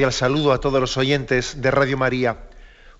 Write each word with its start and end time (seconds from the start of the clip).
Cordial 0.00 0.12
saludo 0.14 0.52
a 0.54 0.60
todos 0.60 0.80
los 0.80 0.96
oyentes 0.96 1.60
de 1.60 1.70
Radio 1.70 1.98
María. 1.98 2.38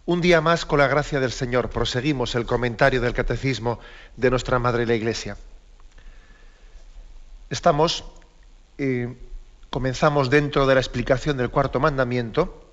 Un 0.04 0.20
día 0.20 0.42
más, 0.42 0.66
con 0.66 0.80
la 0.80 0.86
gracia 0.86 1.18
del 1.18 1.32
Señor, 1.32 1.70
proseguimos 1.70 2.34
el 2.34 2.44
comentario 2.44 3.00
del 3.00 3.14
Catecismo 3.14 3.80
de 4.18 4.28
nuestra 4.28 4.58
Madre 4.58 4.84
la 4.84 4.94
Iglesia. 4.94 5.38
Estamos, 7.48 8.04
eh, 8.76 9.16
comenzamos 9.70 10.28
dentro 10.28 10.66
de 10.66 10.74
la 10.74 10.80
explicación 10.80 11.38
del 11.38 11.48
cuarto 11.48 11.80
mandamiento, 11.80 12.68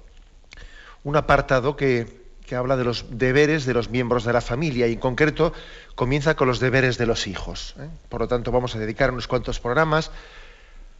un 1.06 1.16
apartado 1.16 1.78
que, 1.78 2.28
habla 2.52 2.76
de 2.76 2.84
los 2.84 3.06
deberes 3.10 3.66
de 3.66 3.74
los 3.74 3.90
miembros 3.90 4.26
de 4.26 4.34
la 4.34 4.42
familia 4.42 4.88
y 4.88 4.94
en 4.94 5.00
concreto 5.00 5.54
comienza 5.96 6.36
con 6.36 6.50
los 6.50 6.60
deberes 6.60 6.98
de 6.98 7.06
los 7.06 7.28
hijos. 7.28 7.76
¿eh? 7.80 7.88
Por 8.10 8.20
lo 8.20 8.28
tanto, 8.28 8.52
vamos 8.52 8.76
a 8.76 8.80
dedicar 8.80 9.10
unos 9.10 9.30
cuantos 9.30 9.62
programas 9.62 10.12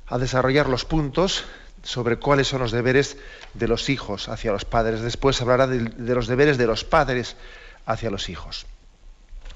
a 0.08 0.18
desarrollar 0.18 0.70
los 0.70 0.86
puntos 0.86 1.44
sobre 1.84 2.18
cuáles 2.18 2.48
son 2.48 2.62
los 2.62 2.72
deberes 2.72 3.18
de 3.54 3.68
los 3.68 3.90
hijos 3.90 4.30
hacia 4.30 4.52
los 4.52 4.66
padres. 4.66 5.02
Después 5.02 5.42
hablará 5.42 5.68
de, 5.68 5.82
los 6.16 6.28
deberes 6.28 6.58
de 6.58 6.68
los 6.68 6.84
padres 6.84 7.36
hacia 7.86 8.10
los 8.10 8.30
hijos. 8.30 8.66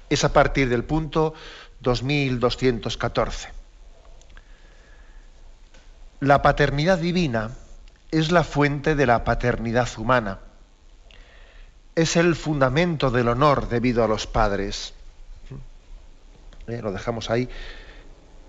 Es 0.09 0.23
a 0.23 0.33
partir 0.33 0.69
del 0.69 0.83
punto 0.83 1.33
2214. 1.81 3.50
La 6.19 6.41
paternidad 6.41 7.00
divina 7.00 7.52
es 8.11 8.31
la 8.31 8.44
fuente 8.44 8.95
de 8.95 9.06
la 9.06 9.23
paternidad 9.23 9.89
humana. 9.97 10.39
Es 11.95 12.16
el 12.16 12.35
fundamento 12.35 13.09
del 13.09 13.30
honor 13.30 13.67
debido 13.69 14.03
a 14.03 14.07
los 14.07 14.28
padres. 14.28 14.94
¿Eh? 16.67 16.81
Lo 16.81 16.91
dejamos 16.91 17.29
ahí 17.29 17.50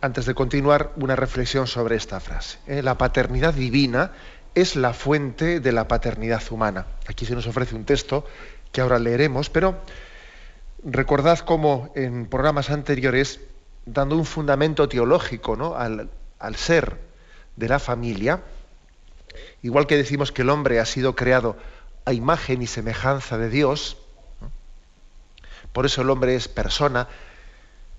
antes 0.02 0.26
de 0.26 0.34
continuar, 0.34 0.92
una 0.96 1.14
reflexión 1.14 1.68
sobre 1.68 1.94
esta 1.94 2.18
frase. 2.18 2.58
¿eh? 2.66 2.82
La 2.82 2.98
paternidad 2.98 3.54
divina 3.54 4.10
es 4.54 4.74
la 4.74 4.92
fuente 4.92 5.60
de 5.60 5.72
la 5.72 5.86
paternidad 5.86 6.42
humana. 6.50 6.86
Aquí 7.06 7.24
se 7.24 7.36
nos 7.36 7.46
ofrece 7.46 7.76
un 7.76 7.84
texto 7.84 8.26
que 8.72 8.80
ahora 8.80 8.98
leeremos, 8.98 9.48
pero 9.48 9.80
recordad 10.84 11.38
cómo 11.38 11.92
en 11.94 12.26
programas 12.26 12.70
anteriores, 12.70 13.40
dando 13.86 14.16
un 14.16 14.26
fundamento 14.26 14.88
teológico 14.88 15.76
al, 15.76 16.10
ser 16.56 16.98
de 17.54 17.68
la 17.68 17.78
familia, 17.78 18.42
igual 19.62 19.86
que 19.86 19.96
decimos 19.96 20.32
que 20.32 20.42
el 20.42 20.50
hombre 20.50 20.80
ha 20.80 20.84
sido 20.84 21.14
creado 21.14 21.56
a 22.04 22.12
imagen 22.12 22.60
y 22.60 22.66
semejanza 22.66 23.38
de 23.38 23.48
Dios, 23.48 23.96
por 25.72 25.86
eso 25.86 26.02
el 26.02 26.10
hombre 26.10 26.34
es 26.34 26.48
persona, 26.48 27.06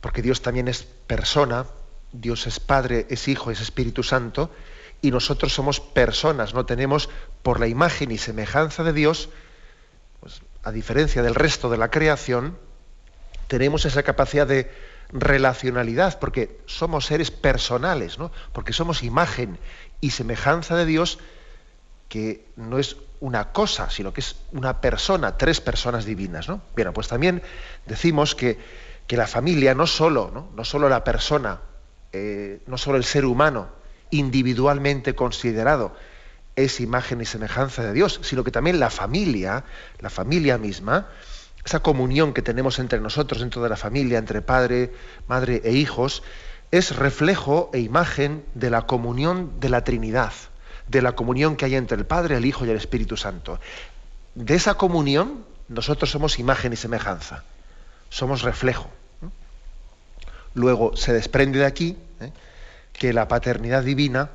porque 0.01 0.21
Dios 0.21 0.41
también 0.41 0.67
es 0.67 0.83
persona, 0.83 1.65
Dios 2.13 2.47
es 2.47 2.59
Padre, 2.59 3.07
es 3.09 3.27
Hijo, 3.27 3.51
es 3.51 3.59
Espíritu 3.59 4.03
Santo, 4.03 4.51
y 5.01 5.11
nosotros 5.11 5.53
somos 5.53 5.81
personas, 5.81 6.53
no 6.53 6.65
tenemos 6.65 7.09
por 7.41 7.59
la 7.59 7.67
imagen 7.67 8.11
y 8.11 8.17
semejanza 8.17 8.83
de 8.83 8.93
Dios, 8.93 9.29
pues, 10.21 10.41
a 10.63 10.71
diferencia 10.71 11.21
del 11.21 11.35
resto 11.35 11.69
de 11.69 11.77
la 11.77 11.91
creación, 11.91 12.57
tenemos 13.47 13.85
esa 13.85 14.03
capacidad 14.03 14.47
de 14.47 14.71
relacionalidad, 15.11 16.19
porque 16.19 16.59
somos 16.65 17.05
seres 17.05 17.31
personales, 17.31 18.17
¿no? 18.17 18.31
porque 18.53 18.71
somos 18.71 19.03
imagen 19.03 19.59
y 19.99 20.11
semejanza 20.11 20.75
de 20.75 20.85
Dios, 20.85 21.19
que 22.07 22.45
no 22.55 22.79
es 22.79 22.95
una 23.19 23.51
cosa, 23.51 23.89
sino 23.89 24.13
que 24.13 24.21
es 24.21 24.37
una 24.53 24.79
persona, 24.79 25.37
tres 25.37 25.59
personas 25.59 26.05
divinas. 26.05 26.47
¿no? 26.47 26.61
Bien, 26.75 26.93
pues 26.93 27.09
también 27.09 27.43
decimos 27.85 28.35
que, 28.35 28.57
que 29.05 29.17
la 29.17 29.27
familia 29.27 29.75
no 29.75 29.85
solo, 29.85 30.31
¿no? 30.33 30.49
no 30.55 30.63
solo 30.63 30.87
la 30.87 31.03
persona, 31.03 31.59
eh, 32.13 32.61
no 32.67 32.77
solo 32.77 32.97
el 32.97 33.03
ser 33.03 33.25
humano 33.25 33.69
individualmente 34.11 35.15
considerado 35.15 35.95
es 36.55 36.79
imagen 36.79 37.19
y 37.21 37.25
semejanza 37.25 37.83
de 37.83 37.93
Dios, 37.93 38.19
sino 38.23 38.43
que 38.43 38.51
también 38.51 38.79
la 38.79 38.91
familia, 38.91 39.65
la 39.99 40.11
familia 40.11 40.57
misma, 40.59 41.07
esa 41.65 41.79
comunión 41.79 42.33
que 42.33 42.41
tenemos 42.41 42.77
entre 42.77 42.99
nosotros, 42.99 43.41
dentro 43.41 43.63
de 43.63 43.69
la 43.69 43.77
familia, 43.77 44.19
entre 44.19 44.41
padre, 44.41 44.93
madre 45.27 45.61
e 45.63 45.71
hijos, 45.71 46.21
es 46.71 46.95
reflejo 46.95 47.69
e 47.73 47.79
imagen 47.79 48.43
de 48.53 48.69
la 48.69 48.83
comunión 48.83 49.59
de 49.59 49.69
la 49.69 49.83
Trinidad, 49.83 50.33
de 50.87 51.01
la 51.01 51.13
comunión 51.13 51.55
que 51.55 51.65
hay 51.65 51.75
entre 51.75 51.97
el 51.97 52.05
Padre, 52.05 52.37
el 52.37 52.45
Hijo 52.45 52.65
y 52.65 52.69
el 52.69 52.77
Espíritu 52.77 53.15
Santo. 53.17 53.59
De 54.35 54.55
esa 54.55 54.75
comunión 54.75 55.45
nosotros 55.67 56.09
somos 56.09 56.39
imagen 56.39 56.73
y 56.73 56.75
semejanza, 56.75 57.43
somos 58.09 58.41
reflejo. 58.41 58.89
Luego 60.53 60.95
se 60.95 61.13
desprende 61.13 61.59
de 61.59 61.65
aquí 61.65 61.97
¿eh? 62.19 62.31
que 62.93 63.13
la 63.13 63.27
paternidad 63.27 63.83
divina 63.83 64.29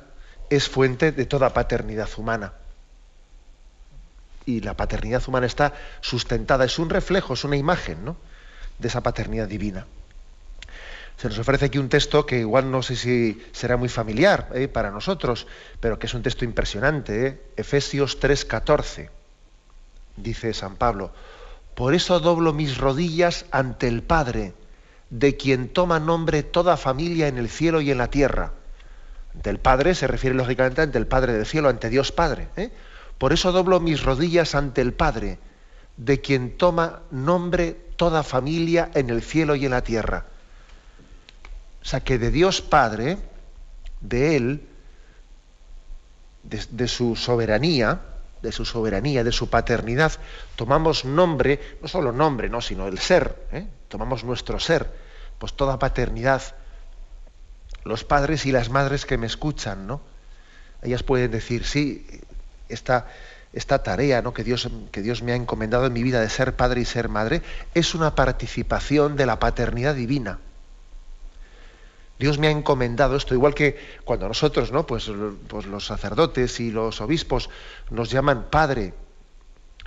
es 0.49 0.67
fuente 0.67 1.11
de 1.11 1.25
toda 1.25 1.53
paternidad 1.53 2.09
humana. 2.17 2.53
Y 4.45 4.61
la 4.61 4.75
paternidad 4.75 5.23
humana 5.27 5.45
está 5.45 5.73
sustentada, 6.01 6.65
es 6.65 6.79
un 6.79 6.89
reflejo, 6.89 7.33
es 7.33 7.43
una 7.43 7.55
imagen 7.55 8.03
¿no? 8.03 8.17
de 8.79 8.87
esa 8.87 9.01
paternidad 9.01 9.47
divina. 9.47 9.85
Se 11.17 11.27
nos 11.27 11.37
ofrece 11.37 11.65
aquí 11.65 11.77
un 11.77 11.89
texto 11.89 12.25
que 12.25 12.39
igual 12.39 12.71
no 12.71 12.81
sé 12.81 12.95
si 12.95 13.45
será 13.51 13.75
muy 13.75 13.89
familiar 13.89 14.49
¿eh? 14.53 14.69
para 14.69 14.89
nosotros, 14.89 15.47
pero 15.81 15.99
que 15.99 16.07
es 16.07 16.13
un 16.13 16.23
texto 16.23 16.45
impresionante, 16.45 17.27
¿eh? 17.27 17.41
Efesios 17.57 18.21
3:14. 18.21 19.09
Dice 20.15 20.53
San 20.53 20.77
Pablo, 20.77 21.11
por 21.75 21.93
eso 21.93 22.21
doblo 22.21 22.53
mis 22.53 22.77
rodillas 22.77 23.45
ante 23.51 23.89
el 23.89 24.01
Padre 24.01 24.53
de 25.09 25.37
quien 25.37 25.69
toma 25.69 25.99
nombre 25.99 26.43
toda 26.43 26.77
familia 26.77 27.27
en 27.27 27.37
el 27.37 27.49
cielo 27.49 27.81
y 27.81 27.91
en 27.91 27.97
la 27.97 28.09
tierra. 28.09 28.53
Del 29.33 29.59
Padre 29.59 29.95
se 29.95 30.07
refiere 30.07 30.35
lógicamente 30.35 30.81
ante 30.81 30.97
el 30.97 31.07
Padre 31.07 31.33
del 31.33 31.45
cielo, 31.45 31.69
ante 31.69 31.89
Dios 31.89 32.11
Padre. 32.11 32.49
¿eh? 32.55 32.71
Por 33.17 33.33
eso 33.33 33.51
doblo 33.51 33.79
mis 33.79 34.03
rodillas 34.03 34.55
ante 34.55 34.81
el 34.81 34.93
Padre, 34.93 35.39
de 35.97 36.21
quien 36.21 36.57
toma 36.57 37.01
nombre 37.11 37.75
toda 37.95 38.23
familia 38.23 38.89
en 38.93 39.09
el 39.09 39.21
cielo 39.21 39.55
y 39.55 39.65
en 39.65 39.71
la 39.71 39.83
tierra. 39.83 40.25
O 41.81 41.85
sea 41.85 42.01
que 42.01 42.17
de 42.17 42.31
Dios 42.31 42.61
Padre, 42.61 43.17
de 44.01 44.35
Él, 44.35 44.67
de, 46.43 46.87
su 46.87 47.15
soberanía, 47.15 48.01
de 48.41 48.51
su 48.51 48.65
soberanía, 48.65 49.23
de 49.23 49.31
su 49.31 49.49
paternidad, 49.49 50.13
tomamos 50.55 51.05
nombre, 51.05 51.59
no 51.81 51.87
solo 51.87 52.11
nombre, 52.11 52.49
no, 52.49 52.61
sino 52.61 52.87
el 52.87 52.99
ser, 52.99 53.47
¿eh? 53.51 53.67
tomamos 53.87 54.23
nuestro 54.23 54.59
ser, 54.59 54.91
pues 55.37 55.53
toda 55.53 55.79
paternidad. 55.79 56.41
Los 57.83 58.03
padres 58.03 58.45
y 58.45 58.51
las 58.51 58.69
madres 58.69 59.05
que 59.05 59.17
me 59.17 59.25
escuchan, 59.25 59.87
¿no? 59.87 60.01
Ellas 60.81 61.03
pueden 61.03 61.31
decir, 61.31 61.65
sí, 61.65 62.05
esta, 62.69 63.07
esta 63.53 63.83
tarea 63.83 64.21
¿no? 64.21 64.33
que, 64.33 64.43
Dios, 64.43 64.69
que 64.91 65.01
Dios 65.01 65.23
me 65.23 65.33
ha 65.33 65.35
encomendado 65.35 65.87
en 65.87 65.93
mi 65.93 66.03
vida 66.03 66.21
de 66.21 66.29
ser 66.29 66.55
padre 66.55 66.81
y 66.81 66.85
ser 66.85 67.09
madre 67.09 67.41
es 67.73 67.95
una 67.95 68.15
participación 68.15 69.15
de 69.15 69.25
la 69.25 69.39
paternidad 69.39 69.95
divina. 69.95 70.39
Dios 72.19 72.37
me 72.37 72.47
ha 72.47 72.51
encomendado 72.51 73.15
esto, 73.15 73.33
igual 73.33 73.55
que 73.55 73.79
cuando 74.03 74.27
nosotros, 74.27 74.73
¿no? 74.73 74.85
pues, 74.85 75.09
pues 75.47 75.65
los 75.65 75.85
sacerdotes 75.85 76.59
y 76.59 76.69
los 76.69 76.99
obispos 76.99 77.49
nos 77.91 78.11
llaman 78.11 78.47
Padre, 78.51 78.93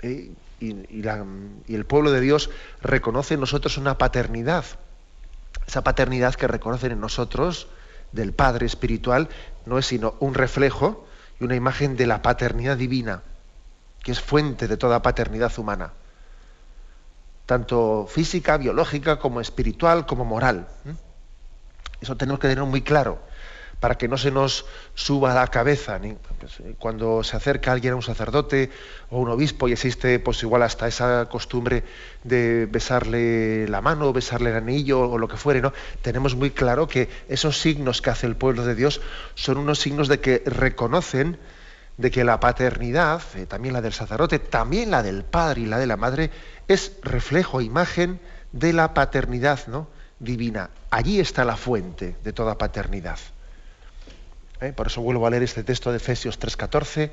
¿eh? 0.01 0.31
y, 0.59 1.73
el 1.73 1.85
pueblo 1.85 2.11
de 2.11 2.21
Dios 2.21 2.49
reconoce 2.81 3.35
en 3.35 3.39
nosotros 3.39 3.77
una 3.77 3.99
paternidad. 3.99 4.65
Esa 5.67 5.83
paternidad 5.83 6.33
que 6.33 6.47
reconocen 6.47 6.93
en 6.93 6.99
nosotros 6.99 7.67
del 8.11 8.33
Padre 8.33 8.65
espiritual 8.65 9.29
no 9.65 9.77
es 9.77 9.85
sino 9.85 10.15
un 10.19 10.33
reflejo 10.33 11.05
y 11.39 11.43
una 11.43 11.55
imagen 11.55 11.95
de 11.95 12.07
la 12.07 12.23
paternidad 12.23 12.77
divina, 12.77 13.21
que 14.01 14.11
es 14.11 14.21
fuente 14.21 14.67
de 14.67 14.77
toda 14.77 15.03
paternidad 15.03 15.51
humana, 15.59 15.93
tanto 17.45 18.07
física, 18.09 18.57
biológica, 18.57 19.19
como 19.19 19.39
espiritual, 19.39 20.07
como 20.07 20.25
moral. 20.25 20.67
Eso 22.03 22.17
tenemos 22.17 22.41
que 22.41 22.49
tener 22.49 22.65
muy 22.65 22.81
claro, 22.81 23.21
para 23.79 23.95
que 23.95 24.09
no 24.09 24.17
se 24.17 24.29
nos 24.29 24.65
suba 24.93 25.33
la 25.33 25.47
cabeza. 25.47 26.01
Cuando 26.77 27.23
se 27.23 27.37
acerca 27.37 27.71
alguien 27.71 27.93
a 27.93 27.95
un 27.95 28.01
sacerdote 28.01 28.69
o 29.09 29.19
un 29.19 29.29
obispo 29.29 29.69
y 29.69 29.71
existe 29.71 30.19
pues 30.19 30.43
igual 30.43 30.63
hasta 30.63 30.85
esa 30.85 31.29
costumbre 31.29 31.85
de 32.25 32.67
besarle 32.69 33.69
la 33.69 33.79
mano, 33.79 34.11
besarle 34.11 34.49
el 34.49 34.57
anillo 34.57 35.11
o 35.11 35.17
lo 35.17 35.29
que 35.29 35.37
fuere, 35.37 35.61
¿no? 35.61 35.71
Tenemos 36.01 36.35
muy 36.35 36.51
claro 36.51 36.89
que 36.89 37.07
esos 37.29 37.57
signos 37.57 38.01
que 38.01 38.09
hace 38.09 38.27
el 38.27 38.35
pueblo 38.35 38.65
de 38.65 38.75
Dios 38.75 38.99
son 39.35 39.57
unos 39.57 39.79
signos 39.79 40.09
de 40.09 40.19
que 40.19 40.43
reconocen 40.45 41.39
de 41.95 42.11
que 42.11 42.25
la 42.25 42.41
paternidad, 42.41 43.21
eh, 43.35 43.45
también 43.45 43.73
la 43.73 43.81
del 43.81 43.93
sacerdote, 43.93 44.39
también 44.39 44.91
la 44.91 45.03
del 45.03 45.23
padre 45.23 45.61
y 45.61 45.65
la 45.67 45.79
de 45.79 45.87
la 45.87 45.95
madre, 45.95 46.31
es 46.67 46.97
reflejo, 47.01 47.61
imagen 47.61 48.19
de 48.51 48.73
la 48.73 48.93
paternidad 48.93 49.67
¿no? 49.67 49.87
Divina. 50.19 50.69
Allí 50.89 51.19
está 51.19 51.45
la 51.45 51.57
fuente 51.57 52.15
de 52.23 52.33
toda 52.33 52.57
paternidad. 52.57 53.19
¿Eh? 54.61 54.73
Por 54.73 54.87
eso 54.87 55.01
vuelvo 55.01 55.27
a 55.27 55.29
leer 55.29 55.43
este 55.43 55.63
texto 55.63 55.91
de 55.91 55.97
Efesios 55.97 56.39
3:14. 56.39 57.11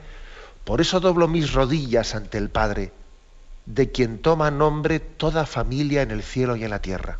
Por 0.65 0.81
eso 0.81 1.01
doblo 1.01 1.27
mis 1.29 1.53
rodillas 1.53 2.15
ante 2.15 2.39
el 2.39 2.51
Padre, 2.51 2.93
de 3.67 3.91
quien 3.91 4.19
toma 4.19 4.51
nombre 4.51 5.01
toda 5.01 5.47
familia 5.47 6.03
en 6.03 6.11
el 6.11 6.23
cielo 6.23 6.57
y 6.57 6.65
en 6.65 6.71
la 6.71 6.83
tierra. 6.83 7.19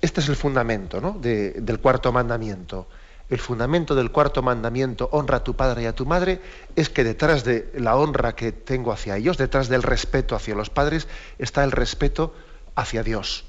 Este 0.00 0.20
es 0.20 0.28
el 0.28 0.36
fundamento 0.36 1.00
¿no? 1.00 1.18
del 1.20 1.80
cuarto 1.80 2.12
mandamiento 2.12 2.86
el 3.28 3.38
fundamento 3.40 3.94
del 3.94 4.12
cuarto 4.12 4.42
mandamiento, 4.42 5.08
honra 5.10 5.38
a 5.38 5.44
tu 5.44 5.56
padre 5.56 5.82
y 5.82 5.86
a 5.86 5.94
tu 5.94 6.06
madre, 6.06 6.40
es 6.76 6.88
que 6.88 7.02
detrás 7.02 7.42
de 7.42 7.72
la 7.76 7.96
honra 7.96 8.36
que 8.36 8.52
tengo 8.52 8.92
hacia 8.92 9.16
ellos, 9.16 9.36
detrás 9.36 9.68
del 9.68 9.82
respeto 9.82 10.36
hacia 10.36 10.54
los 10.54 10.70
padres, 10.70 11.08
está 11.38 11.64
el 11.64 11.72
respeto 11.72 12.34
hacia 12.76 13.02
Dios. 13.02 13.44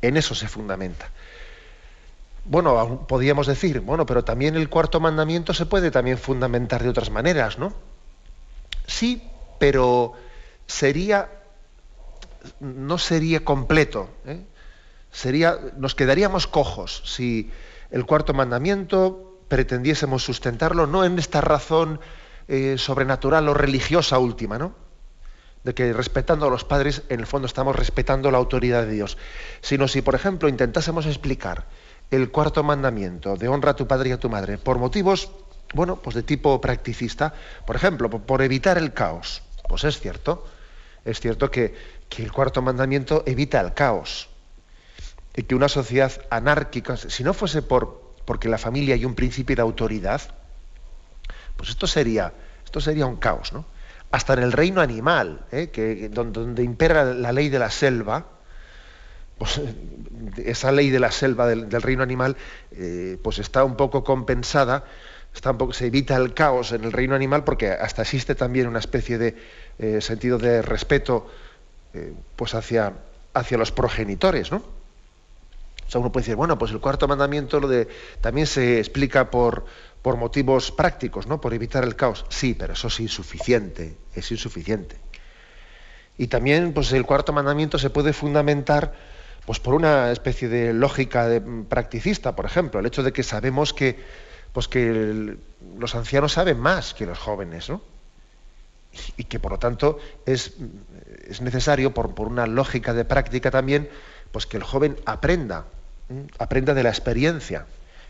En 0.00 0.16
eso 0.16 0.34
se 0.34 0.48
fundamenta. 0.48 1.10
Bueno, 2.44 3.06
podríamos 3.08 3.48
decir, 3.48 3.80
bueno, 3.80 4.06
pero 4.06 4.24
también 4.24 4.54
el 4.54 4.68
cuarto 4.68 5.00
mandamiento 5.00 5.52
se 5.52 5.66
puede 5.66 5.90
también 5.90 6.16
fundamentar 6.16 6.82
de 6.82 6.88
otras 6.88 7.10
maneras, 7.10 7.58
¿no? 7.58 7.74
Sí, 8.86 9.22
pero 9.58 10.12
sería, 10.66 11.28
no 12.60 12.98
sería 12.98 13.44
completo. 13.44 14.08
¿eh? 14.26 14.44
Sería, 15.10 15.58
nos 15.76 15.96
quedaríamos 15.96 16.46
cojos 16.46 17.02
si 17.04 17.50
el 17.90 18.06
cuarto 18.06 18.32
mandamiento 18.32 19.40
pretendiésemos 19.48 20.22
sustentarlo 20.24 20.86
no 20.86 21.04
en 21.04 21.18
esta 21.18 21.40
razón 21.40 22.00
eh, 22.46 22.76
sobrenatural 22.78 23.48
o 23.48 23.54
religiosa 23.54 24.18
última, 24.18 24.58
¿no? 24.58 24.85
De 25.66 25.74
que 25.74 25.92
respetando 25.92 26.46
a 26.46 26.50
los 26.50 26.62
padres, 26.62 27.02
en 27.08 27.18
el 27.18 27.26
fondo 27.26 27.46
estamos 27.46 27.74
respetando 27.74 28.30
la 28.30 28.38
autoridad 28.38 28.86
de 28.86 28.92
Dios, 28.92 29.18
sino 29.60 29.88
si, 29.88 30.00
por 30.00 30.14
ejemplo, 30.14 30.48
intentásemos 30.48 31.06
explicar 31.06 31.66
el 32.12 32.30
cuarto 32.30 32.62
mandamiento 32.62 33.34
de 33.34 33.48
honra 33.48 33.72
a 33.72 33.76
tu 33.76 33.88
padre 33.88 34.10
y 34.10 34.12
a 34.12 34.20
tu 34.20 34.30
madre 34.30 34.58
por 34.58 34.78
motivos, 34.78 35.32
bueno, 35.74 35.96
pues 35.96 36.14
de 36.14 36.22
tipo 36.22 36.60
practicista, 36.60 37.34
por 37.66 37.74
ejemplo, 37.74 38.08
por 38.08 38.42
evitar 38.42 38.78
el 38.78 38.92
caos, 38.92 39.42
pues 39.68 39.82
es 39.82 39.98
cierto, 39.98 40.46
es 41.04 41.18
cierto 41.18 41.50
que, 41.50 41.74
que 42.08 42.22
el 42.22 42.30
cuarto 42.30 42.62
mandamiento 42.62 43.24
evita 43.26 43.60
el 43.60 43.74
caos, 43.74 44.28
y 45.34 45.42
que 45.42 45.56
una 45.56 45.68
sociedad 45.68 46.12
anárquica, 46.30 46.96
si 46.96 47.24
no 47.24 47.34
fuese 47.34 47.60
por 47.60 48.06
porque 48.24 48.48
la 48.48 48.58
familia 48.58 48.94
hay 48.94 49.04
un 49.04 49.16
principio 49.16 49.56
de 49.56 49.62
autoridad, 49.62 50.20
pues 51.56 51.70
esto 51.70 51.88
sería, 51.88 52.32
esto 52.64 52.80
sería 52.80 53.06
un 53.06 53.16
caos, 53.16 53.52
¿no? 53.52 53.64
Hasta 54.10 54.34
en 54.34 54.42
el 54.42 54.52
reino 54.52 54.80
animal, 54.80 55.40
¿eh? 55.52 56.08
donde, 56.12 56.62
impera 56.62 57.04
la 57.04 57.32
ley 57.32 57.48
de 57.48 57.58
la 57.58 57.70
selva, 57.70 58.26
pues 59.38 59.60
esa 60.38 60.72
ley 60.72 60.90
de 60.90 61.00
la 61.00 61.10
selva 61.10 61.46
del, 61.46 61.70
reino 61.82 62.02
animal, 62.02 62.36
eh, 62.72 63.18
pues 63.22 63.38
está 63.38 63.64
un 63.64 63.76
poco 63.76 64.04
compensada, 64.04 64.84
se 65.72 65.86
evita 65.86 66.16
el 66.16 66.32
caos 66.32 66.72
en 66.72 66.84
el 66.84 66.92
reino 66.92 67.14
animal 67.14 67.44
porque 67.44 67.70
hasta 67.70 68.02
existe 68.02 68.34
también 68.34 68.68
una 68.68 68.78
especie 68.78 69.18
de 69.18 69.36
eh, 69.78 70.00
sentido 70.00 70.38
de 70.38 70.62
respeto 70.62 71.26
pues 72.36 72.54
hacia, 72.54 72.92
los 73.52 73.72
progenitores, 73.72 74.52
¿no? 74.52 74.58
O 74.58 75.90
sea, 75.90 76.00
uno 76.00 76.12
puede 76.12 76.24
decir, 76.24 76.36
bueno, 76.36 76.58
pues 76.58 76.72
el 76.72 76.80
cuarto 76.80 77.08
mandamiento 77.08 77.60
también 78.20 78.46
se 78.46 78.78
explica 78.78 79.30
por, 79.30 79.64
por 80.06 80.18
motivos 80.18 80.70
prácticos, 80.70 81.26
¿no? 81.26 81.40
Por 81.40 81.52
evitar 81.52 81.82
el 81.82 81.96
caos. 81.96 82.26
Sí, 82.28 82.54
pero 82.54 82.74
eso 82.74 82.86
es 82.86 83.00
insuficiente, 83.00 83.96
es 84.14 84.30
insuficiente. 84.30 85.00
Y 86.16 86.28
también, 86.28 86.72
pues 86.72 86.92
el 86.92 87.04
cuarto 87.04 87.32
mandamiento 87.32 87.76
se 87.76 87.90
puede 87.90 88.12
fundamentar 88.12 88.94
pues 89.46 89.58
por 89.58 89.74
una 89.74 90.12
especie 90.12 90.46
de 90.46 90.72
lógica 90.72 91.26
de, 91.26 91.40
practicista, 91.40 92.36
por 92.36 92.46
ejemplo, 92.46 92.78
el 92.78 92.86
hecho 92.86 93.02
de 93.02 93.12
que 93.12 93.24
sabemos 93.24 93.74
que, 93.74 93.98
pues 94.52 94.68
que 94.68 95.38
los 95.76 95.94
ancianos 95.96 96.34
saben 96.34 96.60
más 96.60 96.94
que 96.94 97.04
los 97.04 97.18
jóvenes, 97.18 97.68
¿no? 97.68 97.82
Y 99.16 99.24
que 99.24 99.40
por 99.40 99.50
lo 99.50 99.58
tanto 99.58 99.98
es, 100.24 100.54
es 101.28 101.40
necesario, 101.40 101.92
por, 101.92 102.14
por, 102.14 102.28
una 102.28 102.46
lógica 102.46 102.94
de 102.94 103.04
práctica 103.04 103.50
también, 103.50 103.88
pues 104.30 104.46
que 104.46 104.56
el 104.56 104.62
joven 104.62 104.98
aprenda 105.04 105.64
aprenda 106.38 106.74
de 106.74 106.84
la 106.84 106.90
experiencia. 106.90 107.66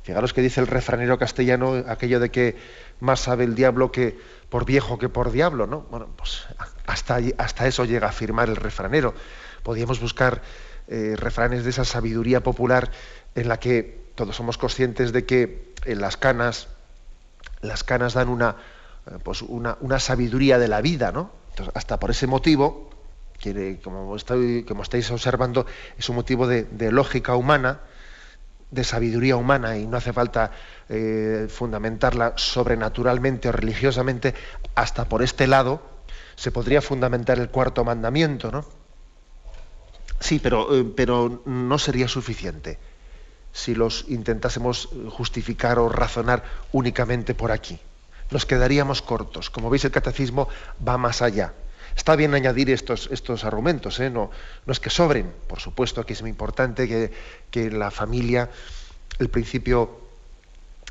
Fijaros 0.07 0.33
que 0.33 0.41
dice 0.41 0.61
el 0.61 0.69
refranero 0.69 1.19
castellano 1.19 1.83
aquello 1.89 2.21
de 2.21 2.31
que 2.31 2.55
más 3.01 3.19
sabe 3.19 3.43
el 3.43 3.57
diablo 3.57 3.91
que 3.91 4.17
por 4.49 4.65
viejo 4.65 4.99
que 4.99 5.09
por 5.09 5.33
diablo, 5.33 5.67
¿no? 5.67 5.81
Bueno, 5.91 6.07
pues 6.17 6.47
hasta, 6.87 7.19
hasta 7.39 7.67
eso 7.67 7.85
llega 7.85 8.07
a 8.07 8.11
afirmar 8.11 8.49
el 8.49 8.55
refranero. 8.55 9.15
Podríamos 9.65 9.99
buscar 9.99 10.43
eh, 10.87 11.17
refranes 11.19 11.65
de 11.65 11.71
esa 11.71 11.85
sabiduría 11.85 12.41
popular 12.45 12.93
en 13.35 13.49
la 13.49 13.59
que 13.59 14.07
todos 14.15 14.37
somos 14.37 14.59
conscientes 14.59 15.13
de 15.13 15.27
que 15.27 15.75
en 15.85 16.01
las 16.01 16.17
canas, 16.17 16.69
las 17.61 17.83
canas 17.83 18.15
dan 18.15 18.29
una, 18.29 18.55
eh, 19.11 19.19
pues 19.25 19.43
una, 19.43 19.77
una 19.81 19.99
sabiduría 19.99 20.61
de 20.61 20.69
la 20.69 20.83
vida, 20.83 21.11
¿no? 21.11 21.33
Entonces, 21.51 21.75
hasta 21.75 21.99
por 21.99 22.13
ese 22.13 22.29
motivo, 22.29 22.91
como, 23.83 24.17
como 24.67 24.83
estáis 24.83 25.11
observando, 25.11 25.67
es 25.99 26.09
un 26.09 26.15
motivo 26.17 26.47
de, 26.47 26.93
lógica 26.93 27.35
humana, 27.35 27.81
de 28.71 28.85
sabiduría 28.85 29.37
humana, 29.37 29.77
y 29.77 29.87
no 29.87 29.97
hace 29.97 30.13
falta 30.13 30.51
eh, 30.89 31.47
fundamentarla 31.49 32.35
sobrenaturalmente 32.37 33.49
o 33.49 33.53
religiosamente, 33.53 34.35
hasta 34.75 35.09
por 35.09 35.23
este 35.23 35.47
lado 35.47 35.83
se 36.35 36.51
podría 36.51 36.83
fundamentar 36.83 37.39
el 37.39 37.49
cuarto 37.49 37.85
mandamiento, 37.85 38.51
¿no? 38.51 38.65
Sí, 40.21 40.39
pero, 40.39 40.75
eh, 40.75 40.85
pero 40.97 41.43
no 41.45 41.79
sería 41.79 42.09
suficiente 42.09 42.79
si 43.53 43.75
los 43.75 44.05
intentásemos 44.09 44.91
justificar 45.11 45.79
o 45.79 45.89
razonar 45.89 46.45
únicamente 46.73 47.35
por 47.35 47.53
aquí. 47.53 47.79
Nos 48.31 48.45
quedaríamos 48.45 49.01
cortos. 49.01 49.49
Como 49.49 49.71
veis, 49.71 49.85
el 49.85 49.93
catecismo 49.93 50.49
va 50.87 50.99
más 50.99 51.23
allá. 51.23 51.55
Está 51.97 52.15
bien 52.15 52.35
añadir 52.35 52.71
estos, 52.71 53.09
estos 53.11 53.45
argumentos, 53.45 53.99
¿eh? 54.01 54.11
no, 54.11 54.31
no 54.67 54.73
es 54.73 54.79
que 54.79 54.91
sobren, 54.91 55.33
por 55.49 55.61
supuesto 55.61 56.05
que 56.05 56.13
es 56.13 56.21
muy 56.21 56.31
importante 56.31 56.87
que, 56.87 57.11
que 57.51 57.71
la 57.71 57.91
familia, 57.91 58.51
el 59.19 59.31
principio, 59.31 59.99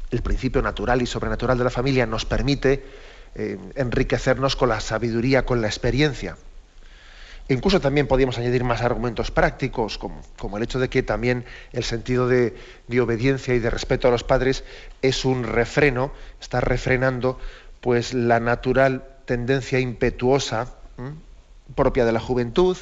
el 0.10 0.24
principio 0.24 0.64
natural 0.64 1.04
y 1.04 1.06
sobrenatural 1.06 1.60
de 1.60 1.64
la 1.64 1.70
familia 1.70 2.08
nos 2.08 2.26
permite 2.26 2.84
eh, 3.36 3.58
enriquecernos 3.76 4.56
con 4.56 4.70
la 4.70 4.80
sabiduría, 4.80 5.46
con 5.46 5.62
la 5.62 5.68
experiencia. 5.68 6.38
Incluso 7.50 7.80
también 7.80 8.08
podríamos 8.08 8.40
añadir 8.40 8.64
más 8.64 8.82
argumentos 8.82 9.30
prácticos, 9.30 10.00
como, 10.00 10.24
como 10.40 10.58
el 10.58 10.64
hecho 10.64 10.80
de 10.80 10.90
que 10.90 11.04
también 11.04 11.46
el 11.72 11.84
sentido 11.84 12.28
de, 12.28 12.56
de, 12.88 13.02
obediencia 13.02 13.54
y 13.54 13.60
de 13.60 13.70
respeto 13.70 14.08
a 14.08 14.12
los 14.12 14.24
padres 14.24 14.64
es 15.04 15.24
un 15.24 15.44
refreno, 15.44 16.12
está 16.42 16.62
refrenando 16.62 17.40
pues 17.80 18.16
la 18.16 18.40
natural 18.40 19.04
tendencia 19.26 19.80
impetuosa 19.80 20.74
propia 21.76 22.06
de 22.06 22.12
la 22.12 22.20
juventud, 22.20 22.78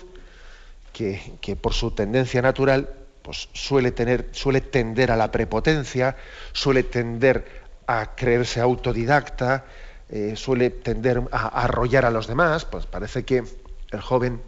que, 0.93 1.58
por 1.60 1.74
su 1.74 1.91
tendencia 1.91 2.41
natural 2.41 2.89
pues 3.24 3.48
suele, 3.53 3.91
tener, 3.91 4.29
suele 4.32 4.60
tender 4.60 5.10
a 5.10 5.15
la 5.15 5.32
prepotencia, 5.32 6.17
suele 6.51 6.84
tender 6.84 7.63
a 7.88 8.15
creerse 8.15 8.60
autodidacta, 8.60 9.65
eh, 10.10 10.36
suele 10.36 10.70
tender 10.70 11.24
a, 11.32 11.48
arrollar 11.63 12.05
a 12.05 12.12
los 12.12 12.27
demás, 12.27 12.65
pues 12.65 12.86
parece 12.86 13.24
que 13.24 13.43
el 13.91 14.01
joven 14.01 14.41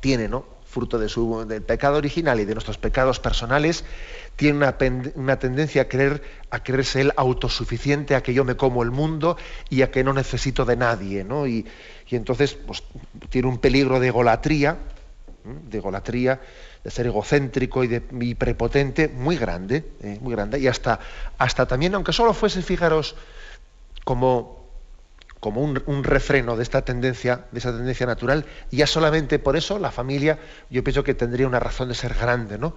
tiene, 0.00 0.28
¿no? 0.28 0.55
Fruto 0.76 0.98
de 0.98 1.08
su, 1.08 1.46
del 1.48 1.62
pecado 1.62 1.96
original 1.96 2.38
y 2.38 2.44
de 2.44 2.52
nuestros 2.52 2.76
pecados 2.76 3.18
personales, 3.18 3.82
tiene 4.36 4.58
una, 4.58 4.76
una, 5.14 5.38
tendencia 5.38 5.80
a, 5.80 5.84
creer, 5.86 6.22
a 6.50 6.62
creerse 6.62 7.00
él 7.00 7.12
autosuficiente, 7.16 8.14
a 8.14 8.22
que 8.22 8.34
yo 8.34 8.44
me 8.44 8.56
como 8.56 8.82
el 8.82 8.90
mundo 8.90 9.38
y 9.70 9.80
a 9.80 9.90
que 9.90 10.04
no 10.04 10.12
necesito 10.12 10.66
de 10.66 10.76
nadie. 10.76 11.24
¿no? 11.24 11.46
Y, 11.46 11.64
y 12.10 12.14
entonces 12.14 12.52
pues, 12.52 12.82
tiene 13.30 13.48
un 13.48 13.56
peligro 13.56 14.00
de 14.00 14.08
egolatría, 14.08 14.76
de 15.44 15.78
egolatría, 15.78 16.42
de 16.84 16.90
ser 16.90 17.06
egocéntrico 17.06 17.82
y, 17.82 17.86
de, 17.86 18.00
prepotente 18.38 19.08
muy 19.08 19.38
grande, 19.38 19.82
¿eh? 20.02 20.18
muy 20.20 20.34
grande, 20.34 20.58
y 20.58 20.68
hasta, 20.68 21.00
hasta 21.38 21.64
también, 21.64 21.94
aunque 21.94 22.12
solo 22.12 22.34
fuese, 22.34 22.60
fijaros, 22.60 23.16
como, 24.04 24.55
como 25.40 25.60
un, 25.60 26.04
refreno 26.04 26.56
de 26.56 26.62
esta 26.62 26.82
tendencia, 26.82 27.46
de 27.52 27.58
esa 27.58 27.72
tendencia 27.72 28.06
natural, 28.06 28.46
y 28.70 28.78
ya 28.78 28.86
solamente 28.86 29.38
por 29.38 29.56
eso 29.56 29.78
la 29.78 29.90
familia, 29.90 30.38
yo 30.70 30.82
pienso 30.82 31.04
que 31.04 31.14
tendría 31.14 31.46
una 31.46 31.60
razón 31.60 31.88
de 31.88 31.94
ser 31.94 32.14
grande, 32.14 32.58
¿no? 32.58 32.76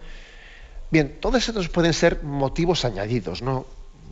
Bien, 0.92 1.18
todos 1.20 1.48
estos 1.48 1.70
pueden 1.70 1.94
ser 1.94 2.24
motivos 2.24 2.84
añadidos, 2.84 3.42
¿no? 3.42 3.66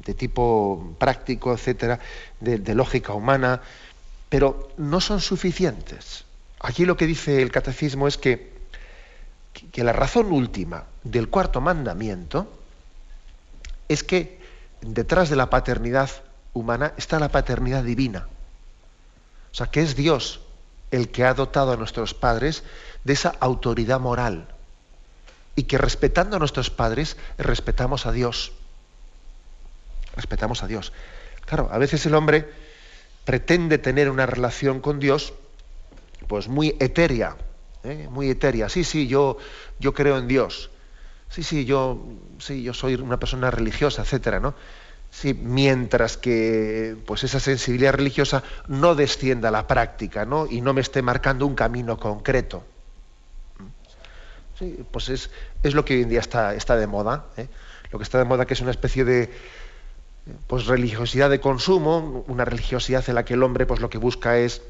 De 0.05 0.13
tipo 0.13 0.95
práctico, 0.97 1.53
etcétera, 1.53 1.99
de, 2.39 2.75
lógica 2.75 3.13
humana, 3.13 3.61
pero 4.29 4.69
no 4.77 5.01
son 5.01 5.19
suficientes. 5.19 6.23
Aquí 6.59 6.85
lo 6.85 6.95
que 6.95 7.05
dice 7.05 7.41
el 7.41 7.51
catecismo 7.51 8.07
es 8.07 8.17
que, 8.17 8.53
que 9.71 9.83
la 9.83 9.93
razón 9.93 10.31
última 10.31 10.85
del 11.03 11.29
cuarto 11.29 11.61
mandamiento 11.61 12.51
es 13.89 14.03
que 14.03 14.39
detrás 14.81 15.29
de 15.29 15.35
la 15.35 15.49
paternidad 15.49 16.09
humana 16.53 16.93
está 16.97 17.19
la 17.19 17.29
paternidad 17.29 17.83
divina. 17.83 18.27
O 19.57 19.65
sea, 19.65 19.71
que 19.71 19.81
es 19.81 19.95
Dios 19.95 20.39
el 20.91 21.09
que 21.09 21.23
ha 21.23 21.33
dotado 21.33 21.71
a 21.71 21.77
nuestros 21.77 22.13
padres 22.13 22.61
de 23.03 23.13
esa 23.13 23.33
autoridad 23.39 23.99
moral 23.99 24.49
y 25.55 25.63
que 25.63 25.79
respetando 25.79 26.35
a 26.35 26.39
nuestros 26.39 26.69
padres 26.69 27.17
respetamos 27.39 28.05
a 28.05 28.11
Dios. 28.11 28.51
Respetamos 30.15 30.61
a 30.61 30.67
Dios. 30.67 30.93
Claro, 31.47 31.69
a 31.71 31.79
veces 31.79 32.05
el 32.05 32.13
hombre 32.13 32.47
pretende 33.25 33.79
tener 33.79 34.11
una 34.11 34.27
relación 34.27 34.79
con 34.79 34.99
Dios 34.99 35.33
pues 36.27 36.49
muy 36.49 36.75
etérea, 36.79 37.35
¿eh? 37.83 38.07
muy 38.11 38.29
etérea. 38.29 38.69
Sí, 38.69 38.83
sí, 38.83 39.07
yo, 39.07 39.39
yo 39.79 39.91
creo 39.91 40.19
en 40.19 40.27
Dios. 40.27 40.69
Sí, 41.29 41.41
sí, 41.41 41.65
yo, 41.65 41.99
sí, 42.37 42.61
yo 42.61 42.75
soy 42.75 42.93
una 42.93 43.17
persona 43.17 43.49
religiosa, 43.49 44.03
etcétera, 44.03 44.39
¿no? 44.39 44.53
Sí, 45.19 45.33
mientras 45.33 46.15
que 46.15 46.95
pues 47.07 47.23
esa 47.23 47.39
sensibilidad 47.39 47.91
religiosa 47.91 48.43
no 48.67 48.93
descienda 48.93 49.49
a 49.49 49.51
la 49.51 49.65
práctica, 49.65 50.25
¿no? 50.25 50.45
Y 50.45 50.61
no 50.61 50.75
me 50.75 50.81
esté 50.81 51.01
marcando 51.01 51.47
un 51.47 51.55
camino 51.55 51.97
concreto. 51.97 52.63
Sí, 54.59 54.85
pues 54.91 55.09
es, 55.09 55.31
es, 55.63 55.73
lo 55.73 55.83
que 55.85 55.95
hoy 55.95 56.03
en 56.03 56.09
día 56.09 56.19
está, 56.19 56.53
está 56.53 56.75
de 56.75 56.85
moda. 56.85 57.25
¿eh? 57.35 57.47
Lo 57.91 57.97
que 57.97 58.03
está 58.03 58.19
de 58.19 58.25
moda 58.25 58.45
que 58.45 58.53
es 58.53 58.61
una 58.61 58.69
especie 58.69 59.05
de 59.05 59.33
pues, 60.45 60.67
religiosidad 60.67 61.31
de 61.31 61.39
consumo, 61.39 62.23
una 62.27 62.45
religiosidad 62.45 63.03
en 63.09 63.15
la 63.15 63.25
que 63.25 63.33
el 63.33 63.41
hombre 63.41 63.65
pues, 63.65 63.79
lo 63.79 63.89
que 63.89 63.97
busca 63.97 64.37
es 64.37 64.61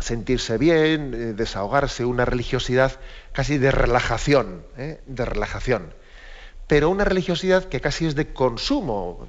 sentirse 0.00 0.56
bien, 0.56 1.12
eh, 1.12 1.16
desahogarse, 1.34 2.06
una 2.06 2.24
religiosidad 2.24 2.98
casi 3.32 3.58
de 3.58 3.70
relajación, 3.70 4.62
¿eh? 4.78 4.98
de 5.04 5.26
relajación. 5.26 5.92
Pero 6.68 6.88
una 6.88 7.04
religiosidad 7.04 7.64
que 7.64 7.82
casi 7.82 8.06
es 8.06 8.14
de 8.14 8.32
consumo, 8.32 9.28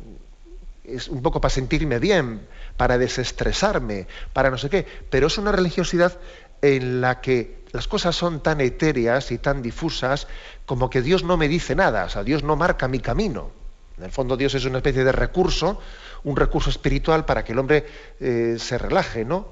es 0.96 1.08
un 1.08 1.22
poco 1.22 1.42
para 1.42 1.54
sentirme 1.54 2.00
bien, 2.00 2.48
para 2.78 2.98
desestresarme, 2.98 4.08
para 4.34 4.50
no 4.50 4.58
sé 4.58 4.70
qué, 4.70 4.86
pero 5.10 5.28
es 5.28 5.38
una 5.38 5.52
religiosidad 5.52 6.18
en 6.62 7.02
la 7.02 7.22
que 7.22 7.64
las 7.72 7.88
cosas 7.88 8.16
son 8.16 8.42
tan 8.42 8.62
etéreas 8.62 9.32
y 9.32 9.38
tan 9.38 9.62
difusas 9.62 10.28
como 10.66 10.90
que 10.90 11.02
Dios 11.02 11.24
no 11.24 11.38
me 11.38 11.48
dice 11.48 11.76
nada, 11.76 12.06
o 12.06 12.10
sea, 12.10 12.24
Dios 12.24 12.44
no 12.44 12.56
marca 12.56 12.88
mi 12.88 13.00
camino. 13.00 13.52
En 13.98 14.06
el 14.06 14.12
fondo 14.12 14.38
Dios 14.38 14.54
es 14.56 14.66
una 14.66 14.78
especie 14.78 15.04
de 15.04 15.12
recurso, 15.12 15.80
un 16.24 16.36
recurso 16.36 16.70
espiritual 16.70 17.26
para 17.26 17.44
que 17.44 17.52
el 17.52 17.60
hombre 17.60 17.86
eh, 18.20 18.56
se 18.58 18.78
relaje, 18.78 19.26
¿no? 19.26 19.48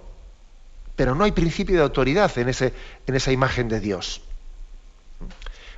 Pero 0.96 1.16
no 1.16 1.26
hay 1.26 1.32
principio 1.32 1.76
de 1.76 1.84
autoridad 1.84 2.36
en, 2.38 2.50
ese, 2.50 2.74
en 3.06 3.16
esa 3.16 3.32
imagen 3.32 3.68
de 3.70 3.80
Dios. 3.80 4.22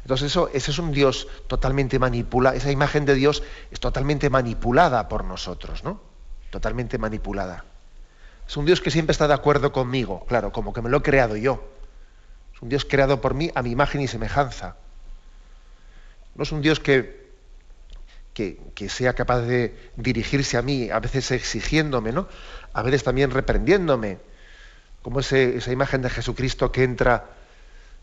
Entonces 0.10 0.32
eso, 0.32 0.50
ese 0.51 0.72
es 0.72 0.80
un 0.80 0.92
Dios 0.92 1.28
totalmente 1.46 2.00
manipulado, 2.00 2.58
esa 2.58 2.72
imagen 2.72 3.06
de 3.06 3.13
Dios 3.13 3.44
es 3.70 3.80
totalmente 3.80 4.32
manipulada 4.32 5.08
por 5.08 5.24
nosotros, 5.24 5.84
¿no? 5.84 6.01
Totalmente 6.50 6.98
manipulada. 6.98 7.63
Es 8.48 8.58
un 8.58 8.66
Dios 8.66 8.82
que 8.82 8.89
siempre 8.89 9.12
está 9.12 9.28
de 9.28 9.36
acuerdo 9.36 9.72
conmigo, 9.72 10.25
claro, 10.25 10.51
como 10.51 10.74
que 10.74 10.82
me 10.82 10.89
lo 10.89 10.98
he 10.98 11.01
creado 11.04 11.38
yo. 11.38 11.63
Es 12.56 12.62
un 12.63 12.70
Dios 12.70 12.86
creado 12.86 13.22
por 13.22 13.36
mí 13.36 13.51
a 13.54 13.62
mi 13.62 13.70
imagen 13.70 14.01
y 14.01 14.08
semejanza. 14.08 14.78
No 16.34 16.42
es 16.42 16.51
un 16.51 16.63
Dios 16.63 16.80
que, 16.80 17.30
que, 18.34 18.89
sea 18.89 19.13
capaz 19.13 19.42
de 19.42 19.92
dirigirse 19.96 20.58
a 20.58 20.63
mí, 20.63 20.89
a 20.89 21.00
veces 21.00 21.30
exigiéndome, 21.30 22.13
¿no? 22.13 22.28
A 22.74 22.82
veces 22.82 23.04
también 23.04 23.30
reprendiéndome, 23.30 24.18
como 25.04 25.20
esa 25.20 25.72
imagen 25.72 26.01
de 26.01 26.10
Jesucristo 26.10 26.72
que 26.72 26.84
entra, 26.84 27.25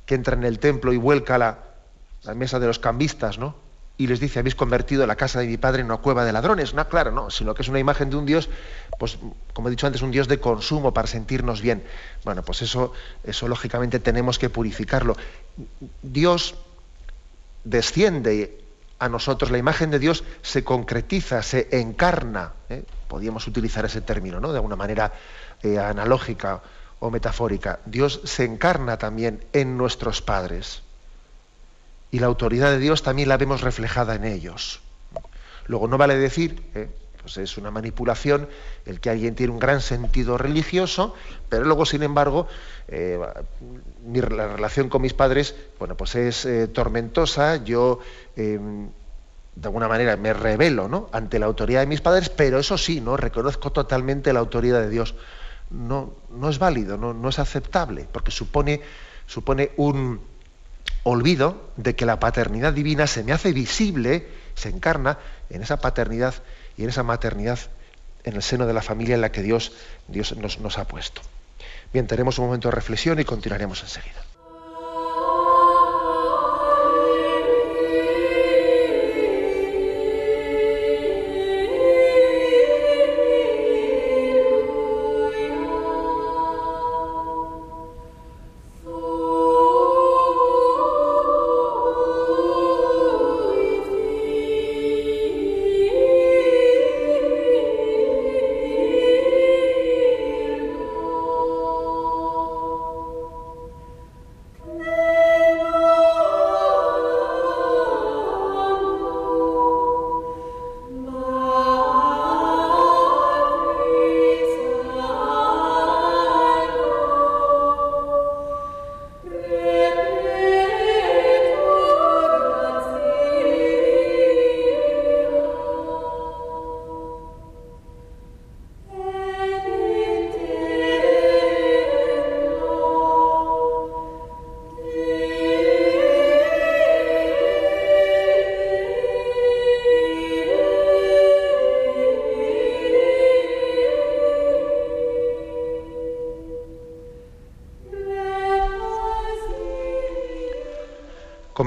que 0.06 0.14
entra 0.14 0.36
en 0.36 0.44
el 0.44 0.60
templo 0.60 0.92
y 0.92 0.98
vuelca 0.98 1.36
la, 1.36 1.65
la 2.26 2.34
mesa 2.34 2.58
de 2.58 2.66
los 2.66 2.78
cambistas, 2.78 3.38
¿no? 3.38 3.54
y 3.98 4.06
les 4.06 4.20
dice, 4.20 4.38
habéis 4.38 4.54
convertido 4.54 5.06
la 5.06 5.16
casa 5.16 5.40
de 5.40 5.46
mi 5.46 5.56
padre 5.56 5.80
en 5.80 5.86
una 5.86 5.96
cueva 5.98 6.24
de 6.24 6.32
ladrones. 6.32 6.74
No, 6.74 6.86
claro, 6.88 7.10
no, 7.12 7.30
sino 7.30 7.54
que 7.54 7.62
es 7.62 7.68
una 7.68 7.78
imagen 7.78 8.10
de 8.10 8.16
un 8.16 8.26
Dios, 8.26 8.50
pues, 8.98 9.18
como 9.54 9.68
he 9.68 9.70
dicho 9.70 9.86
antes, 9.86 10.02
un 10.02 10.10
Dios 10.10 10.28
de 10.28 10.38
consumo 10.38 10.92
para 10.92 11.08
sentirnos 11.08 11.62
bien. 11.62 11.82
Bueno, 12.24 12.42
pues 12.42 12.62
eso, 12.62 12.92
eso 13.24 13.48
lógicamente 13.48 13.98
tenemos 13.98 14.38
que 14.38 14.50
purificarlo. 14.50 15.16
Dios 16.02 16.56
desciende 17.64 18.60
a 18.98 19.08
nosotros, 19.08 19.50
la 19.50 19.58
imagen 19.58 19.90
de 19.90 19.98
Dios 19.98 20.24
se 20.42 20.62
concretiza, 20.62 21.42
se 21.42 21.68
encarna. 21.80 22.52
¿eh? 22.68 22.84
Podríamos 23.08 23.46
utilizar 23.46 23.84
ese 23.86 24.02
término, 24.02 24.40
¿no? 24.40 24.52
De 24.52 24.58
alguna 24.58 24.76
manera 24.76 25.12
eh, 25.62 25.78
analógica 25.78 26.60
o 26.98 27.10
metafórica. 27.10 27.80
Dios 27.86 28.20
se 28.24 28.44
encarna 28.44 28.98
también 28.98 29.44
en 29.52 29.78
nuestros 29.78 30.20
padres 30.20 30.82
y 32.16 32.18
la 32.18 32.28
autoridad 32.28 32.70
de 32.70 32.78
Dios 32.78 33.02
también 33.02 33.28
la 33.28 33.36
vemos 33.36 33.60
reflejada 33.60 34.14
en 34.14 34.24
ellos. 34.24 34.80
Luego 35.66 35.86
no 35.86 35.98
vale 35.98 36.16
decir, 36.16 36.62
¿eh? 36.74 36.88
pues 37.20 37.36
es 37.36 37.58
una 37.58 37.70
manipulación 37.70 38.48
el 38.86 39.00
que 39.00 39.10
alguien 39.10 39.34
tiene 39.34 39.52
un 39.52 39.58
gran 39.58 39.82
sentido 39.82 40.38
religioso, 40.38 41.12
pero 41.50 41.66
luego, 41.66 41.84
sin 41.84 42.02
embargo, 42.02 42.48
eh, 42.88 43.18
la 44.30 44.48
relación 44.48 44.88
con 44.88 45.02
mis 45.02 45.12
padres, 45.12 45.56
bueno, 45.78 45.94
pues 45.94 46.14
es 46.14 46.46
eh, 46.46 46.68
tormentosa, 46.68 47.62
yo 47.62 47.98
em, 48.34 48.88
de 49.54 49.68
alguna 49.68 49.86
manera 49.86 50.16
me 50.16 50.32
revelo 50.32 51.10
ante 51.12 51.38
la 51.38 51.44
autoridad 51.44 51.80
de 51.80 51.86
mis 51.86 52.00
padres, 52.00 52.30
pero 52.30 52.58
eso 52.58 52.78
sí, 52.78 53.02
¿no? 53.02 53.18
reconozco 53.18 53.72
totalmente 53.72 54.32
la 54.32 54.40
autoridad 54.40 54.80
de 54.80 54.88
Dios. 54.88 55.16
No, 55.68 56.14
no 56.30 56.48
es 56.48 56.58
válido, 56.58 56.96
no, 56.96 57.12
no 57.12 57.28
es 57.28 57.38
aceptable, 57.38 58.08
porque 58.10 58.30
supone, 58.30 58.80
supone 59.26 59.72
un, 59.76 60.22
olvido 61.08 61.70
de 61.76 61.94
que 61.94 62.04
la 62.04 62.18
paternidad 62.18 62.72
divina 62.72 63.06
se 63.06 63.22
me 63.22 63.32
hace 63.32 63.52
visible, 63.52 64.26
se 64.56 64.70
encarna 64.70 65.18
en 65.50 65.62
esa 65.62 65.76
paternidad 65.76 66.34
y 66.76 66.82
en 66.82 66.88
esa 66.88 67.04
maternidad 67.04 67.60
en 68.24 68.34
el 68.34 68.42
seno 68.42 68.66
de 68.66 68.74
la 68.74 68.82
familia 68.82 69.14
en 69.14 69.20
la 69.20 69.30
que 69.30 69.40
Dios, 69.40 69.70
Dios 70.08 70.36
nos, 70.36 70.58
nos 70.58 70.78
ha 70.78 70.88
puesto. 70.88 71.22
Bien, 71.92 72.08
tenemos 72.08 72.40
un 72.40 72.46
momento 72.46 72.68
de 72.68 72.74
reflexión 72.74 73.20
y 73.20 73.24
continuaremos 73.24 73.82
enseguida. 73.84 74.25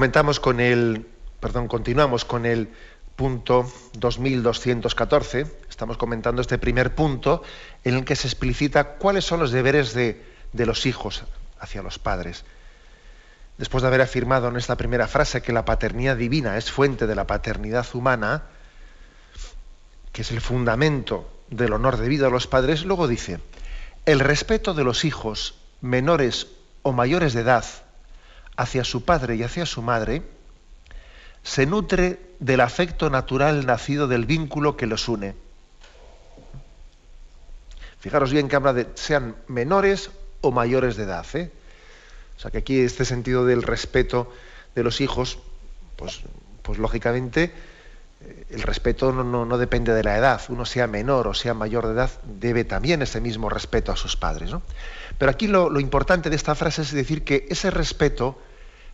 Con 0.00 0.60
el, 0.60 1.06
continuamos 1.68 2.24
con 2.24 2.46
el 2.46 2.70
punto 3.16 3.70
2214. 3.98 5.46
Estamos 5.68 5.98
comentando 5.98 6.40
este 6.40 6.56
primer 6.56 6.94
punto 6.94 7.42
en 7.84 7.96
el 7.96 8.04
que 8.06 8.16
se 8.16 8.26
explicita 8.26 8.94
cuáles 8.94 9.26
son 9.26 9.40
los 9.40 9.52
deberes 9.52 9.92
de, 9.92 10.24
los 10.54 10.86
hijos 10.86 11.24
hacia 11.58 11.82
los 11.82 11.98
padres. 11.98 12.46
después 13.58 13.82
de 13.82 13.88
haber 13.88 14.00
afirmado 14.00 14.48
en 14.48 14.56
esta 14.56 14.78
primera 14.78 15.06
frase 15.06 15.42
que 15.42 15.52
la 15.52 15.66
paternidad 15.66 16.16
divina 16.16 16.56
es 16.56 16.70
fuente 16.70 17.06
de 17.06 17.14
la 17.14 17.26
paternidad 17.26 17.86
humana, 17.92 18.44
que 20.12 20.22
es 20.22 20.30
el 20.30 20.40
fundamento 20.40 21.30
del 21.50 21.74
honor 21.74 21.98
debido 21.98 22.26
a 22.26 22.30
los 22.30 22.46
padres, 22.46 22.86
luego 22.86 23.06
dice, 23.06 23.38
el 24.06 24.20
respeto 24.20 24.72
de 24.72 24.82
los 24.82 25.04
hijos 25.04 25.56
menores 25.82 26.46
o 26.80 26.92
mayores 26.92 27.34
de 27.34 27.42
edad 27.42 27.66
hacia 28.56 28.84
su 28.84 29.04
padre 29.04 29.36
y 29.36 29.42
hacia 29.42 29.66
su 29.66 29.82
madre 29.82 30.22
se 31.42 31.66
nutre 31.66 32.18
del 32.38 32.60
afecto 32.60 33.10
natural 33.10 33.66
nacido 33.66 34.08
del 34.08 34.26
vínculo 34.26 34.76
que 34.76 34.86
los 34.86 35.08
une. 35.08 35.34
Fijaros 38.00 38.32
bien 38.32 38.48
que 38.48 38.56
habla 38.56 38.72
de 38.72 38.88
sean 38.94 39.36
menores 39.46 40.10
o 40.40 40.50
mayores 40.52 40.96
de 40.96 41.04
edad. 41.04 41.26
¿eh? 41.34 41.50
O 42.36 42.40
sea 42.40 42.50
que 42.50 42.58
aquí 42.58 42.80
este 42.80 43.04
sentido 43.04 43.44
del 43.44 43.62
respeto 43.62 44.32
de 44.74 44.82
los 44.82 45.00
hijos, 45.00 45.38
pues, 45.96 46.20
pues 46.62 46.78
lógicamente 46.78 47.52
eh, 48.22 48.46
el 48.50 48.62
respeto 48.62 49.12
no, 49.12 49.58
depende 49.58 49.92
de 49.92 50.02
la 50.02 50.16
edad. 50.16 50.40
Uno 50.48 50.64
sea 50.64 50.86
menor 50.86 51.28
o 51.28 51.34
sea 51.34 51.52
mayor 51.52 51.86
de 51.86 51.92
edad, 51.92 52.10
debe 52.24 52.64
también 52.64 53.02
ese 53.02 53.20
mismo 53.20 53.50
respeto 53.50 53.92
a 53.92 53.96
sus 53.96 54.16
padres. 54.16 54.50
Pero 55.20 55.32
aquí 55.32 55.48
lo, 55.48 55.78
importante 55.80 56.30
de 56.30 56.36
esta 56.36 56.54
frase 56.54 56.80
es 56.80 56.92
decir 56.92 57.24
que 57.24 57.46
ese 57.50 57.70
respeto 57.70 58.40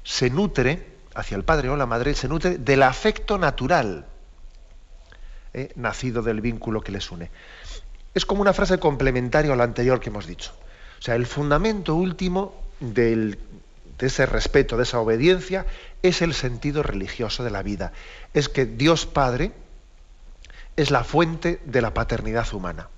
se 0.02 0.28
nutre 0.28 0.84
hacia 1.14 1.36
el 1.36 1.44
padre 1.44 1.68
o 1.68 1.76
la 1.76 1.86
madre, 1.86 2.14
se 2.14 2.26
nutre 2.26 2.58
del 2.58 2.82
afecto 2.82 3.38
natural 3.38 4.06
¿eh? 5.54 5.70
nacido 5.76 6.22
del 6.22 6.40
vínculo 6.40 6.80
que 6.80 6.90
les 6.90 7.12
une. 7.12 7.30
Es 8.12 8.26
como 8.26 8.42
una 8.42 8.52
frase 8.52 8.80
complementaria 8.80 9.52
a 9.52 9.56
la 9.56 9.62
anterior 9.62 10.00
que 10.00 10.08
hemos 10.08 10.26
dicho. 10.26 10.50
O 10.98 11.02
sea, 11.02 11.14
el 11.14 11.26
fundamento 11.26 11.94
último 11.94 12.60
de 12.80 13.38
ese 14.00 14.26
respeto, 14.26 14.76
de 14.76 14.82
esa 14.82 14.98
obediencia, 14.98 15.64
es 16.02 16.22
el 16.22 16.34
sentido 16.34 16.82
religioso 16.82 17.44
de 17.44 17.52
la 17.52 17.62
vida. 17.62 17.92
Es 18.34 18.48
que 18.48 18.66
Dios 18.66 19.06
Padre 19.06 19.52
es 20.74 20.90
la 20.90 21.04
fuente 21.04 21.60
de 21.66 21.82
la 21.82 21.94
paternidad 21.94 22.52
humana. 22.52 22.88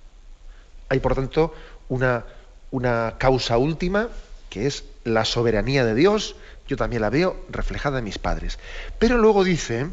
Hay, 0.88 1.00
por 1.00 1.14
tanto, 1.14 1.52
una, 1.90 2.24
una 2.70 3.14
causa 3.18 3.58
última, 3.58 4.08
que 4.50 4.66
es 4.66 4.84
la 5.04 5.24
soberanía 5.24 5.84
de 5.84 5.94
Dios, 5.94 6.36
yo 6.66 6.76
también 6.76 7.02
la 7.02 7.10
veo 7.10 7.44
reflejada 7.48 7.98
en 7.98 8.04
mis 8.04 8.18
padres. 8.18 8.58
Pero 8.98 9.18
luego 9.18 9.44
dice 9.44 9.88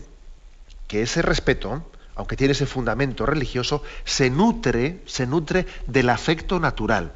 que 0.88 1.02
ese 1.02 1.22
respeto, 1.22 1.84
aunque 2.16 2.36
tiene 2.36 2.52
ese 2.52 2.66
fundamento 2.66 3.26
religioso, 3.26 3.82
se 4.04 4.30
nutre, 4.30 5.02
se 5.06 5.26
nutre 5.26 5.66
del 5.88 6.10
afecto 6.10 6.60
natural. 6.60 7.14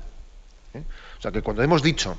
¿Eh? 0.73 0.83
O 1.17 1.21
sea 1.21 1.31
que 1.31 1.41
cuando 1.41 1.61
hemos 1.61 1.83
dicho 1.83 2.17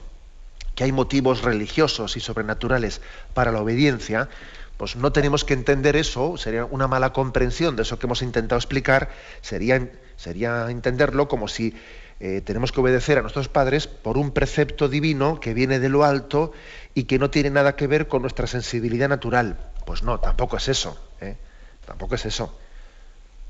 que 0.74 0.84
hay 0.84 0.92
motivos 0.92 1.42
religiosos 1.42 2.16
y 2.16 2.20
sobrenaturales 2.20 3.00
para 3.34 3.52
la 3.52 3.60
obediencia, 3.60 4.28
pues 4.76 4.96
no 4.96 5.12
tenemos 5.12 5.44
que 5.44 5.52
entender 5.52 5.96
eso, 5.96 6.36
sería 6.38 6.64
una 6.64 6.88
mala 6.88 7.12
comprensión 7.12 7.76
de 7.76 7.82
eso 7.82 7.98
que 7.98 8.06
hemos 8.06 8.22
intentado 8.22 8.58
explicar, 8.58 9.10
sería, 9.42 9.90
sería 10.16 10.70
entenderlo 10.70 11.28
como 11.28 11.48
si 11.48 11.74
eh, 12.20 12.42
tenemos 12.44 12.72
que 12.72 12.80
obedecer 12.80 13.18
a 13.18 13.22
nuestros 13.22 13.48
padres 13.48 13.86
por 13.86 14.18
un 14.18 14.30
precepto 14.30 14.88
divino 14.88 15.40
que 15.40 15.54
viene 15.54 15.78
de 15.80 15.88
lo 15.88 16.04
alto 16.04 16.52
y 16.94 17.04
que 17.04 17.18
no 17.18 17.30
tiene 17.30 17.50
nada 17.50 17.76
que 17.76 17.86
ver 17.86 18.08
con 18.08 18.22
nuestra 18.22 18.46
sensibilidad 18.46 19.08
natural. 19.08 19.58
Pues 19.86 20.02
no, 20.02 20.20
tampoco 20.20 20.56
es 20.56 20.68
eso, 20.68 20.98
¿eh? 21.20 21.36
tampoco 21.84 22.14
es 22.14 22.26
eso 22.26 22.54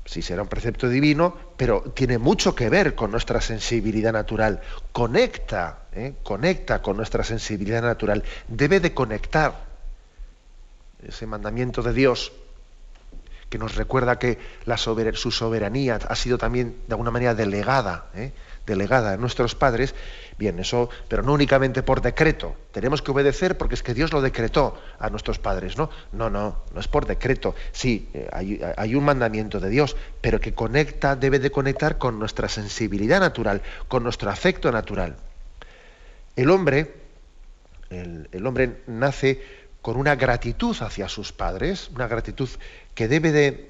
sí 0.05 0.21
será 0.21 0.41
un 0.41 0.47
precepto 0.47 0.89
divino, 0.89 1.35
pero 1.57 1.81
tiene 1.93 2.17
mucho 2.17 2.55
que 2.55 2.69
ver 2.69 2.95
con 2.95 3.11
nuestra 3.11 3.41
sensibilidad 3.41 4.11
natural. 4.11 4.61
Conecta, 4.91 5.83
¿eh? 5.93 6.15
conecta 6.23 6.81
con 6.81 6.97
nuestra 6.97 7.23
sensibilidad 7.23 7.81
natural. 7.81 8.23
Debe 8.47 8.79
de 8.79 8.93
conectar 8.93 9.65
ese 11.01 11.25
mandamiento 11.25 11.81
de 11.81 11.93
Dios 11.93 12.31
que 13.49 13.57
nos 13.57 13.75
recuerda 13.75 14.17
que 14.17 14.39
su 15.13 15.31
soberanía 15.31 15.99
ha 16.07 16.15
sido 16.15 16.37
también 16.37 16.77
de 16.87 16.93
alguna 16.93 17.11
manera 17.11 17.35
delegada. 17.35 18.07
¿eh? 18.15 18.31
Delegada 18.65 19.13
a 19.13 19.17
nuestros 19.17 19.55
padres, 19.55 19.95
bien, 20.37 20.59
eso, 20.59 20.89
pero 21.07 21.23
no 21.23 21.33
únicamente 21.33 21.83
por 21.83 22.01
decreto. 22.01 22.55
Tenemos 22.71 23.01
que 23.01 23.11
obedecer 23.11 23.57
porque 23.57 23.75
es 23.75 23.83
que 23.83 23.93
Dios 23.93 24.13
lo 24.13 24.21
decretó 24.21 24.79
a 24.99 25.09
nuestros 25.09 25.39
padres, 25.39 25.77
¿no? 25.77 25.89
No, 26.11 26.29
no, 26.29 26.63
no 26.73 26.79
es 26.79 26.87
por 26.87 27.05
decreto. 27.05 27.55
Sí, 27.71 28.09
eh, 28.13 28.73
hay, 28.77 28.95
un 28.95 29.03
mandamiento 29.03 29.59
de 29.59 29.69
Dios, 29.69 29.95
pero 30.21 30.39
que 30.39 30.53
conecta, 30.53 31.15
debe 31.15 31.39
de 31.39 31.51
conectar 31.51 31.97
con 31.97 32.19
nuestra 32.19 32.49
sensibilidad 32.49 33.19
natural, 33.19 33.61
con 33.87 34.03
nuestro 34.03 34.29
afecto 34.29 34.71
natural. 34.71 35.15
El 36.35 36.49
hombre, 36.49 36.93
el, 37.89 38.45
hombre 38.45 38.81
nace 38.87 39.43
con 39.81 39.97
una 39.97 40.15
gratitud 40.15 40.77
hacia 40.79 41.09
sus 41.09 41.33
padres, 41.33 41.89
una 41.93 42.07
gratitud 42.07 42.49
que 42.93 43.07
debe 43.07 43.31
de, 43.31 43.67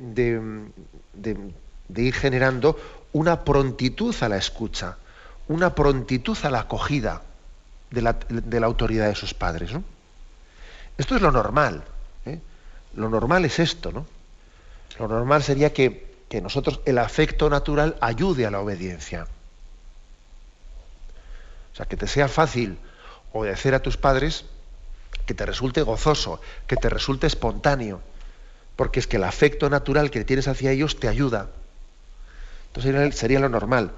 de 1.91 2.01
ir 2.01 2.13
generando 2.13 2.77
una 3.13 3.43
prontitud 3.43 4.15
a 4.21 4.29
la 4.29 4.37
escucha, 4.37 4.97
una 5.47 5.75
prontitud 5.75 6.37
a 6.43 6.49
la 6.49 6.61
acogida 6.61 7.21
de 7.89 8.01
la, 8.01 8.65
autoridad 8.65 9.07
de 9.07 9.15
sus 9.15 9.33
padres. 9.33 9.71
Esto 10.97 11.15
es 11.15 11.21
lo 11.21 11.31
normal. 11.31 11.83
¿eh? 12.25 12.39
Lo 12.95 13.09
normal 13.09 13.45
es 13.45 13.59
esto, 13.59 13.91
¿no? 13.91 14.05
Lo 14.99 15.07
normal 15.07 15.43
sería 15.43 15.73
que, 15.73 16.15
que 16.29 16.41
nosotros, 16.41 16.81
el 16.85 16.97
afecto 16.97 17.49
natural, 17.49 17.97
ayude 18.01 18.45
a 18.45 18.51
la 18.51 18.59
obediencia. 18.59 19.27
O 21.73 21.75
sea, 21.75 21.85
que 21.85 21.97
te 21.97 22.07
sea 22.07 22.27
fácil 22.27 22.77
obedecer 23.33 23.73
a 23.73 23.81
tus 23.81 23.97
padres, 23.97 24.45
que 25.25 25.33
te 25.33 25.45
resulte 25.45 25.81
gozoso, 25.81 26.41
que 26.67 26.75
te 26.75 26.89
resulte 26.89 27.27
espontáneo, 27.27 28.01
porque 28.75 28.99
es 28.99 29.07
que 29.07 29.17
el 29.17 29.23
afecto 29.23 29.69
natural 29.69 30.11
que 30.11 30.25
tienes 30.25 30.47
hacia 30.47 30.71
ellos 30.71 30.99
te 30.99 31.07
ayuda. 31.07 31.49
Entonces 32.73 33.15
sería 33.15 33.39
lo 33.39 33.49
normal. 33.49 33.91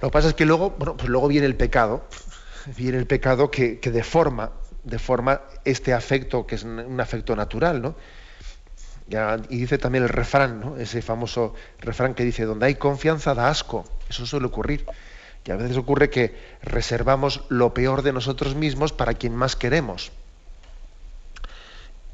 Lo 0.00 0.08
que 0.08 0.12
pasa 0.12 0.28
es 0.28 0.34
que 0.34 0.44
luego, 0.44 0.70
bueno, 0.70 0.96
pues 0.96 1.08
luego 1.08 1.28
viene 1.28 1.46
el 1.46 1.56
pecado, 1.56 2.04
viene 2.76 2.98
el 2.98 3.06
pecado 3.06 3.50
que, 3.50 3.78
deforma, 3.82 4.52
deforma 4.84 5.40
este 5.64 5.92
afecto, 5.92 6.46
que 6.46 6.54
es 6.54 6.64
un 6.64 7.00
afecto 7.00 7.34
natural, 7.34 7.82
¿no? 7.82 7.96
y 9.08 9.58
dice 9.58 9.78
también 9.78 10.04
el 10.04 10.10
refrán, 10.10 10.60
¿no? 10.60 10.76
ese 10.76 11.00
famoso 11.00 11.54
refrán 11.78 12.14
que 12.14 12.24
dice, 12.24 12.44
donde 12.44 12.66
hay 12.66 12.74
confianza 12.74 13.34
da 13.34 13.48
asco. 13.48 13.84
Eso 14.08 14.26
suele 14.26 14.46
ocurrir. 14.46 14.84
Y 15.44 15.50
a 15.52 15.56
veces 15.56 15.76
ocurre 15.76 16.10
que 16.10 16.36
reservamos 16.62 17.44
lo 17.48 17.72
peor 17.72 18.02
de 18.02 18.12
nosotros 18.12 18.56
mismos 18.56 18.92
para 18.92 19.14
quien 19.14 19.34
más 19.34 19.54
queremos. 19.54 20.10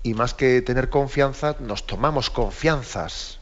Y 0.03 0.13
más 0.15 0.35
que 0.35 0.61
tener 0.61 0.91
confianza, 0.91 1.57
nos 1.61 1.87
tomamos 1.87 2.29
confianzas. 2.29 3.39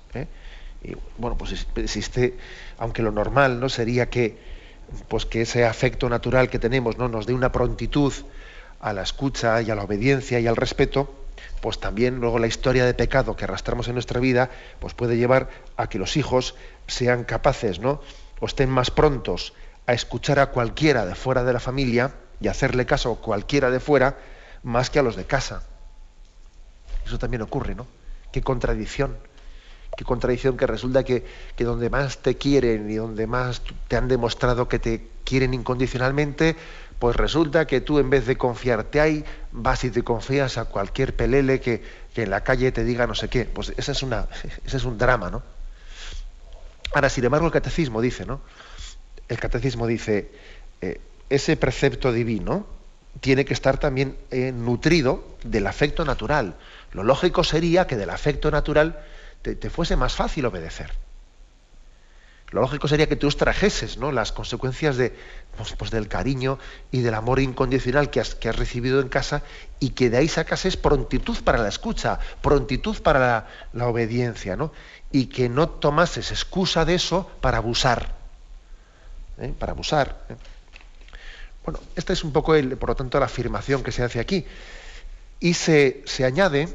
Y 0.83 0.97
bueno, 1.19 1.37
pues 1.37 1.67
existe, 1.77 2.37
aunque 2.79 3.03
lo 3.03 3.13
normal 3.13 3.61
no 3.61 3.69
sería 3.69 4.09
que, 4.09 4.39
pues 5.09 5.27
que 5.27 5.43
ese 5.43 5.67
afecto 5.67 6.09
natural 6.09 6.49
que 6.49 6.59
tenemos 6.59 6.97
¿no? 6.97 7.09
nos 7.09 7.27
dé 7.27 7.35
una 7.35 7.53
prontitud 7.53 8.13
a 8.81 8.93
la 8.93 9.03
escucha 9.03 9.61
y 9.61 9.71
a 9.71 9.75
la 9.75 9.85
obediencia 9.85 10.41
y 10.41 10.47
al 10.47 10.57
respeto, 10.57 11.15
pues 11.61 11.79
también 11.79 12.21
luego 12.21 12.39
la 12.39 12.47
historia 12.47 12.87
de 12.87 12.95
pecado 12.95 13.37
que 13.37 13.45
arrastramos 13.45 13.89
en 13.89 13.95
nuestra 13.95 14.21
vida, 14.21 14.51
pues 14.79 14.95
puede 14.95 15.17
llevar 15.17 15.51
a 15.77 15.89
que 15.89 15.99
los 15.99 16.17
hijos 16.17 16.55
sean 16.87 17.25
capaces, 17.25 17.79
¿no? 17.79 18.01
o 18.41 18.47
estén 18.47 18.71
más 18.71 18.91
prontos 18.91 19.53
a 19.87 19.93
escuchar 19.93 20.39
a 20.39 20.47
cualquiera 20.47 21.07
de 21.07 21.15
fuera 21.15 21.45
de 21.45 21.53
la 21.53 21.61
familia 21.61 22.13
y 22.41 22.49
hacerle 22.49 22.87
caso 22.87 23.13
a 23.13 23.17
cualquiera 23.17 23.71
de 23.71 23.81
fuera 23.81 24.17
más 24.63 24.91
que 24.91 24.99
a 24.99 25.03
los 25.03 25.17
de 25.17 25.25
casa. 25.25 25.63
Eso 27.05 27.19
también 27.19 27.43
ocurre, 27.43 27.75
¿no? 27.75 27.87
Qué 28.33 28.43
contradicción 28.43 29.17
qué 29.97 30.05
contradicción 30.05 30.57
que 30.57 30.67
resulta 30.67 31.05
que, 31.05 31.25
donde 31.59 31.91
más 31.91 32.19
te 32.19 32.37
quieren 32.37 32.91
y 32.91 32.95
donde 32.95 33.27
más 33.27 33.63
te 33.89 33.97
han 33.97 34.09
demostrado 34.09 34.69
que 34.69 34.79
te 34.79 35.07
quieren 35.25 35.55
incondicionalmente, 35.55 36.57
pues 36.99 37.17
resulta 37.17 37.67
que 37.67 37.81
tú 37.81 37.99
en 37.99 38.11
vez 38.11 38.27
de 38.27 38.37
confiarte 38.37 39.01
ahí, 39.01 39.25
vas 39.53 39.85
y 39.85 39.91
te 39.91 40.03
confías 40.03 40.59
a 40.59 40.67
cualquier 40.67 41.15
pelele 41.17 41.61
que, 41.61 41.83
en 42.15 42.31
la 42.31 42.43
calle 42.43 42.73
te 42.73 42.85
diga 42.85 43.07
no 43.07 43.15
sé 43.15 43.29
qué. 43.29 43.47
Pues 43.47 43.73
ese 43.77 43.93
es, 43.93 44.03
una, 44.03 44.29
ese 44.67 44.77
es 44.77 44.85
un 44.85 44.99
drama, 44.99 45.31
¿no? 45.31 45.43
Ahora, 46.93 47.09
sin 47.09 47.25
embargo, 47.25 47.47
el 47.47 47.53
catecismo 47.53 48.01
dice, 48.01 48.27
¿no? 48.27 48.41
El 49.29 49.39
catecismo 49.39 49.87
dice, 49.87 50.31
eh, 50.83 51.01
ese 51.31 51.57
precepto 51.57 52.13
divino 52.13 52.67
tiene 53.21 53.45
que 53.45 53.55
estar 53.55 53.79
también 53.79 54.17
eh, 54.31 54.53
nutrido 54.53 55.25
del 55.45 55.67
afecto 55.67 56.05
natural. 56.05 56.57
Lo 56.93 57.03
lógico 57.05 57.45
sería 57.45 57.87
que 57.87 57.97
del 57.97 58.11
afecto 58.11 58.51
natural 58.51 58.99
te, 59.43 59.71
fuese 59.71 59.97
más 59.97 60.15
fácil 60.15 60.47
obedecer. 60.47 60.93
Lo 62.51 62.63
lógico 62.63 62.89
sería 62.89 63.09
que 63.09 63.15
tú 63.15 63.29
extrajeses 63.29 63.97
¿no? 63.97 64.11
las 64.11 64.33
consecuencias 64.33 64.97
de, 64.97 65.15
pues, 65.57 65.73
pues, 65.75 65.93
del 65.93 66.09
cariño 66.09 66.59
y 66.91 67.01
del 67.01 67.15
amor 67.15 67.39
incondicional 67.39 68.11
que 68.11 68.19
has, 68.19 68.35
que 68.35 68.49
has, 68.49 68.57
recibido 68.57 69.01
en 69.01 69.09
casa 69.09 69.43
y 69.79 69.91
que 69.91 70.11
de 70.11 70.17
ahí 70.17 70.27
sacases 70.27 70.77
prontitud 70.77 71.39
para 71.45 71.59
la 71.59 71.69
escucha, 71.69 72.19
prontitud 72.43 73.01
para 73.03 73.49
la, 73.73 73.87
obediencia, 73.87 74.57
¿no? 74.57 74.73
y 75.13 75.27
que 75.27 75.49
no 75.49 75.69
tomases 75.69 76.33
excusa 76.33 76.85
de 76.85 76.97
eso 76.97 77.31
para 77.41 77.59
abusar. 77.59 78.17
¿eh? 79.39 79.55
Para 79.57 79.71
abusar. 79.71 80.27
¿eh? 80.29 80.35
Bueno, 81.65 81.79
esta 81.95 82.13
es 82.13 82.25
un 82.25 82.33
poco, 82.33 82.57
el, 82.57 82.77
por 82.77 82.89
lo 82.91 82.97
tanto, 82.97 83.21
la 83.21 83.27
afirmación 83.27 83.85
que 83.85 83.93
se 83.93 84.03
hace 84.03 84.19
aquí. 84.19 84.45
Y 85.39 85.55
se, 85.55 86.03
se 86.05 86.25
añade, 86.25 86.69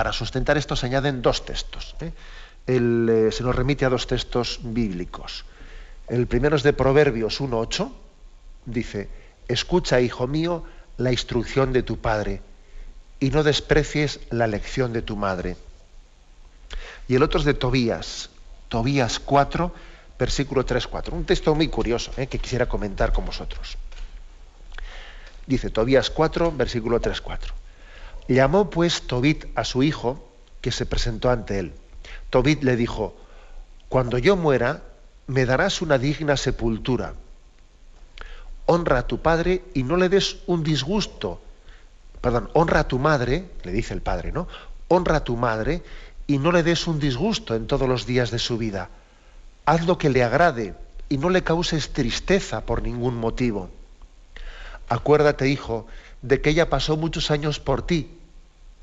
para 0.00 0.14
sustentar 0.14 0.56
esto, 0.56 0.76
se 0.76 0.86
añaden 0.86 1.20
dos 1.20 1.44
textos. 1.44 1.94
¿eh? 2.00 2.10
Eh, 2.66 3.28
se 3.30 3.42
nos 3.42 3.54
remite 3.54 3.84
a 3.84 3.90
dos 3.90 4.06
textos 4.06 4.58
bíblicos. 4.62 5.44
El 6.08 6.26
primero 6.26 6.56
es 6.56 6.62
de 6.62 6.72
Proverbios 6.72 7.38
1.8, 7.42 7.92
dice, 8.64 9.10
escucha, 9.46 10.00
hijo 10.00 10.26
mío, 10.26 10.64
la 10.96 11.12
instrucción 11.12 11.74
de 11.74 11.82
tu 11.82 11.98
padre 11.98 12.40
y 13.20 13.28
no 13.28 13.42
desprecies 13.42 14.20
la 14.30 14.46
lección 14.46 14.94
de 14.94 15.02
tu 15.02 15.16
madre. 15.16 15.58
Y 17.06 17.16
el 17.16 17.22
otro 17.22 17.38
es 17.38 17.44
de 17.44 17.52
Tobías, 17.52 18.30
Tobías 18.70 19.18
4, 19.18 19.70
versículo 20.18 20.64
3-4. 20.64 21.12
Un 21.12 21.26
texto 21.26 21.54
muy 21.54 21.68
curioso 21.68 22.10
¿eh? 22.16 22.26
que 22.26 22.38
quisiera 22.38 22.64
comentar 22.64 23.12
con 23.12 23.26
vosotros. 23.26 23.76
Dice 25.46 25.68
Tobías 25.68 26.08
4, 26.08 26.52
versículo 26.52 26.98
3-4. 27.02 27.60
Llamó 28.30 28.70
pues 28.70 29.08
Tobit 29.08 29.46
a 29.56 29.64
su 29.64 29.82
hijo, 29.82 30.24
que 30.60 30.70
se 30.70 30.86
presentó 30.86 31.30
ante 31.30 31.58
él. 31.58 31.72
Tobit 32.30 32.62
le 32.62 32.76
dijo, 32.76 33.16
cuando 33.88 34.18
yo 34.18 34.36
muera, 34.36 34.84
me 35.26 35.46
darás 35.46 35.82
una 35.82 35.98
digna 35.98 36.36
sepultura. 36.36 37.14
Honra 38.66 38.98
a 38.98 39.06
tu 39.08 39.18
padre 39.20 39.64
y 39.74 39.82
no 39.82 39.96
le 39.96 40.08
des 40.08 40.36
un 40.46 40.62
disgusto. 40.62 41.42
Perdón, 42.20 42.50
honra 42.52 42.80
a 42.80 42.86
tu 42.86 43.00
madre, 43.00 43.50
le 43.64 43.72
dice 43.72 43.94
el 43.94 44.00
padre, 44.00 44.30
¿no? 44.30 44.46
Honra 44.86 45.16
a 45.16 45.24
tu 45.24 45.34
madre 45.36 45.82
y 46.28 46.38
no 46.38 46.52
le 46.52 46.62
des 46.62 46.86
un 46.86 47.00
disgusto 47.00 47.56
en 47.56 47.66
todos 47.66 47.88
los 47.88 48.06
días 48.06 48.30
de 48.30 48.38
su 48.38 48.58
vida. 48.58 48.90
Haz 49.64 49.84
lo 49.88 49.98
que 49.98 50.08
le 50.08 50.22
agrade 50.22 50.74
y 51.08 51.18
no 51.18 51.30
le 51.30 51.42
causes 51.42 51.92
tristeza 51.92 52.60
por 52.60 52.80
ningún 52.80 53.16
motivo. 53.16 53.70
Acuérdate, 54.88 55.48
hijo, 55.48 55.88
de 56.22 56.40
que 56.40 56.50
ella 56.50 56.70
pasó 56.70 56.96
muchos 56.96 57.32
años 57.32 57.58
por 57.58 57.84
ti, 57.84 58.18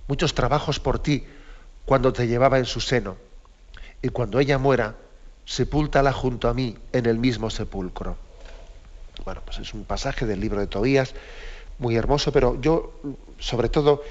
muchos 0.08 0.34
trabajos 0.34 0.80
por 0.80 1.00
ti, 1.00 1.26
cuando 1.86 2.12
te 2.14 2.28
llevaba 2.28 2.58
en 2.58 2.66
su 2.66 2.82
seno 2.82 3.18
y 4.02 4.10
cuando 4.10 4.40
ella 4.40 4.58
muera, 4.58 4.96
sepúltala 5.46 6.12
junto 6.12 6.50
a 6.50 6.54
mí 6.54 6.78
en 6.92 7.06
el 7.06 7.18
mismo 7.18 7.50
sepulcro. 7.50 8.18
Bueno, 9.24 9.42
pues 9.46 9.60
es 9.60 9.74
un 9.74 9.86
pasaje 9.86 10.26
del 10.26 10.40
libro 10.40 10.60
de 10.60 10.68
Tobías 10.68 11.14
muy 11.80 11.96
hermoso, 11.96 12.32
pero 12.32 12.60
yo, 12.60 12.94
sobre 13.40 13.70
todo, 13.70 14.04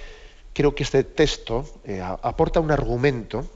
creo 0.52 0.74
que 0.74 0.82
este 0.82 1.04
texto 1.04 1.68
eh, 1.84 2.00
aporta 2.00 2.60
un 2.60 2.70
argumento, 2.70 3.46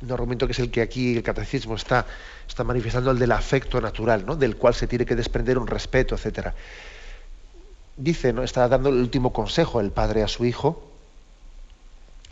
un 0.00 0.12
argumento 0.12 0.46
que 0.46 0.52
es 0.52 0.58
el 0.58 0.70
que 0.70 0.80
aquí 0.80 1.16
el 1.16 1.22
catecismo 1.22 1.74
está, 1.74 2.06
está 2.48 2.64
manifestando, 2.64 3.10
el 3.10 3.18
del 3.18 3.32
afecto 3.32 3.80
natural, 3.80 4.24
¿no? 4.24 4.36
del 4.36 4.56
cual 4.56 4.74
se 4.74 4.86
tiene 4.86 5.04
que 5.04 5.14
desprender 5.14 5.58
un 5.58 5.66
respeto, 5.66 6.14
etc. 6.14 6.48
Dice, 7.96 8.32
¿no? 8.32 8.42
está 8.42 8.66
dando 8.68 8.88
el 8.88 8.96
último 8.96 9.32
consejo 9.32 9.80
el 9.80 9.90
padre 9.90 10.22
a 10.22 10.28
su 10.28 10.46
hijo, 10.46 10.87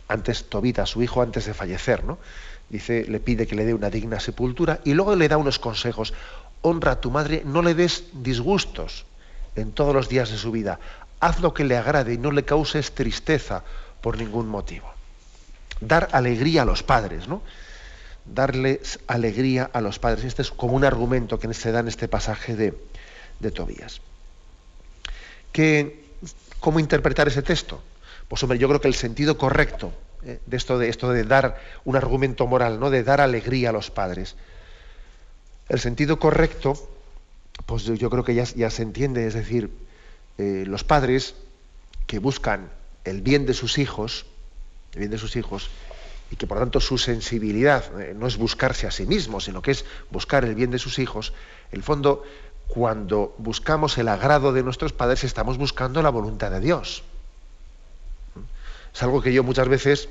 antes 0.07 0.45
Tobita, 0.45 0.85
su 0.85 1.01
hijo, 1.03 1.21
antes 1.21 1.45
de 1.45 1.53
fallecer, 1.53 2.03
¿no? 2.03 2.17
dice, 2.69 3.05
le 3.07 3.19
pide 3.19 3.47
que 3.47 3.55
le 3.55 3.65
dé 3.65 3.73
una 3.73 3.89
digna 3.89 4.19
sepultura 4.19 4.79
y 4.83 4.93
luego 4.93 5.15
le 5.15 5.27
da 5.27 5.37
unos 5.37 5.59
consejos. 5.59 6.13
Honra 6.61 6.93
a 6.93 7.01
tu 7.01 7.11
madre, 7.11 7.43
no 7.45 7.61
le 7.61 7.73
des 7.75 8.05
disgustos 8.13 9.05
en 9.55 9.71
todos 9.71 9.93
los 9.93 10.09
días 10.09 10.29
de 10.29 10.37
su 10.37 10.51
vida. 10.51 10.79
Haz 11.19 11.39
lo 11.39 11.53
que 11.53 11.63
le 11.63 11.77
agrade 11.77 12.13
y 12.13 12.17
no 12.17 12.31
le 12.31 12.43
causes 12.43 12.93
tristeza 12.93 13.63
por 14.01 14.17
ningún 14.17 14.47
motivo. 14.47 14.91
Dar 15.79 16.09
alegría 16.11 16.63
a 16.63 16.65
los 16.65 16.83
padres, 16.83 17.27
¿no? 17.27 17.41
Darles 18.25 18.99
alegría 19.07 19.69
a 19.71 19.81
los 19.81 19.99
padres. 19.99 20.25
Este 20.25 20.41
es 20.41 20.51
como 20.51 20.73
un 20.73 20.83
argumento 20.83 21.39
que 21.39 21.53
se 21.53 21.71
da 21.71 21.79
en 21.79 21.87
este 21.87 22.07
pasaje 22.07 22.55
de, 22.55 22.77
de 23.39 23.51
Tobías. 23.51 24.01
¿Cómo 26.59 26.79
interpretar 26.79 27.27
ese 27.27 27.41
texto? 27.41 27.81
Pues 28.27 28.43
hombre, 28.43 28.57
yo 28.57 28.67
creo 28.67 28.81
que 28.81 28.87
el 28.87 28.95
sentido 28.95 29.37
correcto 29.37 29.93
eh, 30.23 30.39
de 30.45 30.57
esto 30.57 30.79
de 30.79 30.89
esto 30.89 31.11
de 31.11 31.23
dar 31.23 31.61
un 31.85 31.95
argumento 31.95 32.47
moral, 32.47 32.79
¿no? 32.79 32.89
De 32.89 33.03
dar 33.03 33.21
alegría 33.21 33.69
a 33.69 33.73
los 33.73 33.91
padres. 33.91 34.35
El 35.69 35.79
sentido 35.79 36.17
correcto, 36.17 36.73
pues 37.65 37.83
yo 37.85 38.09
creo 38.09 38.23
que 38.23 38.35
ya, 38.35 38.69
se 38.69 38.81
entiende, 38.81 39.27
es 39.27 39.33
decir, 39.33 39.69
eh, 40.37 40.63
los 40.65 40.83
padres 40.83 41.35
que 42.07 42.19
buscan 42.19 42.69
el 43.03 43.21
bien 43.21 43.45
de 43.45 43.53
sus 43.53 43.77
hijos, 43.77 44.25
el 44.93 44.99
bien 44.99 45.11
de 45.11 45.17
sus 45.17 45.35
hijos, 45.35 45.69
y 46.31 46.35
que 46.35 46.47
por 46.47 46.57
tanto 46.57 46.79
su 46.79 46.97
sensibilidad 46.97 48.01
eh, 48.01 48.13
no 48.13 48.27
es 48.27 48.37
buscarse 48.37 48.87
a 48.87 48.91
sí 48.91 49.05
mismos, 49.05 49.45
sino 49.45 49.61
que 49.61 49.71
es 49.71 49.85
buscar 50.09 50.45
el 50.45 50.55
bien 50.55 50.71
de 50.71 50.79
sus 50.79 50.99
hijos, 50.99 51.33
el 51.71 51.83
fondo, 51.83 52.23
cuando 52.67 53.35
buscamos 53.37 53.97
el 53.97 54.07
agrado 54.07 54.51
de 54.51 54.63
nuestros 54.63 54.93
padres, 54.93 55.23
estamos 55.23 55.57
buscando 55.57 56.01
la 56.01 56.09
voluntad 56.09 56.51
de 56.51 56.59
Dios. 56.59 57.03
Es 58.97 59.03
algo 59.03 59.21
que 59.21 59.31
yo 59.31 59.43
muchas 59.43 59.67
veces, 59.67 60.09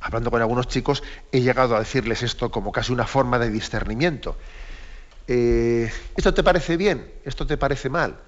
hablando 0.00 0.28
con 0.28 0.42
algunos 0.42 0.66
chicos, 0.66 1.04
he 1.30 1.40
llegado 1.40 1.76
a 1.76 1.78
decirles 1.78 2.24
esto 2.24 2.50
como 2.50 2.72
casi 2.72 2.92
una 2.92 3.06
forma 3.06 3.38
de 3.38 3.48
discernimiento. 3.48 4.36
Eh, 5.28 5.88
¿Esto 6.16 6.34
te 6.34 6.42
parece 6.42 6.76
bien? 6.76 7.08
¿Esto 7.24 7.46
te 7.46 7.56
parece 7.56 7.90
mal? 7.90 8.18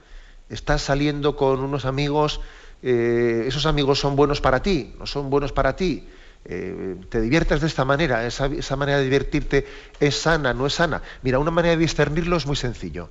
Estás 0.49 0.83
saliendo 0.83 1.35
con 1.35 1.59
unos 1.59 1.87
amigos, 1.87 2.41
eh, 2.85 3.47
esos 3.49 3.67
amigos 3.67 3.99
son 3.99 4.15
buenos 4.15 4.41
para 4.41 4.63
ti, 4.63 4.95
no 4.97 5.07
son 5.07 5.29
buenos 5.29 5.51
para 5.51 5.75
ti. 5.75 6.07
Eh, 6.45 6.95
te 7.09 7.21
diviertes 7.21 7.61
de 7.61 7.67
esta 7.67 7.85
manera, 7.85 8.25
esa, 8.25 8.47
esa, 8.47 8.77
manera 8.77 8.99
de 8.99 9.05
divertirte 9.07 9.67
es 9.99 10.21
sana, 10.21 10.55
no 10.55 10.69
es 10.69 10.75
sana. 10.75 11.03
Mira, 11.23 11.41
una 11.41 11.51
manera 11.51 11.75
de 11.75 11.81
discernirlo 11.81 12.37
es 12.37 12.47
muy 12.47 12.55
sencillo. 12.55 13.11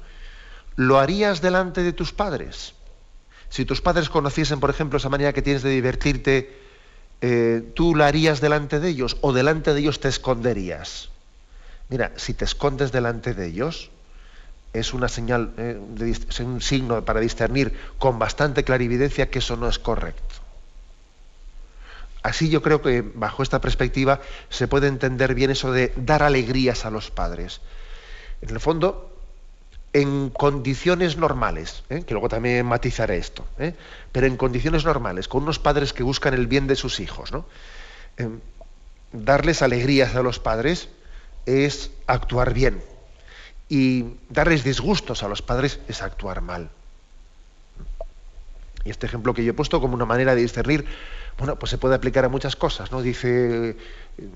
¿Lo 0.78 0.98
harías 0.98 1.42
delante 1.42 1.84
de 1.84 1.92
tus 1.92 2.14
padres? 2.14 2.74
Si 3.50 3.66
tus 3.66 3.82
padres 3.82 4.10
conociesen, 4.10 4.60
por 4.60 4.70
ejemplo, 4.70 4.98
esa 4.98 5.10
manera 5.10 5.34
que 5.34 5.42
tienes 5.42 5.64
de 5.64 5.72
divertirte, 5.72 6.56
eh, 7.22 7.72
¿tú 7.76 7.96
la 7.96 8.08
harías 8.08 8.42
delante 8.42 8.80
de 8.80 8.90
ellos 8.90 9.18
o 9.22 9.34
delante 9.34 9.74
de 9.74 9.80
ellos 9.80 10.00
te 10.00 10.08
esconderías? 10.08 11.10
Mira, 11.90 12.12
si 12.16 12.34
te 12.34 12.46
escondes 12.46 12.92
delante 12.92 13.34
de 13.34 13.48
ellos, 13.48 13.90
es 14.74 14.94
una 14.94 15.10
señal, 15.10 15.54
eh, 15.58 15.82
es 16.00 16.40
un 16.40 16.62
signo 16.62 17.04
para 17.04 17.20
discernir 17.20 17.74
con 17.98 18.20
bastante 18.20 18.64
clarividencia 18.64 19.30
que 19.30 19.40
eso 19.40 19.58
no 19.58 19.68
es 19.68 19.80
correcto. 19.80 20.36
Así 22.22 22.50
yo 22.50 22.62
creo 22.62 22.82
que 22.82 23.02
bajo 23.02 23.44
esta 23.44 23.62
perspectiva 23.62 24.22
se 24.50 24.68
puede 24.68 24.88
entender 24.88 25.34
bien 25.34 25.52
eso 25.52 25.72
de 25.72 25.94
dar 25.96 26.22
alegrías 26.22 26.86
a 26.86 26.92
los 26.92 27.12
padres. 27.12 27.62
En 28.42 28.50
el 28.50 28.60
fondo, 28.60 29.09
en 29.94 30.30
condiciones 30.30 31.18
normales, 31.18 31.84
¿eh? 31.90 32.04
que 32.04 32.14
luego 32.14 32.30
también 32.30 32.66
matizaré 32.66 33.18
esto, 33.18 33.46
¿eh? 33.58 33.74
pero 34.12 34.28
en 34.28 34.38
condiciones 34.38 34.86
normales, 34.86 35.28
con 35.28 35.44
unos 35.44 35.60
padres 35.60 35.94
que 35.94 36.04
buscan 36.04 36.34
el 36.34 36.48
bien 36.48 36.68
de 36.68 36.76
sus 36.76 37.00
hijos, 37.00 37.32
¿no? 37.32 37.46
Em, 38.18 38.40
darles 39.12 39.62
alegrías 39.62 40.16
a 40.16 40.22
los 40.22 40.40
padres 40.40 40.90
es 41.46 41.92
actuar 42.06 42.54
bien 42.54 42.84
y 43.68 44.06
darles 44.30 44.64
disgustos 44.64 45.24
a 45.24 45.28
los 45.28 45.42
padres 45.42 45.80
es 45.88 46.02
actuar 46.02 46.42
mal. 46.42 46.70
Y 48.86 48.92
este 48.92 49.08
ejemplo 49.08 49.34
que 49.34 49.44
yo 49.44 49.52
he 49.52 49.56
puesto 49.56 49.82
como 49.82 49.96
una 49.96 50.06
manera 50.06 50.36
de 50.36 50.42
discernir 50.42 50.86
bueno, 51.40 51.58
pues 51.58 51.70
se 51.70 51.78
puede 51.78 51.96
aplicar 51.96 52.26
a 52.26 52.30
muchas 52.30 52.58
cosas, 52.58 52.92
¿no? 52.92 53.02
Dice, 53.02 53.78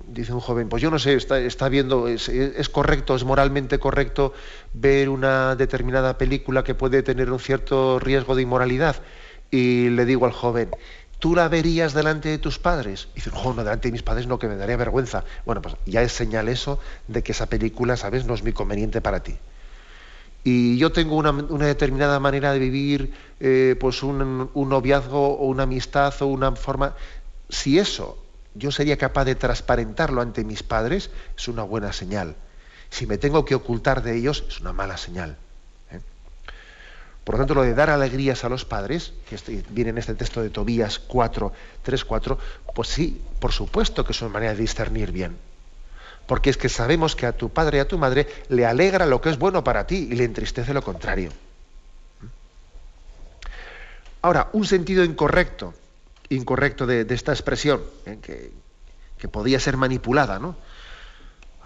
dice 0.07 0.33
un 0.33 0.39
joven, 0.39 0.69
pues 0.69 0.81
yo 0.81 0.89
no 0.89 0.97
sé, 0.97 1.15
está, 1.15 1.67
viendo, 1.67 2.07
es, 2.07 2.29
correcto, 2.69 3.15
es 3.15 3.25
moralmente 3.25 3.77
correcto 3.77 4.33
ver 4.73 5.09
una 5.09 5.57
determinada 5.57 6.17
película 6.17 6.63
que 6.63 6.75
puede 6.75 7.03
tener 7.03 7.29
un 7.29 7.39
cierto 7.39 7.99
riesgo 7.99 8.35
de 8.35 8.43
inmoralidad. 8.43 8.95
Y 9.51 9.89
le 9.89 10.05
digo 10.05 10.25
al 10.25 10.31
joven, 10.31 10.69
¿tú 11.19 11.35
la 11.35 11.49
verías 11.49 11.93
delante 11.93 12.29
de 12.29 12.37
tus 12.37 12.57
padres? 12.57 13.09
Y 13.11 13.15
dice, 13.15 13.31
no, 13.31 13.53
no, 13.53 13.63
delante 13.65 13.89
de 13.89 13.91
mis 13.91 14.03
padres 14.03 14.25
no, 14.25 14.39
que 14.39 14.47
me 14.47 14.55
daría 14.55 14.77
vergüenza. 14.77 15.25
Bueno, 15.45 15.61
pues 15.61 15.75
ya 15.85 16.01
es 16.01 16.13
señal 16.13 16.47
eso 16.47 16.79
de 17.09 17.21
que 17.21 17.33
esa 17.33 17.47
película, 17.47 17.97
¿sabes?, 17.97 18.25
no 18.25 18.33
es 18.33 18.43
muy 18.43 18.53
conveniente 18.53 19.01
para 19.01 19.21
ti 19.21 19.37
y 20.43 20.77
yo 20.77 20.91
tengo 20.91 21.15
una, 21.15 21.31
determinada 21.65 22.19
manera 22.19 22.51
de 22.51 22.59
vivir 22.59 23.13
eh, 23.39 23.77
pues 23.79 24.03
un, 24.03 24.51
noviazgo 24.53 25.37
o 25.37 25.45
una 25.45 25.63
amistad 25.63 26.13
o 26.21 26.27
una 26.27 26.51
forma, 26.53 26.95
si 27.49 27.79
eso 27.79 28.17
yo 28.53 28.71
sería 28.71 28.97
capaz 28.97 29.25
de 29.25 29.35
transparentarlo 29.35 30.21
ante 30.21 30.43
mis 30.43 30.61
padres, 30.61 31.09
es 31.37 31.47
una 31.47 31.63
buena 31.63 31.93
señal. 31.93 32.35
Si 32.89 33.07
me 33.07 33.17
tengo 33.17 33.45
que 33.45 33.55
ocultar 33.55 34.03
de 34.03 34.17
ellos, 34.17 34.43
es 34.47 34.59
una 34.59 34.73
mala 34.73 34.97
señal. 34.97 35.37
¿eh? 35.91 35.99
Por 37.23 37.35
lo 37.35 37.39
tanto, 37.39 37.55
lo 37.55 37.63
de 37.63 37.73
dar 37.73 37.89
alegrías 37.89 38.43
a 38.43 38.49
los 38.49 38.65
padres, 38.65 39.13
que 39.27 39.35
este, 39.35 39.63
viene 39.69 39.91
en 39.91 39.97
este 39.97 40.13
texto 40.13 40.41
de 40.43 40.49
Tobías 40.49 40.99
4, 40.99 41.53
3, 41.81 42.05
4, 42.05 42.37
pues 42.75 42.89
sí, 42.89 43.19
por 43.39 43.53
supuesto 43.53 44.05
que 44.05 44.11
es 44.11 44.21
una 44.21 44.31
manera 44.31 44.51
de 44.53 44.59
discernir 44.59 45.11
bien 45.11 45.37
porque 46.27 46.49
es 46.49 46.57
que 46.57 46.69
sabemos 46.69 47.15
que 47.15 47.25
a 47.25 47.33
tu 47.33 47.49
padre 47.49 47.77
y 47.77 47.81
a 47.81 47.87
tu 47.87 47.97
madre 47.97 48.27
le 48.49 48.65
alegra 48.65 49.05
lo 49.05 49.21
que 49.21 49.29
es 49.29 49.37
bueno 49.37 49.63
para 49.63 49.85
ti 49.87 50.07
y 50.11 50.15
le 50.15 50.23
entristece 50.23 50.73
lo 50.73 50.81
contrario. 50.81 51.31
Ahora, 54.21 54.49
un 54.53 54.65
sentido 54.65 55.03
incorrecto, 55.03 55.73
incorrecto 56.29 56.85
de, 56.85 57.05
esta 57.09 57.33
expresión, 57.33 57.81
eh, 58.05 58.19
que, 58.21 58.63
podía 59.27 59.57
ser 59.57 59.77
manipulada, 59.77 60.37
¿no? 60.37 60.57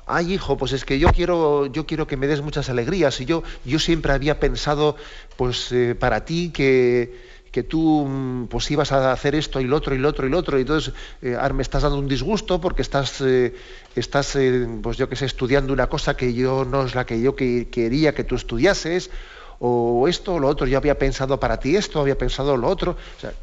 ay 0.06 0.34
hijo, 0.34 0.58
pues 0.58 0.72
es 0.74 0.86
que 0.86 1.00
yo 1.00 1.10
quiero, 1.10 1.66
yo 1.66 1.86
quiero 1.86 2.08
que 2.08 2.18
me 2.18 2.28
des 2.28 2.42
muchas 2.42 2.70
alegrías 2.70 3.20
y 3.20 3.26
yo, 3.26 3.44
yo 3.66 3.80
siempre 3.80 4.14
había 4.14 4.40
pensado, 4.40 4.96
pues 5.36 5.72
eh, 5.72 5.96
para 5.96 6.24
ti 6.24 6.52
que, 6.52 7.20
que 7.58 7.64
tú 7.64 8.06
mm, 8.06 8.50
pues 8.50 8.70
ibas 8.70 8.92
a 8.92 9.12
hacer 9.12 9.34
esto 9.34 9.60
y 9.60 9.64
lo 9.64 9.78
otro 9.78 9.96
y 9.96 9.98
lo 9.98 10.10
otro 10.10 10.28
y 10.28 10.30
lo 10.30 10.38
otro 10.38 10.60
y 10.60 10.62
entonces 10.62 10.94
eh, 11.24 11.36
me 11.56 11.64
estás 11.64 11.82
dando 11.82 11.98
un 11.98 12.08
disgusto 12.08 12.62
porque 12.62 12.84
estás, 12.84 13.20
eh, 13.22 13.56
estás 13.96 14.38
pues 14.84 14.98
yo 14.98 15.10
que 15.10 15.16
sé, 15.16 15.26
estudiando 15.26 15.74
una 15.74 15.88
cosa 15.88 16.16
que 16.16 16.36
yo 16.36 16.66
no 16.66 16.86
es 16.86 16.94
la 16.94 17.08
que 17.08 17.20
yo 17.20 17.36
quería 17.36 18.14
que 18.14 18.24
tú 18.24 18.36
estudiases 18.36 19.10
o 19.58 20.08
esto 20.08 20.36
o 20.36 20.40
lo 20.40 20.50
otro, 20.50 20.68
yo 20.68 20.78
había 20.78 21.00
pensado 21.00 21.40
para 21.40 21.60
ti 21.60 21.76
esto, 21.76 22.00
había 22.00 22.16
pensado 22.16 22.56
lo 22.58 22.68
otro. 22.68 22.96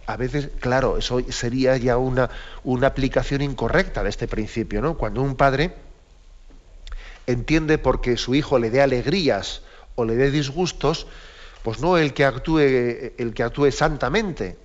a 0.07 0.17
veces, 0.17 0.51
claro, 0.61 0.97
eso 0.97 1.21
sería 1.31 1.77
ya 1.77 1.97
una, 1.97 2.31
una 2.63 2.87
aplicación 2.87 3.43
incorrecta 3.43 4.05
de 4.05 4.11
este 4.11 4.29
principio, 4.29 4.81
¿no? 4.81 4.97
Cuando 4.97 5.23
un 5.23 5.35
padre 5.35 5.75
entiende 7.27 7.79
porque 7.79 8.17
su 8.17 8.37
hijo 8.37 8.61
le 8.61 8.71
dé 8.71 8.81
alegrías 8.81 9.63
o 9.97 10.05
le 10.05 10.15
dé 10.15 10.31
disgustos, 10.31 11.09
pues 11.65 11.81
no 11.81 11.97
el 11.97 12.13
que 12.13 12.25
actúe, 12.27 12.61
el 12.61 13.33
que 13.35 13.43
actúe 13.43 13.73
santamente, 13.73 14.57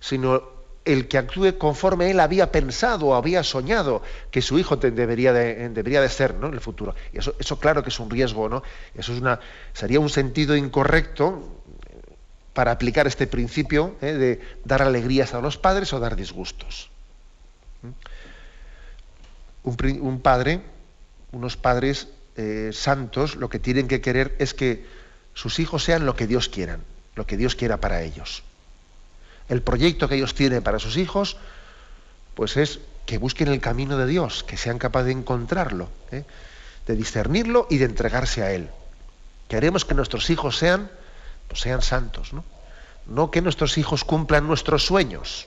sino 0.00 0.54
el 0.84 1.08
que 1.08 1.18
actúe 1.18 1.58
conforme 1.58 2.10
él 2.10 2.20
había 2.20 2.52
pensado 2.52 3.06
o 3.08 3.14
había 3.14 3.42
soñado 3.42 4.02
que 4.30 4.40
su 4.40 4.58
hijo 4.58 4.76
debería, 4.76 5.32
de, 5.32 5.68
debería 5.70 6.00
de 6.00 6.08
ser 6.08 6.34
¿no? 6.34 6.46
en 6.46 6.54
el 6.54 6.60
futuro. 6.60 6.94
Y 7.12 7.18
eso, 7.18 7.34
eso 7.40 7.58
claro 7.58 7.82
que 7.82 7.88
es 7.88 7.98
un 7.98 8.08
riesgo, 8.08 8.48
¿no? 8.48 8.62
Eso 8.94 9.12
es 9.12 9.20
una, 9.20 9.40
sería 9.72 9.98
un 9.98 10.10
sentido 10.10 10.54
incorrecto 10.54 11.60
para 12.52 12.70
aplicar 12.70 13.08
este 13.08 13.26
principio 13.26 13.96
¿eh? 14.00 14.12
de 14.12 14.40
dar 14.64 14.80
alegrías 14.80 15.34
a 15.34 15.40
los 15.40 15.58
padres 15.58 15.92
o 15.92 15.98
dar 15.98 16.14
disgustos. 16.14 16.88
Un, 19.64 19.76
un 20.00 20.20
padre 20.20 20.60
unos 21.34 21.56
padres 21.56 22.08
eh, 22.36 22.70
santos 22.72 23.36
lo 23.36 23.48
que 23.48 23.58
tienen 23.58 23.88
que 23.88 24.00
querer 24.00 24.34
es 24.38 24.54
que 24.54 24.84
sus 25.34 25.58
hijos 25.58 25.84
sean 25.84 26.06
lo 26.06 26.16
que 26.16 26.26
Dios 26.26 26.48
quieran, 26.48 26.80
lo 27.14 27.26
que 27.26 27.36
Dios 27.36 27.54
quiera 27.54 27.78
para 27.78 28.02
ellos. 28.02 28.42
El 29.48 29.62
proyecto 29.62 30.08
que 30.08 30.14
ellos 30.14 30.34
tienen 30.34 30.62
para 30.62 30.78
sus 30.78 30.96
hijos, 30.96 31.36
pues 32.34 32.56
es 32.56 32.80
que 33.06 33.18
busquen 33.18 33.48
el 33.48 33.60
camino 33.60 33.98
de 33.98 34.06
Dios, 34.06 34.44
que 34.44 34.56
sean 34.56 34.78
capaces 34.78 35.06
de 35.06 35.12
encontrarlo, 35.12 35.90
¿eh? 36.10 36.24
de 36.86 36.94
discernirlo 36.96 37.66
y 37.68 37.78
de 37.78 37.84
entregarse 37.84 38.42
a 38.42 38.52
Él. 38.52 38.70
Queremos 39.48 39.84
que 39.84 39.94
nuestros 39.94 40.30
hijos 40.30 40.56
sean, 40.56 40.90
pues 41.48 41.60
sean 41.60 41.82
santos, 41.82 42.32
¿no? 42.32 42.44
No 43.06 43.30
que 43.30 43.42
nuestros 43.42 43.76
hijos 43.76 44.02
cumplan 44.02 44.46
nuestros 44.46 44.86
sueños, 44.86 45.46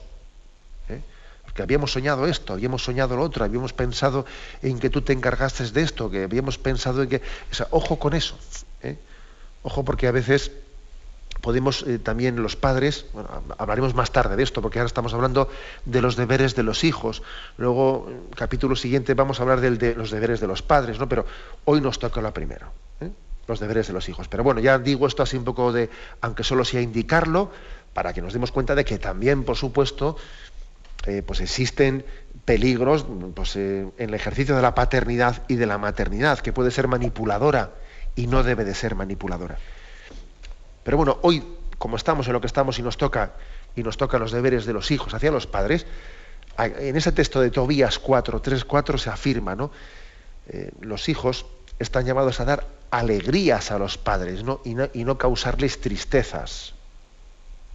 que 1.58 1.62
habíamos 1.62 1.90
soñado 1.90 2.28
esto, 2.28 2.52
habíamos 2.52 2.84
soñado 2.84 3.16
lo 3.16 3.24
otro, 3.24 3.44
habíamos 3.44 3.72
pensado 3.72 4.24
en 4.62 4.78
que 4.78 4.90
tú 4.90 5.02
te 5.02 5.12
encargaste 5.12 5.68
de 5.68 5.82
esto, 5.82 6.08
que 6.08 6.22
habíamos 6.22 6.56
pensado 6.56 7.02
en 7.02 7.08
que... 7.08 7.20
ojo 7.70 7.98
con 7.98 8.14
eso. 8.14 8.38
¿eh? 8.80 8.96
Ojo 9.62 9.84
porque 9.84 10.06
a 10.06 10.12
veces 10.12 10.52
podemos 11.40 11.82
eh, 11.86 11.98
también 11.98 12.42
los 12.42 12.56
padres, 12.56 13.06
bueno, 13.12 13.28
hablaremos 13.58 13.94
más 13.94 14.10
tarde 14.10 14.36
de 14.36 14.42
esto, 14.42 14.60
porque 14.60 14.78
ahora 14.78 14.86
estamos 14.86 15.14
hablando 15.14 15.48
de 15.84 16.02
los 16.02 16.16
deberes 16.16 16.54
de 16.54 16.62
los 16.62 16.84
hijos. 16.84 17.22
Luego, 17.56 18.08
capítulo 18.34 18.76
siguiente, 18.76 19.14
vamos 19.14 19.38
a 19.38 19.42
hablar 19.42 19.60
de 19.60 19.94
los 19.94 20.10
deberes 20.10 20.40
de 20.40 20.46
los 20.46 20.62
padres, 20.62 20.98
¿no? 20.98 21.08
Pero 21.08 21.26
hoy 21.64 21.80
nos 21.80 21.98
toca 21.98 22.20
la 22.20 22.32
primera, 22.32 22.70
¿eh? 23.00 23.10
los 23.46 23.60
deberes 23.60 23.86
de 23.86 23.92
los 23.92 24.08
hijos. 24.08 24.28
Pero 24.28 24.44
bueno, 24.44 24.60
ya 24.60 24.78
digo 24.78 25.06
esto 25.06 25.22
así 25.22 25.36
un 25.36 25.44
poco 25.44 25.72
de, 25.72 25.90
aunque 26.20 26.44
solo 26.44 26.64
sea 26.64 26.80
indicarlo, 26.80 27.50
para 27.94 28.12
que 28.12 28.22
nos 28.22 28.32
demos 28.32 28.52
cuenta 28.52 28.74
de 28.74 28.84
que 28.84 28.98
también, 28.98 29.44
por 29.44 29.56
supuesto, 29.56 30.16
eh, 31.06 31.22
pues 31.26 31.40
existen 31.40 32.04
peligros 32.44 33.06
pues, 33.34 33.56
en 33.56 33.92
el 33.96 34.14
ejercicio 34.14 34.56
de 34.56 34.62
la 34.62 34.74
paternidad 34.74 35.42
y 35.48 35.56
de 35.56 35.66
la 35.66 35.78
maternidad, 35.78 36.38
que 36.40 36.52
puede 36.52 36.70
ser 36.70 36.88
manipuladora 36.88 37.72
y 38.18 38.26
no 38.26 38.42
debe 38.42 38.64
de 38.64 38.74
ser 38.74 38.96
manipuladora. 38.96 39.58
Pero 40.82 40.96
bueno, 40.96 41.18
hoy, 41.22 41.44
como 41.78 41.96
estamos 41.96 42.26
en 42.26 42.32
lo 42.32 42.40
que 42.40 42.48
estamos 42.48 42.76
y 42.80 42.82
nos 42.82 42.96
toca, 42.96 43.34
y 43.76 43.84
nos 43.84 43.96
tocan 43.96 44.20
los 44.20 44.32
deberes 44.32 44.66
de 44.66 44.72
los 44.72 44.90
hijos 44.90 45.14
hacia 45.14 45.30
los 45.30 45.46
padres, 45.46 45.86
en 46.58 46.96
ese 46.96 47.12
texto 47.12 47.40
de 47.40 47.52
Tobías 47.52 48.00
4, 48.00 48.42
3, 48.42 48.64
4 48.64 48.98
se 48.98 49.08
afirma, 49.08 49.54
¿no? 49.54 49.70
Eh, 50.48 50.72
los 50.80 51.08
hijos 51.08 51.46
están 51.78 52.06
llamados 52.06 52.40
a 52.40 52.44
dar 52.44 52.66
alegrías 52.90 53.70
a 53.70 53.78
los 53.78 53.98
padres. 53.98 54.40
Y, 54.64 54.74
no, 54.74 54.90
y 54.92 55.04
no 55.04 55.16
causarles 55.16 55.80
tristezas 55.80 56.74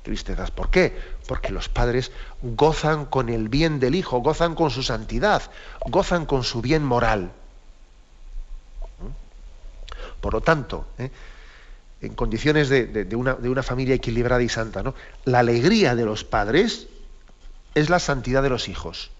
tristezas. 0.02 0.52
¿Por 0.52 0.70
qué? 0.70 1.00
Porque 1.30 1.54
los 1.54 1.70
padres 1.70 2.12
gozan 2.42 3.06
con 3.06 3.30
el 3.30 3.48
bien 3.48 3.80
del 3.80 3.96
hijo, 3.96 4.20
gozan 4.20 4.54
con 4.54 4.70
su 4.70 4.84
santidad, 4.84 5.44
gozan 5.88 6.26
con 6.26 6.44
su 6.44 6.62
bien 6.62 6.84
moral. 6.84 7.32
Por 10.24 10.32
lo 10.36 10.40
tanto, 10.40 10.88
¿eh? 11.00 11.12
en 12.00 12.16
condiciones 12.16 12.70
de, 12.70 13.14
una, 13.14 13.62
familia 13.62 13.94
equilibrada 13.94 14.42
y 14.42 14.48
santa, 14.48 14.82
¿no? 14.82 14.96
la 15.26 15.40
alegría 15.40 15.98
de 15.98 16.06
los 16.06 16.24
padres 16.24 16.88
es 17.76 17.90
la 17.90 18.00
santidad 18.00 18.42
de 18.42 18.48
los 18.48 18.70
hijos. 18.70 19.12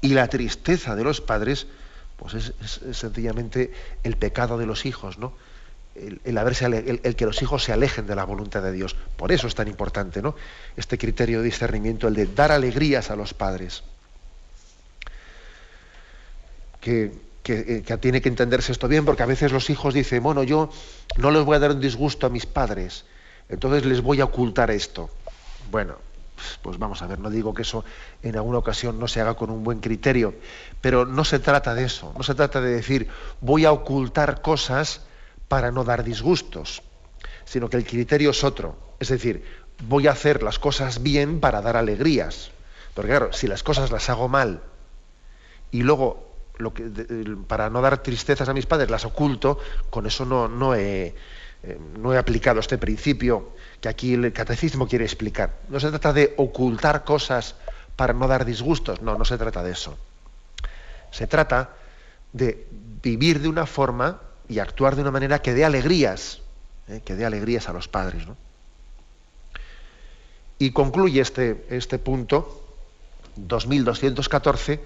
Y 0.00 0.14
la 0.14 0.26
tristeza 0.26 0.96
de 0.96 1.04
los 1.04 1.20
padres, 1.20 1.68
pues 2.16 2.34
es, 2.34 2.80
sencillamente 2.90 3.72
el 4.02 4.16
pecado 4.16 4.58
de 4.58 4.66
los 4.66 4.84
hijos, 4.84 5.16
¿no? 5.18 5.32
el, 5.94 6.20
el, 6.24 7.14
que 7.14 7.24
los 7.24 7.40
hijos 7.40 7.62
se 7.62 7.72
alejen 7.72 8.08
de 8.08 8.16
la 8.16 8.24
voluntad 8.24 8.64
de 8.64 8.72
Dios. 8.72 8.96
Por 9.16 9.30
eso 9.30 9.46
es 9.46 9.54
tan 9.54 9.68
importante 9.68 10.22
¿no? 10.22 10.34
este 10.76 10.98
criterio 10.98 11.38
de 11.38 11.44
discernimiento, 11.44 12.08
el 12.08 12.14
de 12.14 12.26
dar 12.26 12.50
alegrías 12.50 13.12
a 13.12 13.16
los 13.16 13.32
padres. 13.32 13.84
Que, 16.80 17.27
que, 17.48 17.82
que, 17.82 17.96
tiene 17.96 18.20
que 18.20 18.28
entenderse 18.28 18.72
esto 18.72 18.88
bien, 18.88 19.04
porque 19.04 19.22
a 19.22 19.26
veces 19.26 19.52
los 19.52 19.70
hijos 19.70 19.94
dicen, 19.94 20.22
bueno, 20.22 20.42
yo 20.42 20.70
no 21.16 21.30
les 21.30 21.44
voy 21.44 21.56
a 21.56 21.58
dar 21.58 21.70
un 21.70 21.80
disgusto 21.80 22.26
a 22.26 22.30
mis 22.30 22.44
padres, 22.44 23.06
entonces 23.48 23.86
les 23.86 24.02
voy 24.02 24.20
a 24.20 24.24
ocultar 24.24 24.70
esto. 24.70 25.08
Bueno, 25.70 25.96
pues 26.62 26.78
vamos 26.78 27.00
a 27.00 27.06
ver, 27.06 27.18
no 27.18 27.30
digo 27.30 27.54
que 27.54 27.62
eso 27.62 27.84
en 28.22 28.36
alguna 28.36 28.58
ocasión 28.58 28.98
no 28.98 29.08
se 29.08 29.22
haga 29.22 29.34
con 29.34 29.48
un 29.50 29.64
buen 29.64 29.80
criterio, 29.80 30.34
pero 30.82 31.06
no 31.06 31.24
se 31.24 31.38
trata 31.38 31.74
de 31.74 31.84
eso, 31.84 32.12
no 32.16 32.22
se 32.22 32.34
trata 32.34 32.60
de 32.60 32.70
decir, 32.70 33.08
voy 33.40 33.64
a 33.64 33.72
ocultar 33.72 34.42
cosas 34.42 35.02
para 35.48 35.70
no 35.70 35.84
dar 35.84 36.04
disgustos, 36.04 36.82
sino 37.46 37.70
que 37.70 37.78
el 37.78 37.86
criterio 37.86 38.30
es 38.30 38.44
otro. 38.44 38.76
Es 39.00 39.08
decir, 39.08 39.42
voy 39.84 40.06
a 40.06 40.12
hacer 40.12 40.42
las 40.42 40.58
cosas 40.58 41.02
bien 41.02 41.40
para 41.40 41.62
dar 41.62 41.78
alegrías. 41.78 42.50
Porque 42.92 43.10
claro, 43.10 43.32
si 43.32 43.46
las 43.46 43.62
cosas 43.62 43.90
las 43.90 44.10
hago 44.10 44.28
mal 44.28 44.60
y 45.70 45.82
luego 45.82 46.27
para 47.46 47.70
no 47.70 47.80
dar 47.80 48.02
tristezas 48.02 48.48
a 48.48 48.54
mis 48.54 48.66
padres 48.66 48.90
las 48.90 49.04
oculto, 49.04 49.58
con 49.90 50.06
eso 50.06 50.24
no, 50.24 50.48
no, 50.48 50.74
he, 50.74 51.14
eh, 51.62 51.78
no 51.98 52.12
he 52.12 52.18
aplicado 52.18 52.60
este 52.60 52.78
principio 52.78 53.50
que 53.80 53.88
aquí 53.88 54.14
el 54.14 54.32
catecismo 54.32 54.88
quiere 54.88 55.04
explicar. 55.04 55.54
No 55.68 55.78
se 55.80 55.90
trata 55.90 56.12
de 56.12 56.34
ocultar 56.36 57.04
cosas 57.04 57.54
para 57.96 58.12
no 58.12 58.26
dar 58.28 58.44
disgustos, 58.44 59.02
no, 59.02 59.16
no 59.16 59.24
se 59.24 59.38
trata 59.38 59.62
de 59.62 59.72
eso. 59.72 59.96
Se 61.10 61.26
trata 61.26 61.70
de 62.32 62.66
vivir 63.02 63.40
de 63.40 63.48
una 63.48 63.66
forma 63.66 64.20
y 64.48 64.58
actuar 64.58 64.96
de 64.96 65.02
una 65.02 65.10
manera 65.10 65.40
que 65.40 65.54
dé 65.54 65.64
alegrías, 65.64 66.40
¿eh? 66.88 67.02
que 67.04 67.14
dé 67.14 67.24
alegrías 67.24 67.68
a 67.68 67.72
los 67.72 67.88
padres. 67.88 68.24
Y 70.58 70.72
concluye 70.72 71.20
este, 71.20 71.66
este 71.70 71.98
punto, 71.98 72.64
2214, 73.36 74.80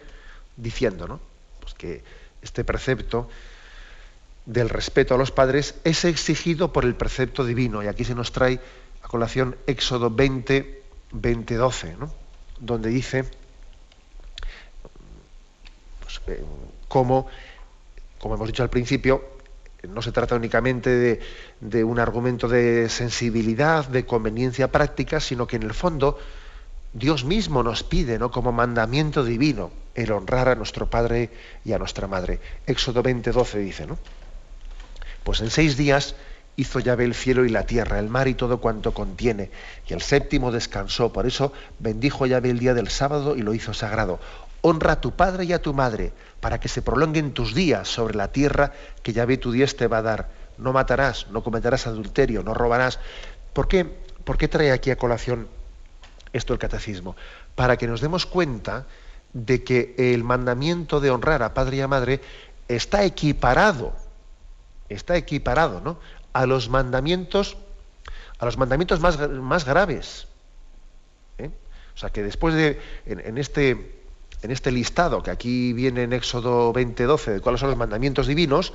diciendo 0.57 1.09
¿no? 1.09 1.32
Que 1.75 2.05
este 2.43 2.65
precepto 2.65 3.29
del 4.47 4.69
respeto 4.69 5.15
a 5.15 5.19
los 5.19 5.31
padres 5.31 5.77
es 5.85 6.05
exigido 6.05 6.73
por 6.73 6.85
el 6.85 6.95
precepto 6.95 7.45
divino. 7.45 7.83
Y 7.83 7.87
aquí 7.87 8.05
se 8.05 8.15
nos 8.15 8.33
trae 8.33 8.61
a 9.03 9.09
colación 9.09 9.57
Éxodo 9.67 10.11
20, 10.11 10.83
20 11.13 11.55
12, 11.55 11.97
donde 12.61 12.89
dice 12.91 13.25
pues, 16.01 16.21
eh, 16.27 16.45
cómo, 16.89 17.27
como 18.19 18.35
hemos 18.35 18.49
dicho 18.49 18.63
al 18.63 18.71
principio, 18.71 19.33
no 19.89 20.03
se 20.03 20.13
trata 20.13 20.37
únicamente 20.37 21.21
de, 21.61 21.85
un 21.85 21.99
argumento 21.99 22.49
de 22.49 22.89
sensibilidad, 22.89 23.87
de 23.89 24.07
conveniencia 24.07 24.71
práctica, 24.71 25.21
sino 25.21 25.47
que 25.47 25.57
en 25.57 25.65
el 25.65 25.75
fondo 25.75 26.19
Dios 26.95 27.25
mismo 27.25 27.63
nos 27.63 27.83
pide, 27.83 28.19
¿no? 28.19 28.31
como 28.31 28.53
mandamiento 28.53 29.25
divino, 29.25 29.71
el 29.95 30.13
honrar 30.13 30.49
a 30.49 30.55
nuestro 30.55 30.91
Padre 30.91 31.31
y 31.65 31.73
a 31.73 31.79
nuestra 31.79 32.07
Madre. 32.07 32.39
Éxodo 32.67 33.03
20, 33.03 33.33
12 33.33 33.59
dice, 33.61 33.87
¿no? 33.87 33.99
Pues 35.25 35.41
en 35.41 35.51
seis 35.51 35.79
días 35.79 36.17
hizo 36.57 36.81
Yahvé 36.81 37.05
el 37.05 37.15
cielo 37.15 37.47
y 37.47 37.49
la 37.49 37.65
tierra, 37.65 37.99
el 37.99 38.09
mar 38.09 38.29
y 38.29 38.35
todo 38.35 38.61
cuanto 38.61 38.93
contiene, 38.93 39.51
y 39.89 39.95
el 39.95 40.03
séptimo 40.03 40.53
descansó. 40.53 41.15
Por 41.15 41.27
eso 41.27 41.53
bendijo 41.79 42.27
Yahvé 42.27 42.51
el 42.51 42.59
día 42.59 42.75
del 42.75 42.89
sábado 42.89 43.37
y 43.37 43.43
lo 43.43 43.55
hizo 43.55 43.73
sagrado. 43.73 44.21
Honra 44.61 44.93
a 44.93 45.01
tu 45.01 45.13
padre 45.13 45.45
y 45.45 45.55
a 45.55 45.63
tu 45.63 45.73
madre, 45.73 46.13
para 46.41 46.61
que 46.61 46.69
se 46.69 46.83
prolonguen 46.83 47.33
tus 47.33 47.55
días 47.55 47.89
sobre 47.89 48.17
la 48.17 48.33
tierra 48.33 48.73
que 49.03 49.15
ya 49.15 49.25
ve 49.25 49.39
tu 49.39 49.51
Dios 49.51 49.77
te 49.77 49.87
va 49.87 49.99
a 49.99 50.03
dar. 50.03 50.31
No 50.59 50.75
matarás, 50.75 51.29
no 51.31 51.43
cometerás 51.43 51.87
adulterio, 51.87 52.43
no 52.43 52.53
robarás. 52.53 52.99
¿Por 53.55 53.67
qué, 53.67 53.85
¿Por 53.85 54.37
qué 54.37 54.49
trae 54.49 54.73
aquí 54.73 54.91
a 54.91 54.97
colación 54.97 55.49
esto 56.33 56.53
el 56.53 56.59
catecismo? 56.59 57.17
Para 57.55 57.77
que 57.77 57.87
nos 57.87 58.01
demos 58.01 58.27
cuenta 58.27 58.87
de 59.33 59.65
que 59.65 59.95
el 59.97 60.25
mandamiento 60.25 61.01
de 61.01 61.11
honrar 61.11 61.43
a 61.43 61.55
padre 61.55 61.79
y 61.79 61.81
a 61.81 61.89
madre 61.89 62.21
está 62.69 63.05
equiparado, 63.05 63.93
está 64.89 65.17
equiparado, 65.17 65.81
¿no? 65.81 65.99
A 66.33 66.47
los 66.47 66.69
mandamientos, 66.69 67.57
a 68.39 68.45
los 68.45 68.57
mandamientos 68.57 69.01
más, 69.01 69.19
más 69.31 69.65
graves. 69.65 70.27
¿eh? 71.39 71.51
O 71.95 71.99
sea 71.99 72.11
que 72.11 72.23
después 72.23 72.55
de, 72.55 72.81
en, 73.07 73.39
este, 73.39 74.03
en 74.43 74.51
este 74.51 74.71
listado 74.73 75.23
que 75.23 75.31
aquí 75.31 75.73
viene 75.73 76.05
en 76.05 76.13
Éxodo 76.13 76.73
20:12 76.73 77.33
de 77.33 77.41
cuáles 77.41 77.61
son 77.61 77.71
los 77.71 77.79
mandamientos 77.79 78.27
divinos, 78.27 78.73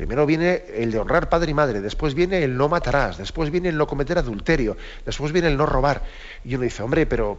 primero 0.00 0.24
viene 0.24 0.64
el 0.72 0.92
de 0.92 0.98
honrar 0.98 1.28
padre 1.28 1.50
y 1.50 1.54
madre, 1.54 1.82
después 1.82 2.14
viene 2.14 2.42
el 2.42 2.56
no 2.56 2.70
matarás, 2.70 3.18
después 3.18 3.50
viene 3.50 3.68
el 3.68 3.76
no 3.76 3.86
cometer 3.86 4.16
adulterio, 4.16 4.78
después 5.04 5.30
viene 5.30 5.48
el 5.48 5.58
no 5.58 5.66
robar. 5.66 6.04
Y 6.42 6.54
uno 6.54 6.64
dice, 6.64 6.82
hombre, 6.82 7.04
pero 7.04 7.38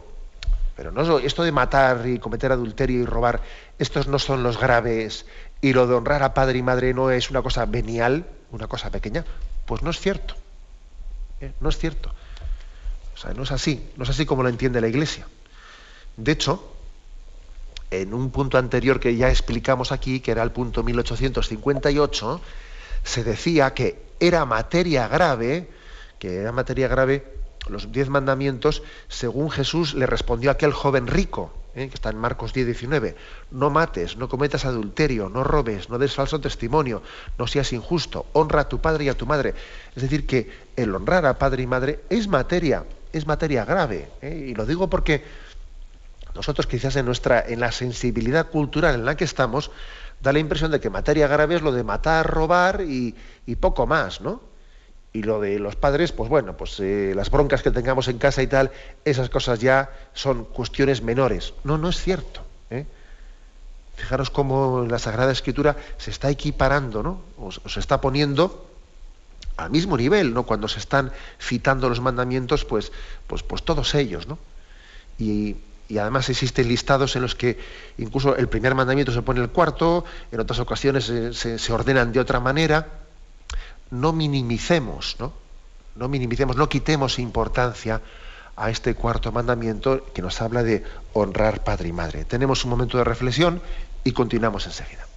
pero 0.76 0.92
no, 0.92 1.18
esto 1.18 1.42
de 1.42 1.50
matar 1.50 2.06
y 2.06 2.20
cometer 2.20 2.52
adulterio 2.52 3.00
y 3.00 3.04
robar, 3.04 3.40
estos 3.80 4.06
no 4.06 4.20
son 4.20 4.44
los 4.44 4.60
graves, 4.60 5.26
y 5.60 5.72
lo 5.72 5.88
de 5.88 5.94
honrar 5.94 6.22
a 6.22 6.34
padre 6.34 6.58
y 6.58 6.62
madre 6.62 6.94
no 6.94 7.10
es 7.10 7.30
una 7.30 7.42
cosa 7.42 7.66
venial, 7.66 8.26
una 8.52 8.68
cosa 8.68 8.90
pequeña. 8.90 9.24
Pues 9.66 9.82
no 9.82 9.90
es 9.90 9.98
cierto. 9.98 10.36
¿eh? 11.40 11.50
No 11.58 11.68
es 11.68 11.78
cierto. 11.78 12.14
O 13.16 13.18
sea, 13.18 13.34
no 13.34 13.42
es 13.42 13.50
así, 13.50 13.90
no 13.96 14.04
es 14.04 14.10
así 14.10 14.24
como 14.24 14.44
lo 14.44 14.48
entiende 14.48 14.80
la 14.80 14.86
Iglesia. 14.86 15.26
De 16.16 16.30
hecho, 16.30 16.71
en 17.92 18.14
un 18.14 18.30
punto 18.30 18.56
anterior 18.56 18.98
que 18.98 19.16
ya 19.16 19.28
explicamos 19.28 19.92
aquí, 19.92 20.20
que 20.20 20.30
era 20.30 20.42
el 20.42 20.50
punto 20.50 20.82
1858, 20.82 22.40
se 23.04 23.24
decía 23.24 23.74
que 23.74 24.02
era 24.18 24.46
materia 24.46 25.08
grave, 25.08 25.68
que 26.18 26.36
era 26.36 26.52
materia 26.52 26.88
grave 26.88 27.24
los 27.68 27.92
diez 27.92 28.08
mandamientos, 28.08 28.82
según 29.08 29.50
Jesús 29.50 29.94
le 29.94 30.06
respondió 30.06 30.50
a 30.50 30.54
aquel 30.54 30.72
joven 30.72 31.06
rico, 31.06 31.52
¿eh? 31.74 31.88
que 31.88 31.94
está 31.94 32.10
en 32.10 32.16
Marcos 32.16 32.52
10, 32.52 32.66
19, 32.66 33.14
no 33.50 33.70
mates, 33.70 34.16
no 34.16 34.28
cometas 34.28 34.64
adulterio, 34.64 35.28
no 35.28 35.44
robes, 35.44 35.90
no 35.90 35.98
des 35.98 36.14
falso 36.14 36.40
testimonio, 36.40 37.02
no 37.38 37.46
seas 37.46 37.72
injusto, 37.72 38.26
honra 38.32 38.62
a 38.62 38.68
tu 38.68 38.80
padre 38.80 39.04
y 39.04 39.08
a 39.10 39.16
tu 39.16 39.26
madre. 39.26 39.54
Es 39.94 40.02
decir, 40.02 40.26
que 40.26 40.50
el 40.76 40.94
honrar 40.94 41.26
a 41.26 41.38
padre 41.38 41.62
y 41.62 41.66
madre 41.66 42.00
es 42.08 42.26
materia, 42.26 42.84
es 43.12 43.26
materia 43.26 43.64
grave. 43.64 44.08
¿eh? 44.22 44.46
Y 44.48 44.54
lo 44.54 44.66
digo 44.66 44.88
porque 44.88 45.22
nosotros 46.34 46.66
quizás 46.66 46.96
en 46.96 47.06
nuestra, 47.06 47.44
en 47.46 47.60
la 47.60 47.72
sensibilidad 47.72 48.48
cultural 48.48 48.94
en 48.94 49.04
la 49.04 49.16
que 49.16 49.24
estamos, 49.24 49.70
da 50.20 50.32
la 50.32 50.38
impresión 50.38 50.70
de 50.70 50.80
que 50.80 50.90
materia 50.90 51.26
grave 51.26 51.56
es 51.56 51.62
lo 51.62 51.72
de 51.72 51.84
matar, 51.84 52.26
robar 52.26 52.82
y, 52.82 53.14
y 53.46 53.56
poco 53.56 53.86
más, 53.86 54.20
¿no? 54.20 54.40
Y 55.14 55.22
lo 55.24 55.40
de 55.40 55.58
los 55.58 55.76
padres, 55.76 56.10
pues 56.12 56.30
bueno, 56.30 56.56
pues 56.56 56.80
eh, 56.80 57.12
las 57.14 57.30
broncas 57.30 57.62
que 57.62 57.70
tengamos 57.70 58.08
en 58.08 58.18
casa 58.18 58.42
y 58.42 58.46
tal, 58.46 58.70
esas 59.04 59.28
cosas 59.28 59.60
ya 59.60 59.90
son 60.14 60.44
cuestiones 60.46 61.02
menores. 61.02 61.52
No, 61.64 61.76
no 61.76 61.90
es 61.90 62.00
cierto. 62.00 62.40
¿eh? 62.70 62.86
Fijaros 63.96 64.30
cómo 64.30 64.86
la 64.88 64.98
Sagrada 64.98 65.32
Escritura 65.32 65.76
se 65.98 66.10
está 66.10 66.30
equiparando, 66.30 67.02
¿no? 67.02 67.20
O, 67.36 67.52
se 67.52 67.78
está 67.78 68.00
poniendo 68.00 68.70
al 69.58 69.70
mismo 69.70 69.98
nivel, 69.98 70.32
¿no? 70.32 70.44
Cuando 70.44 70.66
se 70.66 70.78
están 70.78 71.12
citando 71.38 71.90
los 71.90 72.00
mandamientos, 72.00 72.64
pues, 72.64 72.90
pues, 73.26 73.42
pues 73.42 73.62
todos 73.62 73.94
ellos, 73.94 74.26
¿no? 74.26 74.38
Y, 75.18 75.56
además 75.98 76.28
existen 76.30 76.68
listados 76.68 77.16
en 77.16 77.22
los 77.22 77.34
que 77.34 77.58
incluso 77.98 78.36
el 78.36 78.48
primer 78.48 78.74
mandamiento 78.74 79.12
se 79.12 79.22
pone 79.22 79.40
el 79.40 79.50
cuarto, 79.50 80.04
en 80.30 80.40
otras 80.40 80.58
ocasiones 80.58 81.04
se, 81.04 81.58
se 81.58 81.72
ordenan 81.72 82.12
de 82.12 82.20
otra 82.20 82.40
manera 82.40 83.02
no 83.92 84.12
minimicemos, 84.12 85.16
¿no? 85.20 85.32
No 85.94 86.08
minimicemos, 86.08 86.56
no 86.56 86.68
quitemos 86.68 87.18
importancia 87.18 88.00
a 88.56 88.70
este 88.70 88.94
cuarto 88.94 89.30
mandamiento 89.30 90.06
que 90.14 90.22
nos 90.22 90.40
habla 90.40 90.62
de 90.62 90.82
honrar 91.12 91.62
padre 91.62 91.88
y 91.88 91.92
madre. 91.92 92.24
Tenemos 92.24 92.64
un 92.64 92.70
momento 92.70 92.96
de 92.96 93.04
reflexión 93.04 93.60
y 94.02 94.12
continuamos 94.12 94.66
enseguida. 94.66 95.11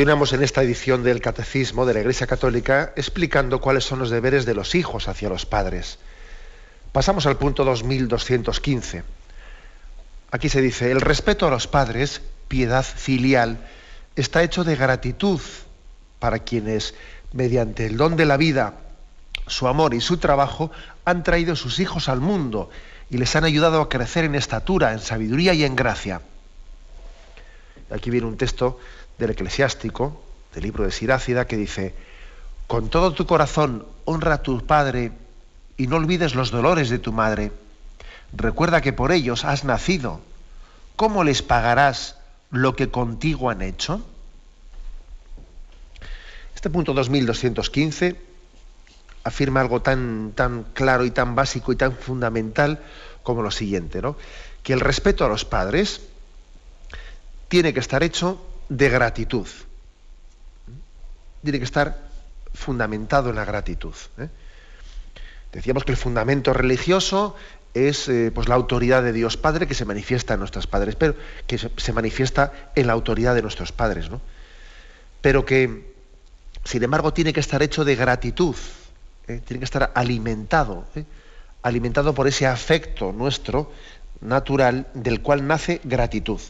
Continuamos 0.00 0.32
en 0.32 0.42
esta 0.42 0.62
edición 0.62 1.02
del 1.02 1.20
Catecismo 1.20 1.84
de 1.84 1.92
la 1.92 2.00
Iglesia 2.00 2.26
Católica 2.26 2.94
explicando 2.96 3.60
cuáles 3.60 3.84
son 3.84 3.98
los 3.98 4.08
deberes 4.08 4.46
de 4.46 4.54
los 4.54 4.74
hijos 4.74 5.08
hacia 5.08 5.28
los 5.28 5.44
padres. 5.44 5.98
Pasamos 6.90 7.26
al 7.26 7.36
punto 7.36 7.66
2215. 7.66 9.02
Aquí 10.30 10.48
se 10.48 10.62
dice, 10.62 10.90
el 10.90 11.02
respeto 11.02 11.46
a 11.46 11.50
los 11.50 11.66
padres, 11.66 12.22
piedad 12.48 12.82
filial, 12.82 13.68
está 14.16 14.42
hecho 14.42 14.64
de 14.64 14.74
gratitud 14.74 15.38
para 16.18 16.38
quienes, 16.38 16.94
mediante 17.34 17.84
el 17.84 17.98
don 17.98 18.16
de 18.16 18.24
la 18.24 18.38
vida, 18.38 18.76
su 19.48 19.68
amor 19.68 19.92
y 19.92 20.00
su 20.00 20.16
trabajo, 20.16 20.70
han 21.04 21.22
traído 21.22 21.56
sus 21.56 21.78
hijos 21.78 22.08
al 22.08 22.20
mundo 22.20 22.70
y 23.10 23.18
les 23.18 23.36
han 23.36 23.44
ayudado 23.44 23.82
a 23.82 23.90
crecer 23.90 24.24
en 24.24 24.34
estatura, 24.34 24.94
en 24.94 25.00
sabiduría 25.00 25.52
y 25.52 25.64
en 25.64 25.76
gracia. 25.76 26.22
Aquí 27.90 28.10
viene 28.10 28.26
un 28.26 28.36
texto 28.36 28.78
del 29.18 29.30
eclesiástico, 29.30 30.22
del 30.54 30.64
libro 30.64 30.84
de 30.84 30.92
Sirácida, 30.92 31.46
que 31.46 31.56
dice, 31.56 31.94
con 32.66 32.88
todo 32.88 33.12
tu 33.12 33.26
corazón 33.26 33.84
honra 34.04 34.34
a 34.34 34.42
tu 34.42 34.64
padre 34.64 35.12
y 35.76 35.86
no 35.86 35.96
olvides 35.96 36.34
los 36.34 36.50
dolores 36.50 36.90
de 36.90 36.98
tu 36.98 37.12
madre. 37.12 37.52
Recuerda 38.32 38.80
que 38.80 38.92
por 38.92 39.12
ellos 39.12 39.44
has 39.44 39.64
nacido. 39.64 40.20
¿Cómo 40.96 41.24
les 41.24 41.42
pagarás 41.42 42.16
lo 42.50 42.76
que 42.76 42.90
contigo 42.90 43.50
han 43.50 43.62
hecho? 43.62 44.04
Este 46.54 46.70
punto 46.70 46.92
2215 46.92 48.20
afirma 49.24 49.60
algo 49.60 49.82
tan, 49.82 50.32
tan 50.34 50.64
claro 50.74 51.04
y 51.04 51.10
tan 51.10 51.34
básico 51.34 51.72
y 51.72 51.76
tan 51.76 51.92
fundamental 51.92 52.80
como 53.22 53.42
lo 53.42 53.50
siguiente, 53.50 54.02
¿no? 54.02 54.16
Que 54.62 54.72
el 54.72 54.80
respeto 54.80 55.24
a 55.24 55.28
los 55.28 55.44
padres 55.44 56.02
tiene 57.50 57.74
que 57.74 57.80
estar 57.80 58.04
hecho 58.04 58.40
de 58.68 58.88
gratitud. 58.88 59.48
Tiene 61.42 61.58
que 61.58 61.64
estar 61.64 61.98
fundamentado 62.54 63.30
en 63.30 63.36
la 63.36 63.44
gratitud. 63.44 63.94
¿eh? 64.18 64.28
Decíamos 65.52 65.84
que 65.84 65.90
el 65.90 65.96
fundamento 65.96 66.52
religioso 66.52 67.34
es 67.74 68.08
eh, 68.08 68.30
pues 68.32 68.48
la 68.48 68.54
autoridad 68.54 69.02
de 69.02 69.12
Dios 69.12 69.36
Padre 69.36 69.66
que 69.66 69.74
se 69.74 69.84
manifiesta 69.84 70.34
en 70.34 70.40
nuestros 70.40 70.68
padres, 70.68 70.94
pero 70.94 71.16
que 71.48 71.58
se, 71.58 71.92
manifiesta 71.92 72.52
en 72.76 72.86
la 72.86 72.92
autoridad 72.92 73.34
de 73.34 73.42
nuestros 73.42 73.72
padres, 73.72 74.10
¿no? 74.10 74.20
Pero 75.20 75.44
que, 75.44 75.92
sin 76.64 76.84
embargo, 76.84 77.12
tiene 77.12 77.32
que 77.32 77.40
estar 77.40 77.64
hecho 77.64 77.84
de 77.84 77.96
gratitud, 77.96 78.54
¿eh? 79.26 79.40
tiene 79.44 79.58
que 79.58 79.64
estar 79.64 79.90
alimentado, 79.96 80.86
alimentado 81.62 82.14
por 82.14 82.28
ese 82.28 82.46
afecto 82.46 83.10
nuestro 83.10 83.72
natural 84.20 84.86
del 84.94 85.20
cual 85.20 85.48
nace 85.48 85.80
gratitud. 85.82 86.40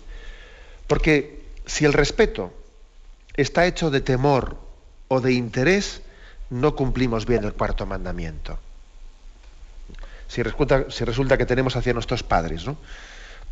Porque 0.90 1.40
si 1.66 1.84
el 1.84 1.92
respeto 1.92 2.52
está 3.36 3.64
hecho 3.64 3.92
de 3.92 4.00
temor 4.00 4.56
o 5.06 5.20
de 5.20 5.34
interés, 5.34 6.02
no 6.50 6.74
cumplimos 6.74 7.26
bien 7.26 7.44
el 7.44 7.52
cuarto 7.52 7.86
mandamiento. 7.86 8.58
Si 10.26 10.42
resulta, 10.42 11.38
que 11.38 11.46
tenemos 11.46 11.76
hacia 11.76 11.92
nuestros 11.94 12.24
padres, 12.24 12.66
¿no? 12.66 12.76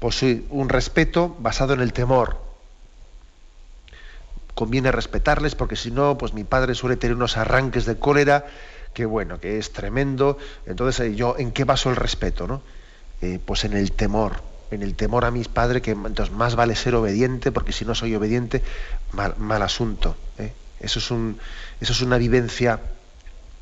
Pues 0.01 0.21
un 0.51 0.69
respeto 0.69 1.37
basado 1.39 1.75
en 1.75 1.81
el 1.81 1.93
temor. 1.93 2.39
Conviene 4.57 4.91
respetarles 4.91 5.55
porque 5.55 5.77
si 5.77 5.93
no, 5.93 6.19
pues 6.19 6.35
mi 6.35 6.43
padre 6.43 6.75
suele 6.75 6.97
tener 6.97 7.15
unos 7.15 7.37
arranques 7.37 7.87
de 7.87 8.01
cólera 8.01 8.47
que 8.95 9.07
bueno, 9.07 9.39
que 9.39 9.59
es 9.59 9.73
tremendo. 9.73 10.39
Entonces, 10.67 11.07
eh, 11.07 11.15
yo, 11.15 11.37
¿en 11.39 11.53
qué 11.53 11.63
baso 11.63 11.89
el 11.89 11.95
respeto? 11.95 12.49
¿no? 12.49 12.63
Eh, 13.23 13.39
pues 13.47 13.63
en 13.63 13.75
el 13.75 13.93
temor 13.93 14.58
en 14.71 14.83
el 14.83 14.95
temor 14.95 15.25
a 15.25 15.31
mis 15.31 15.49
padres, 15.49 15.83
que 15.83 15.93
entonces 15.93 16.35
más 16.35 16.55
vale 16.55 16.77
ser 16.77 16.95
obediente, 16.95 17.53
porque 17.53 17.73
si 17.73 17.85
no 17.85 17.95
soy 17.95 18.15
obediente, 18.15 18.63
mal, 19.13 19.63
asunto. 19.63 20.17
¿eh? 20.39 20.53
Eso, 20.81 20.99
es 20.99 21.11
un, 21.11 21.39
eso 21.81 21.93
es 21.93 22.03
una 22.03 22.19
vivencia 22.19 22.81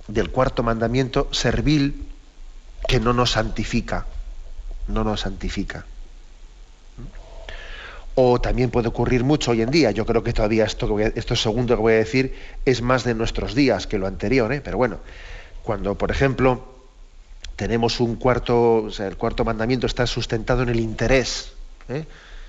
del 0.08 0.30
cuarto 0.30 0.62
mandamiento 0.62 1.28
servil 1.32 2.06
que 2.88 3.00
no 3.00 3.12
nos 3.12 3.32
santifica, 3.32 4.06
no 4.88 5.04
nos 5.04 5.20
santifica. 5.20 5.84
O 8.14 8.40
también 8.40 8.70
puede 8.70 8.88
ocurrir 8.88 9.24
mucho 9.24 9.50
hoy 9.50 9.60
en 9.60 9.70
día. 9.70 9.90
Yo 9.90 10.06
creo 10.06 10.22
que 10.22 10.32
todavía 10.32 10.64
esto, 10.64 10.98
esto 10.98 11.36
segundo 11.36 11.76
que 11.76 11.82
voy 11.82 11.92
a 11.94 11.98
decir 11.98 12.34
es 12.64 12.80
más 12.80 13.04
de 13.04 13.14
nuestros 13.14 13.54
días 13.54 13.86
que 13.86 13.98
lo 13.98 14.06
anterior, 14.06 14.52
¿eh? 14.52 14.62
pero 14.62 14.78
bueno, 14.78 14.98
cuando, 15.62 15.96
por 15.96 16.10
ejemplo, 16.10 16.75
tenemos 17.56 18.00
un 18.00 18.16
cuarto, 18.16 18.84
o 18.84 18.90
sea, 18.90 19.06
el 19.06 19.16
cuarto 19.16 19.44
mandamiento 19.44 19.86
está 19.86 20.06
sustentado 20.06 20.62
en 20.62 20.68
el 20.68 20.80
interés. 20.80 21.52
¿eh? 21.88 22.04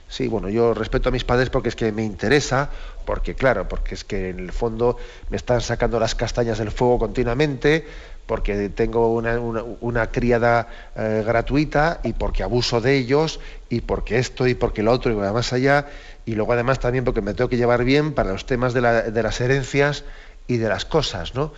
Sí, 0.09 0.27
bueno, 0.27 0.49
yo 0.49 0.73
respeto 0.73 1.09
a 1.09 1.11
mis 1.11 1.23
padres 1.23 1.49
porque 1.49 1.69
es 1.69 1.75
que 1.75 1.91
me 1.91 2.03
interesa, 2.03 2.69
porque 3.05 3.35
claro, 3.35 3.67
porque 3.67 3.95
es 3.95 4.03
que 4.03 4.29
en 4.29 4.39
el 4.39 4.51
fondo 4.51 4.97
me 5.29 5.37
están 5.37 5.61
sacando 5.61 5.99
las 5.99 6.15
castañas 6.15 6.59
del 6.59 6.71
fuego 6.71 6.99
continuamente, 6.99 7.85
porque 8.25 8.69
tengo 8.69 9.13
una, 9.13 10.07
criada 10.07 10.67
eh, 10.95 11.23
gratuita 11.25 12.01
y 12.03 12.13
porque 12.13 12.43
abuso 12.43 12.81
de 12.81 12.97
ellos 12.97 13.39
y 13.69 13.81
porque 13.81 14.19
esto 14.19 14.47
y 14.47 14.53
porque 14.53 14.83
lo 14.83 14.91
otro 14.91 15.11
y 15.11 15.15
más 15.15 15.53
allá 15.53 15.87
y 16.25 16.35
luego 16.35 16.51
además 16.53 16.79
también 16.79 17.05
porque 17.05 17.21
me 17.21 17.33
tengo 17.33 17.49
que 17.49 17.55
llevar 17.55 17.85
bien 17.85 18.13
para 18.13 18.33
los 18.33 18.45
temas 18.45 18.73
de, 18.73 18.81
las 18.81 19.41
herencias 19.41 20.03
y 20.45 20.57
de 20.57 20.67
las 20.67 20.83
cosas, 20.83 21.35
¿no? 21.35 21.53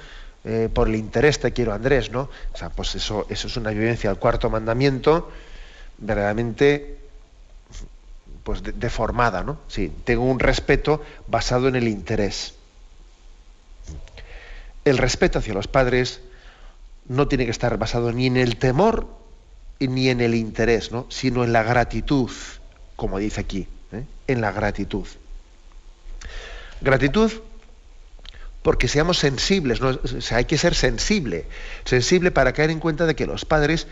Eh, 0.51 0.67
por 0.67 0.87
el 0.87 0.95
interés 0.95 1.39
te 1.39 1.53
quiero 1.53 1.73
Andrés, 1.73 2.09
¿no? 2.09 2.21
O 2.53 2.57
sea, 2.57 2.71
pues 2.71 2.95
eso, 2.95 3.27
eso 3.29 3.45
es 3.45 3.55
una 3.55 3.69
vivencia 3.69 4.09
del 4.09 4.17
cuarto 4.17 4.49
mandamiento 4.49 5.29
verdaderamente 5.99 6.97
pues 8.43 8.63
deformada, 8.63 9.43
¿no? 9.43 9.59
Sí, 9.67 9.91
tengo 10.05 10.23
un 10.23 10.39
respeto 10.39 11.03
basado 11.27 11.67
en 11.67 11.75
el 11.75 11.87
interés. 11.87 12.55
El 14.85 14.97
respeto 14.97 15.37
hacia 15.37 15.53
los 15.53 15.67
padres 15.67 16.19
no 17.07 17.27
tiene 17.27 17.45
que 17.45 17.51
estar 17.51 17.77
basado 17.77 18.11
ni 18.11 18.25
en 18.25 18.37
el 18.37 18.57
temor 18.57 19.05
ni 19.79 20.09
en 20.09 20.19
el 20.19 20.33
interés, 20.33 20.91
¿no? 20.91 21.05
sino 21.09 21.43
en 21.43 21.53
la 21.53 21.61
gratitud, 21.61 22.31
como 22.95 23.19
dice 23.19 23.41
aquí, 23.41 23.67
¿eh? 23.91 24.03
en 24.25 24.41
la 24.41 24.51
gratitud. 24.51 25.05
Gratitud 26.81 27.31
porque 28.62 28.88
seamos 28.88 29.18
sensibles, 29.18 29.82
¿no? 29.82 29.97
hay 30.32 30.45
que 30.45 30.57
ser 30.57 30.76
sensible, 30.76 31.45
sensible 31.86 32.32
para 32.32 32.53
caer 32.53 32.72
en 32.72 32.80
cuenta 32.80 33.05
de 33.05 33.16
que 33.16 33.26
los 33.26 33.45
padres, 33.45 33.88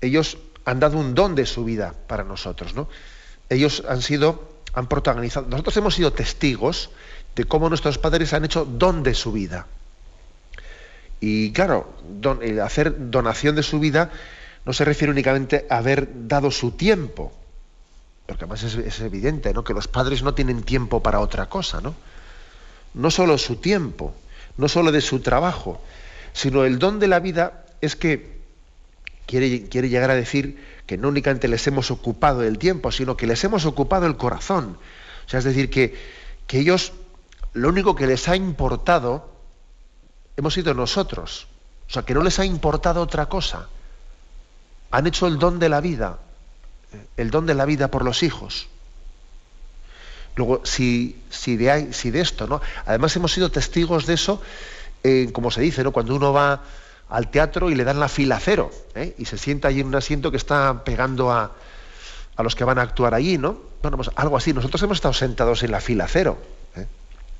ellos 0.00 0.38
han 0.64 0.80
dado 0.80 0.98
un 0.98 1.14
don 1.14 1.34
de 1.34 1.46
su 1.46 1.64
vida 1.64 1.94
para 2.06 2.24
nosotros, 2.24 2.74
¿no? 2.74 2.88
Ellos 3.48 3.84
han 3.88 4.02
sido, 4.02 4.52
han 4.74 4.86
protagonizado, 4.86 5.46
nosotros 5.48 5.76
hemos 5.76 5.94
sido 5.94 6.12
testigos 6.12 6.90
de 7.36 7.44
cómo 7.44 7.68
nuestros 7.68 7.98
padres 7.98 8.32
han 8.34 8.44
hecho 8.44 8.64
don 8.64 9.02
de 9.02 9.14
su 9.14 9.32
vida. 9.32 9.66
Y 11.20 11.52
claro, 11.52 11.94
el 12.42 12.60
hacer 12.60 13.10
donación 13.10 13.56
de 13.56 13.62
su 13.62 13.80
vida 13.80 14.10
no 14.64 14.72
se 14.72 14.84
refiere 14.84 15.12
únicamente 15.12 15.66
a 15.70 15.78
haber 15.78 16.08
dado 16.28 16.50
su 16.50 16.72
tiempo, 16.72 17.32
porque 18.26 18.44
además 18.44 18.62
es, 18.62 19.00
evidente 19.00 19.54
¿no? 19.54 19.64
que 19.64 19.72
los 19.72 19.88
padres 19.88 20.22
no 20.22 20.34
tienen 20.34 20.62
tiempo 20.62 21.02
para 21.02 21.20
otra 21.20 21.48
cosa, 21.48 21.80
¿no? 21.80 21.94
No 22.94 23.10
solo 23.10 23.38
su 23.38 23.56
tiempo, 23.56 24.14
no 24.56 24.68
solo 24.68 24.92
de 24.92 25.00
su 25.00 25.20
trabajo, 25.20 25.80
sino 26.32 26.64
el 26.64 26.78
don 26.78 26.98
de 26.98 27.08
la 27.08 27.20
vida 27.20 27.64
es 27.80 27.96
que 27.96 28.38
quiere, 29.26 29.68
quiere 29.68 29.88
llegar 29.88 30.10
a 30.10 30.14
decir 30.14 30.64
que 30.86 30.96
no 30.96 31.08
únicamente 31.08 31.48
les 31.48 31.66
hemos 31.66 31.90
ocupado 31.90 32.42
el 32.42 32.58
tiempo, 32.58 32.90
sino 32.90 33.16
que 33.16 33.26
les 33.26 33.42
hemos 33.44 33.66
ocupado 33.66 34.06
el 34.06 34.16
corazón. 34.16 34.78
O 35.26 35.28
sea, 35.28 35.38
es 35.38 35.44
decir, 35.44 35.68
que, 35.68 35.94
que 36.46 36.58
ellos, 36.58 36.92
lo 37.52 37.68
único 37.68 37.94
que 37.94 38.06
les 38.06 38.28
ha 38.28 38.36
importado 38.36 39.30
hemos 40.36 40.54
sido 40.54 40.72
nosotros. 40.72 41.46
O 41.88 41.92
sea, 41.92 42.02
que 42.02 42.14
no 42.14 42.22
les 42.22 42.38
ha 42.38 42.44
importado 42.44 43.02
otra 43.02 43.26
cosa. 43.26 43.68
Han 44.90 45.06
hecho 45.06 45.26
el 45.26 45.38
don 45.38 45.58
de 45.58 45.68
la 45.68 45.80
vida, 45.80 46.18
el 47.16 47.30
don 47.30 47.44
de 47.44 47.54
la 47.54 47.64
vida 47.64 47.90
por 47.90 48.04
los 48.04 48.22
hijos. 48.22 48.68
Luego, 50.38 50.62
si, 50.64 51.20
si, 51.28 51.56
de, 51.56 51.92
si 51.92 52.10
de 52.10 52.20
esto, 52.20 52.46
¿no? 52.46 52.62
Además 52.86 53.14
hemos 53.16 53.32
sido 53.32 53.50
testigos 53.50 54.06
de 54.06 54.14
eso, 54.14 54.40
como 55.32 55.50
se 55.50 55.60
dice, 55.60 55.84
¿no? 55.84 55.92
Cuando 55.92 56.14
uno 56.14 56.32
va 56.32 56.62
al 57.10 57.30
teatro 57.30 57.70
y 57.70 57.74
le 57.74 57.84
dan 57.84 58.00
la 58.00 58.08
fila 58.08 58.38
cero, 58.40 58.70
¿eh? 58.94 59.14
y 59.18 59.24
se 59.24 59.36
sienta 59.36 59.68
allí 59.68 59.80
en 59.80 59.88
un 59.88 59.94
asiento 59.94 60.30
que 60.30 60.36
está 60.36 60.84
pegando 60.84 61.30
a, 61.30 61.52
a 62.36 62.42
los 62.42 62.54
que 62.54 62.64
van 62.64 62.78
a 62.78 62.82
actuar 62.82 63.14
allí, 63.14 63.36
¿no? 63.36 63.58
Bueno, 63.82 63.96
pues 63.96 64.10
algo 64.14 64.36
así. 64.36 64.52
Nosotros 64.52 64.82
hemos 64.82 64.98
estado 64.98 65.14
sentados 65.14 65.62
en 65.62 65.72
la 65.72 65.80
fila 65.80 66.06
cero. 66.08 66.38
¿eh? 66.76 66.86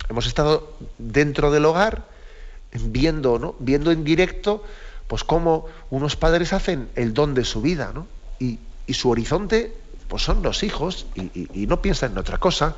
Hemos 0.08 0.26
estado 0.26 0.72
dentro 0.98 1.50
del 1.50 1.64
hogar, 1.64 2.04
viendo, 2.72 3.38
¿no? 3.38 3.54
viendo 3.60 3.92
en 3.92 4.04
directo 4.04 4.62
pues 5.06 5.24
cómo 5.24 5.66
unos 5.88 6.16
padres 6.16 6.52
hacen 6.52 6.88
el 6.94 7.14
don 7.14 7.32
de 7.32 7.44
su 7.44 7.62
vida, 7.62 7.92
¿no? 7.94 8.06
Y, 8.38 8.58
su 8.92 9.10
horizonte 9.10 9.74
pues 10.08 10.22
son 10.22 10.42
los 10.42 10.62
hijos 10.62 11.06
y, 11.14 11.66
no 11.66 11.82
piensan 11.82 12.12
en 12.12 12.18
otra 12.18 12.38
cosa. 12.38 12.76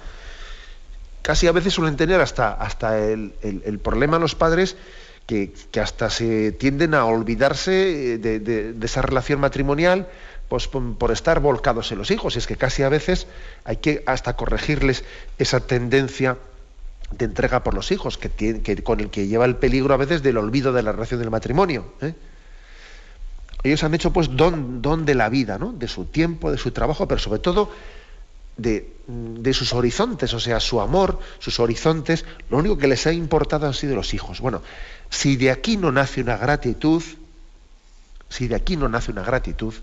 Casi 1.23 1.47
a 1.47 1.53
veces 1.53 1.75
suelen 1.75 1.97
tener 1.97 2.21
hasta, 2.21 2.53
hasta 2.53 2.99
el, 2.99 3.81
problema 3.83 4.19
los 4.19 4.35
padres 4.35 4.77
que, 5.27 5.53
hasta 5.81 6.11
se 6.11 6.53
tienden 6.53 6.95
a 6.95 7.05
olvidarse 7.05 8.19
de, 8.19 8.75
esa 8.83 9.03
relación 9.03 9.41
matrimonial 9.41 10.09
pues, 10.49 10.67
por, 10.67 11.13
estar 11.13 11.41
volcados 11.41 11.93
en 11.93 11.99
los 11.99 12.11
hijos. 12.11 12.35
Y 12.35 12.39
es 12.41 12.47
que 12.47 12.57
casi 12.57 12.83
a 12.83 12.89
veces 12.89 13.27
hay 13.65 13.77
que 13.77 14.03
hasta 14.07 14.35
corregirles 14.35 15.05
esa 15.39 15.61
tendencia 15.61 16.37
de 17.13 17.25
entrega 17.25 17.63
por 17.63 17.75
los 17.75 17.91
hijos, 17.91 18.19
que, 18.19 18.31
que, 18.61 18.83
con 18.83 19.01
el 19.01 19.11
que 19.11 19.27
lleva 19.27 19.45
el 19.45 19.57
peligro 19.57 19.95
a 19.95 19.97
veces 19.97 20.23
del 20.23 20.37
olvido 20.37 20.73
de 20.73 20.83
la 20.83 20.93
relación 20.93 21.21
del 21.21 21.31
matrimonio. 21.31 21.93
¿eh? 22.01 22.15
Ellos 23.63 23.85
han 23.85 23.95
hecho 23.95 24.13
pues 24.13 24.35
don, 24.37 24.83
don 24.83 25.05
de 25.05 25.15
la 25.15 25.29
vida, 25.29 25.59
¿no? 25.59 25.73
de 25.73 25.89
su 25.89 26.07
tiempo, 26.07 26.51
de 26.51 26.59
su 26.59 26.71
trabajo, 26.71 27.07
pero 27.07 27.21
sobre 27.21 27.41
todo 27.41 27.71
de, 28.57 29.53
sus 29.53 29.73
horizontes, 29.73 30.33
o 30.35 30.41
sea, 30.41 30.61
su 30.61 30.81
amor, 30.81 31.19
sus 31.39 31.61
horizontes, 31.61 32.25
lo 32.51 32.59
único 32.59 32.79
que 32.79 32.89
les 32.89 33.07
ha 33.07 33.13
importado 33.13 33.67
han 33.67 33.75
sido 33.75 33.95
los 33.95 34.15
hijos. 34.15 34.41
Bueno, 34.41 34.63
si 35.09 35.37
de 35.37 35.51
aquí 35.51 35.77
no 35.77 35.93
nace 35.93 36.21
una 36.21 36.37
gratitud, 36.37 37.03
si 38.29 38.49
de 38.49 38.55
aquí 38.55 38.77
no 38.77 38.89
nace 38.89 39.11
una 39.11 39.23
gratitud, 39.23 39.75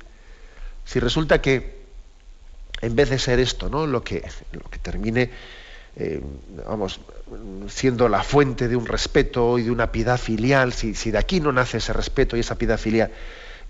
si 0.86 1.00
resulta 1.00 1.42
que 1.42 1.78
en 2.82 2.96
vez 2.96 3.10
de 3.10 3.20
ser 3.20 3.40
esto, 3.40 3.70
¿no? 3.70 3.88
Lo 3.88 4.04
que, 4.04 4.24
lo 4.52 4.70
que 4.70 4.78
termine 4.78 5.32
eh, 6.00 6.22
vamos, 6.68 7.00
siendo 7.68 8.08
la 8.08 8.22
fuente 8.22 8.68
de 8.68 8.76
un 8.76 8.86
respeto 8.86 9.58
y 9.58 9.64
de 9.64 9.72
una 9.72 9.92
piedad 9.92 10.20
filial, 10.20 10.72
si, 10.74 10.94
de 10.94 11.18
aquí 11.18 11.40
no 11.40 11.52
nace 11.52 11.78
ese 11.78 11.92
respeto 11.92 12.38
y 12.38 12.42
esa 12.42 12.56
piedad 12.56 12.78
filial, 12.78 13.12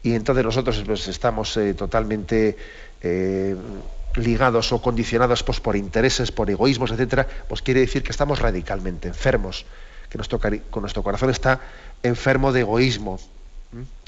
y 0.04 0.14
entonces 0.14 0.44
nosotros 0.44 0.84
pues, 0.86 1.08
estamos 1.08 1.56
eh, 1.58 1.74
totalmente 1.74 2.58
eh, 3.02 3.56
ligados 4.16 4.72
o 4.72 4.82
condicionados 4.82 5.44
pues, 5.44 5.60
por 5.60 5.76
intereses, 5.76 6.32
por 6.32 6.50
egoísmos, 6.50 6.92
etcétera, 6.92 7.28
pues 7.48 7.62
quiere 7.62 7.82
decir 7.82 8.04
que 8.04 8.12
estamos 8.12 8.40
radicalmente 8.40 9.08
enfermos, 9.08 9.66
que 10.10 10.18
nuestro, 10.18 10.40
corazón 11.04 11.30
está 11.30 11.60
enfermo 12.04 12.52
de 12.52 12.62
egoísmo, 12.62 13.20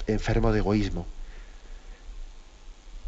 enfermo 0.08 0.52
de 0.52 0.60
egoísmo. 0.60 1.06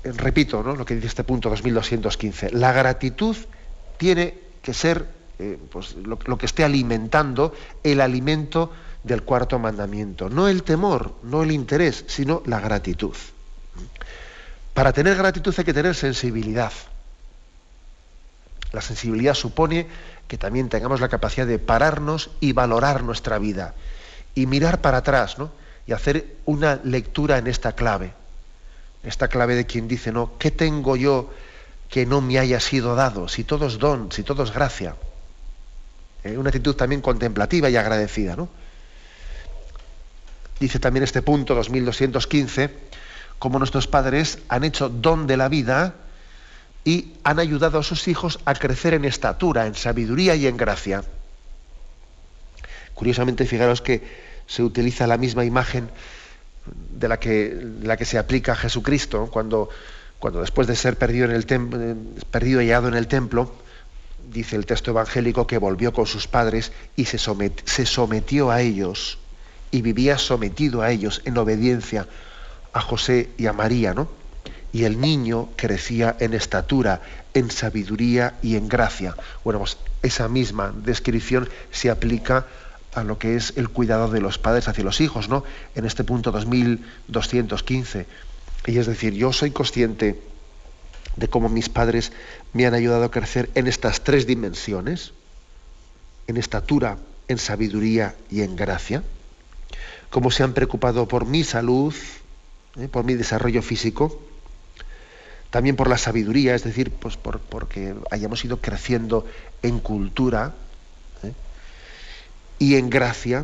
Repito 0.04 0.64
¿no? 0.64 0.76
lo 0.76 0.86
que 0.86 0.96
dice 0.96 1.08
este 1.08 1.24
punto 1.24 1.50
2215. 1.50 2.52
La 2.52 2.74
gratitud 2.74 3.38
tiene 3.98 4.34
que 4.62 4.74
ser 4.74 5.06
eh, 5.40 5.58
pues, 5.72 5.96
lo, 5.96 6.18
que 6.18 6.46
esté 6.46 6.64
alimentando 6.64 7.54
el 7.84 8.02
alimento 8.02 8.72
del 9.04 9.24
cuarto 9.24 9.60
mandamiento. 9.60 10.30
No 10.30 10.48
el 10.48 10.64
temor, 10.64 11.16
no 11.24 11.44
el 11.44 11.52
interés, 11.52 12.06
sino 12.08 12.42
la 12.46 12.60
gratitud. 12.60 13.16
Para 14.74 14.94
tener 14.94 15.18
gratitud 15.18 15.54
hay 15.58 15.64
que 15.64 15.74
tener 15.74 15.96
sensibilidad. 15.96 16.72
La 18.72 18.82
sensibilidad 18.82 19.34
supone 19.34 19.88
que 20.28 20.38
también 20.38 20.70
tengamos 20.70 21.02
la 21.02 21.10
capacidad 21.10 21.46
de 21.46 21.60
pararnos 21.60 22.30
y 22.40 22.54
valorar 22.54 23.04
nuestra 23.04 23.38
vida 23.38 23.74
y 24.34 24.46
mirar 24.46 24.80
para 24.80 25.00
atrás, 25.00 25.38
¿no? 25.38 25.52
Y 25.86 25.92
hacer 25.92 26.38
una 26.46 26.80
lectura 26.84 27.38
en 27.38 27.48
esta 27.48 27.74
clave. 27.74 28.14
Esta 29.04 29.28
clave 29.28 29.56
de 29.56 29.66
quien 29.66 29.88
dice, 29.88 30.12
¿no? 30.12 30.38
¿Qué 30.38 30.52
tengo 30.52 30.96
yo 30.96 31.32
que 31.92 32.06
no 32.06 32.22
me 32.22 32.40
haya 32.40 32.60
sido 32.62 32.96
dado, 32.96 33.28
si 33.28 33.44
todo 33.44 33.68
es 33.68 33.78
don, 33.78 34.12
si 34.14 34.24
todo 34.24 34.44
es 34.44 34.54
gracia. 34.54 34.96
Eh, 36.24 36.38
una 36.38 36.50
actitud 36.50 36.74
también 36.74 37.02
contemplativa 37.02 37.70
y 37.70 37.76
agradecida. 37.76 38.38
¿no? 38.38 38.48
Dice 40.62 40.78
también 40.78 41.04
este 41.04 41.24
punto 41.24 41.56
2215, 41.56 42.70
cómo 43.40 43.58
nuestros 43.58 43.88
padres 43.88 44.38
han 44.48 44.64
hecho 44.64 44.90
don 44.90 45.26
de 45.26 45.36
la 45.36 45.50
vida 45.50 45.96
y 46.86 47.14
han 47.24 47.40
ayudado 47.40 47.80
a 47.80 47.84
sus 47.84 48.08
hijos 48.08 48.38
a 48.46 48.54
crecer 48.54 48.94
en 48.94 49.04
estatura, 49.04 49.66
en 49.66 49.74
sabiduría 49.74 50.36
y 50.36 50.46
en 50.46 50.58
gracia. 50.58 51.04
Curiosamente, 52.94 53.48
fijaros 53.48 53.82
que 53.82 54.04
se 54.46 54.62
utiliza 54.62 55.08
la 55.08 55.18
misma 55.18 55.46
imagen 55.46 55.90
de 56.92 57.08
la 57.08 57.20
que, 57.20 57.60
la 57.82 57.98
que 57.98 58.06
se 58.06 58.20
aplica 58.20 58.52
a 58.52 58.56
Jesucristo 58.56 59.30
cuando 59.32 59.68
cuando 60.20 60.42
después 60.42 60.68
de 60.68 60.76
ser 60.76 60.96
perdido, 60.96 61.26
en 61.26 61.32
el 61.32 61.46
perdido 62.30 62.62
y 62.62 62.68
hallado 62.68 62.88
en 62.88 62.94
el 62.94 63.08
templo, 63.08 63.52
dice 64.32 64.58
el 64.58 64.68
texto 64.68 64.92
evangélico 64.92 65.48
que 65.48 65.58
volvió 65.58 65.92
con 65.92 66.06
sus 66.06 66.28
padres 66.28 66.72
y 66.96 67.06
se, 67.06 67.18
se 67.18 67.86
sometió 67.88 68.52
a 68.52 68.62
ellos 68.62 69.18
y 69.72 69.82
vivía 69.82 70.18
sometido 70.18 70.82
a 70.82 70.92
ellos 70.92 71.22
en 71.26 71.38
obediencia 71.38 72.08
a 72.74 72.82
José 72.82 73.30
y 73.38 73.48
a 73.48 73.54
María, 73.54 73.94
¿no? 73.94 74.10
Y 74.74 74.84
el 74.84 75.02
niño 75.02 75.50
crecía 75.56 76.16
en 76.20 76.34
estatura, 76.34 77.02
en 77.34 77.52
sabiduría 77.52 78.36
y 78.42 78.56
en 78.56 78.70
gracia. 78.70 79.16
Bueno, 79.44 79.60
pues 79.60 79.78
esa 80.02 80.28
misma 80.30 80.74
descripción 80.76 81.50
se 81.72 81.90
aplica 81.90 82.46
a 82.94 83.04
lo 83.04 83.18
que 83.18 83.36
es 83.36 83.54
el 83.56 83.70
cuidado 83.70 84.10
de 84.10 84.22
los 84.22 84.38
padres 84.38 84.68
hacia 84.68 84.84
los 84.84 85.02
hijos, 85.02 85.30
¿no? 85.30 85.44
En 85.76 85.86
este 85.86 86.04
punto 86.04 86.32
2215. 86.32 88.06
Y 88.68 88.78
es 88.78 88.86
decir, 88.86 89.14
yo 89.14 89.34
soy 89.34 89.52
consciente 89.52 90.20
de 91.16 91.28
cómo 91.28 91.50
mis 91.50 91.70
padres 91.70 92.12
me 92.54 92.66
han 92.66 92.74
ayudado 92.74 93.06
a 93.06 93.12
crecer 93.12 93.50
en 93.56 93.68
estas 93.68 94.02
tres 94.04 94.28
dimensiones, 94.28 95.14
en 96.28 96.38
estatura, 96.38 96.98
en 97.28 97.38
sabiduría 97.38 98.16
y 98.30 98.42
en 98.42 98.56
gracia, 98.56 99.04
cómo 100.12 100.30
se 100.30 100.44
han 100.44 100.54
preocupado 100.54 101.08
por 101.08 101.26
mi 101.26 101.44
salud, 101.44 101.96
¿eh? 102.78 102.88
por 102.88 103.04
mi 103.04 103.16
desarrollo 103.16 103.64
físico, 103.64 104.22
también 105.50 105.76
por 105.76 105.90
la 105.90 105.98
sabiduría, 105.98 106.54
es 106.54 106.64
decir, 106.64 106.92
pues 106.92 107.18
por, 107.18 107.40
porque 107.40 107.96
hayamos 108.12 108.46
ido 108.46 108.58
creciendo 108.58 109.26
en 109.64 109.80
cultura 109.80 110.54
¿eh? 111.24 111.32
y 112.60 112.76
en 112.76 112.90
gracia, 112.90 113.44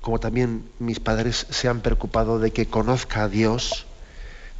como 0.00 0.20
también 0.20 0.64
mis 0.78 1.00
padres 1.00 1.46
se 1.50 1.68
han 1.68 1.80
preocupado 1.80 2.38
de 2.38 2.52
que 2.52 2.66
conozca 2.66 3.24
a 3.24 3.28
Dios, 3.28 3.86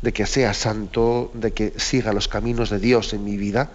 de 0.02 0.12
que 0.12 0.26
sea 0.26 0.54
santo, 0.54 1.30
de 1.34 1.52
que 1.52 1.72
siga 1.78 2.12
los 2.12 2.26
caminos 2.26 2.68
de 2.68 2.80
Dios 2.80 3.12
en 3.12 3.24
mi 3.24 3.36
vida. 3.36 3.70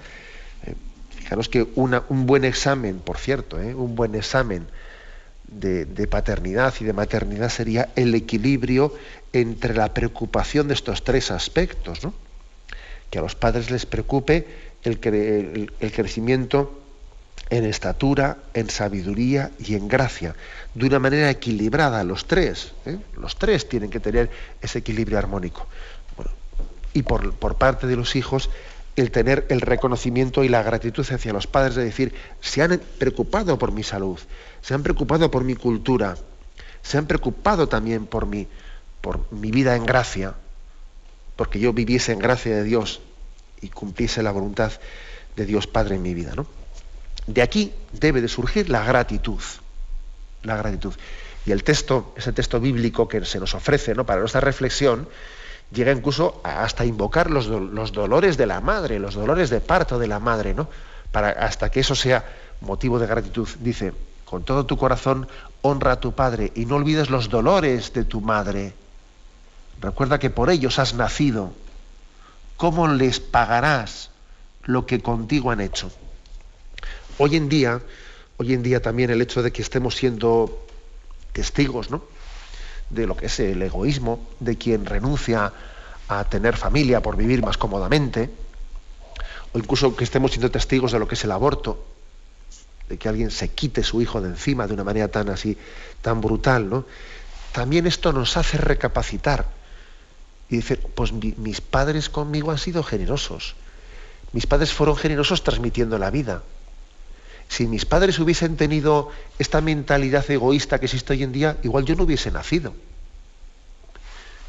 Eh, 0.66 0.76
fijaros 1.16 1.48
que 1.48 1.66
un 1.76 2.26
buen 2.26 2.44
examen, 2.44 3.00
por 3.00 3.18
cierto, 3.18 3.56
un 3.56 3.96
buen 3.96 4.16
examen 4.16 4.68
de, 5.52 6.08
paternidad 6.08 6.74
y 6.80 6.84
de 6.84 6.94
maternidad 6.94 7.50
sería 7.50 7.90
el 7.96 8.14
equilibrio 8.16 8.94
entre 9.34 9.74
la 9.74 9.94
preocupación 9.94 10.68
de 10.68 10.74
estos 10.74 11.04
tres 11.04 11.32
aspectos, 11.32 12.04
¿no? 12.04 12.14
que 13.10 13.20
a 13.20 13.22
los 13.22 13.36
padres 13.36 13.72
les 13.72 13.86
preocupe 13.86 14.48
el, 14.84 15.00
crecimiento 15.00 16.80
en 17.50 17.66
estatura, 17.66 18.38
en 18.54 18.70
sabiduría 18.70 19.52
y 19.60 19.76
en 19.76 19.88
gracia, 19.88 20.36
de 20.76 20.86
una 20.86 21.00
manera 21.00 21.30
equilibrada, 21.30 22.04
los 22.04 22.26
tres. 22.26 22.74
¿eh? 22.86 22.98
Los 23.18 23.38
tres 23.38 23.68
tienen 23.68 23.90
que 23.90 24.00
tener 24.00 24.30
ese 24.62 24.80
equilibrio 24.80 25.18
armónico. 25.18 25.68
y 26.94 27.02
por, 27.04 27.34
por, 27.34 27.56
parte 27.56 27.88
de 27.88 27.96
los 27.96 28.16
hijos, 28.16 28.50
el 29.02 29.12
tener 29.12 29.46
el 29.50 29.62
reconocimiento 29.62 30.44
y 30.44 30.50
la 30.50 30.64
gratitud 30.64 31.06
hacia 31.10 31.34
los 31.34 31.48
padres 31.48 31.76
de 31.76 31.84
decir, 31.84 32.14
se 32.42 32.62
han 32.62 32.82
preocupado 32.98 33.58
por 33.58 33.72
mi 33.72 33.84
salud, 33.84 34.20
se 34.62 34.74
han 34.74 34.84
preocupado 34.84 35.32
por 35.32 35.44
mi 35.44 35.56
cultura, 35.56 36.18
se 36.82 36.98
han 36.98 37.08
preocupado 37.08 37.68
también 37.68 38.06
por 38.06 38.26
mi, 38.26 38.48
por 39.02 39.32
mi 39.32 39.52
vida 39.52 39.76
en 39.76 39.86
gracia, 39.86 40.36
porque 41.36 41.60
yo 41.60 41.74
viviese 41.74 42.12
en 42.12 42.20
gracia 42.20 42.56
de 42.56 42.64
Dios 42.64 43.02
y 43.62 43.70
cumpliese 43.70 44.24
la 44.24 44.32
voluntad 44.32 44.72
de 45.36 45.46
Dios 45.46 45.68
Padre 45.68 45.96
en 45.96 46.02
mi 46.02 46.14
vida. 46.14 46.34
¿no? 46.36 46.46
De 47.28 47.42
aquí 47.42 47.74
debe 47.94 48.22
de 48.22 48.28
surgir 48.28 48.70
la 48.70 48.84
gratitud. 48.84 49.42
La 50.44 50.58
gratitud. 50.58 50.94
Y 51.46 51.52
el 51.52 51.64
texto, 51.64 52.14
ese 52.18 52.34
texto 52.34 52.60
bíblico 52.60 53.08
que 53.08 53.24
se 53.26 53.40
nos 53.40 53.56
ofrece 53.56 53.96
¿no? 53.96 54.06
para 54.06 54.20
nuestra 54.20 54.42
reflexión, 54.42 55.08
llega 55.72 55.92
incluso 55.92 56.42
hasta 56.44 56.86
invocar 56.86 57.30
los, 57.30 57.48
dolores 57.92 58.38
de 58.38 58.46
la 58.46 58.62
madre, 58.62 59.00
los 59.00 59.16
dolores 59.16 59.50
de 59.50 59.62
parto 59.62 60.00
de 60.00 60.08
la 60.08 60.20
madre, 60.20 60.54
¿no? 60.54 60.68
Para, 61.12 61.30
hasta 61.30 61.70
que 61.70 61.80
eso 61.80 61.96
sea 61.96 62.26
motivo 62.62 63.00
de 63.00 63.08
gratitud. 63.08 63.48
Dice, 63.60 63.94
con 64.26 64.44
todo 64.44 64.66
tu 64.66 64.78
corazón 64.78 65.28
honra 65.62 65.94
a 65.94 66.00
tu 66.00 66.14
padre 66.14 66.52
y 66.56 66.66
no 66.66 66.76
olvides 66.76 67.10
los 67.10 67.30
dolores 67.30 67.94
de 67.94 68.04
tu 68.04 68.22
madre. 68.22 68.74
Recuerda 69.82 70.20
que 70.20 70.30
por 70.30 70.50
ellos 70.50 70.80
has 70.80 70.94
nacido. 70.94 71.52
¿Cómo 72.58 72.88
les 72.88 73.20
pagarás 73.20 74.10
lo 74.64 74.86
que 74.86 75.02
contigo 75.02 75.52
han 75.52 75.62
hecho? 75.62 75.92
Hoy 77.18 77.38
en 77.38 77.48
día, 77.48 77.82
hoy 78.38 78.54
en 78.54 78.64
día 78.64 78.82
también 78.82 79.10
el 79.10 79.22
hecho 79.22 79.42
de 79.42 79.52
que 79.52 79.62
estemos 79.62 79.96
siendo 79.96 80.66
testigos, 81.32 81.90
¿no? 81.90 82.04
De 82.90 83.08
lo 83.08 83.16
que 83.16 83.28
es 83.28 83.40
el 83.40 83.62
egoísmo, 83.62 84.28
de 84.40 84.58
quien 84.58 84.86
renuncia 84.86 85.54
a 86.08 86.24
tener 86.26 86.58
familia 86.58 87.02
por 87.02 87.16
vivir 87.16 87.42
más 87.42 87.58
cómodamente, 87.58 88.30
o 89.54 89.58
incluso 89.60 89.96
que 89.96 90.04
estemos 90.04 90.32
siendo 90.32 90.52
testigos 90.52 90.92
de 90.92 91.00
lo 91.00 91.08
que 91.08 91.16
es 91.16 91.24
el 91.24 91.32
aborto, 91.32 91.84
de 92.90 92.98
que 92.98 93.08
alguien 93.08 93.30
se 93.30 93.50
quite 93.50 93.84
su 93.84 94.02
hijo 94.02 94.22
de 94.22 94.30
encima 94.30 94.68
de 94.68 94.74
una 94.74 94.84
manera 94.84 95.08
tan 95.08 95.30
así, 95.30 95.58
tan 96.02 96.22
brutal, 96.22 96.70
¿no? 96.70 96.86
También 97.52 97.88
esto 97.88 98.14
nos 98.14 98.38
hace 98.38 98.58
recapacitar 98.58 99.48
y 100.50 100.58
dice, 100.58 100.78
pues 100.78 101.12
mis 101.14 101.62
padres 101.62 102.10
conmigo 102.10 102.52
han 102.52 102.58
sido 102.58 102.84
generosos. 102.84 103.56
Mis 104.32 104.48
padres 104.48 104.74
fueron 104.74 104.96
generosos 104.96 105.44
transmitiendo 105.44 105.98
la 105.98 106.10
vida. 106.10 106.44
Si 107.50 107.68
mis 107.68 107.86
padres 107.86 108.20
hubiesen 108.20 108.56
tenido 108.56 109.10
esta 109.40 109.60
mentalidad 109.60 110.30
egoísta 110.30 110.80
que 110.80 110.86
existe 110.86 111.14
hoy 111.14 111.24
en 111.24 111.32
día, 111.32 111.58
igual 111.64 111.84
yo 111.84 111.96
no 111.96 112.04
hubiese 112.04 112.32
nacido. 112.32 112.74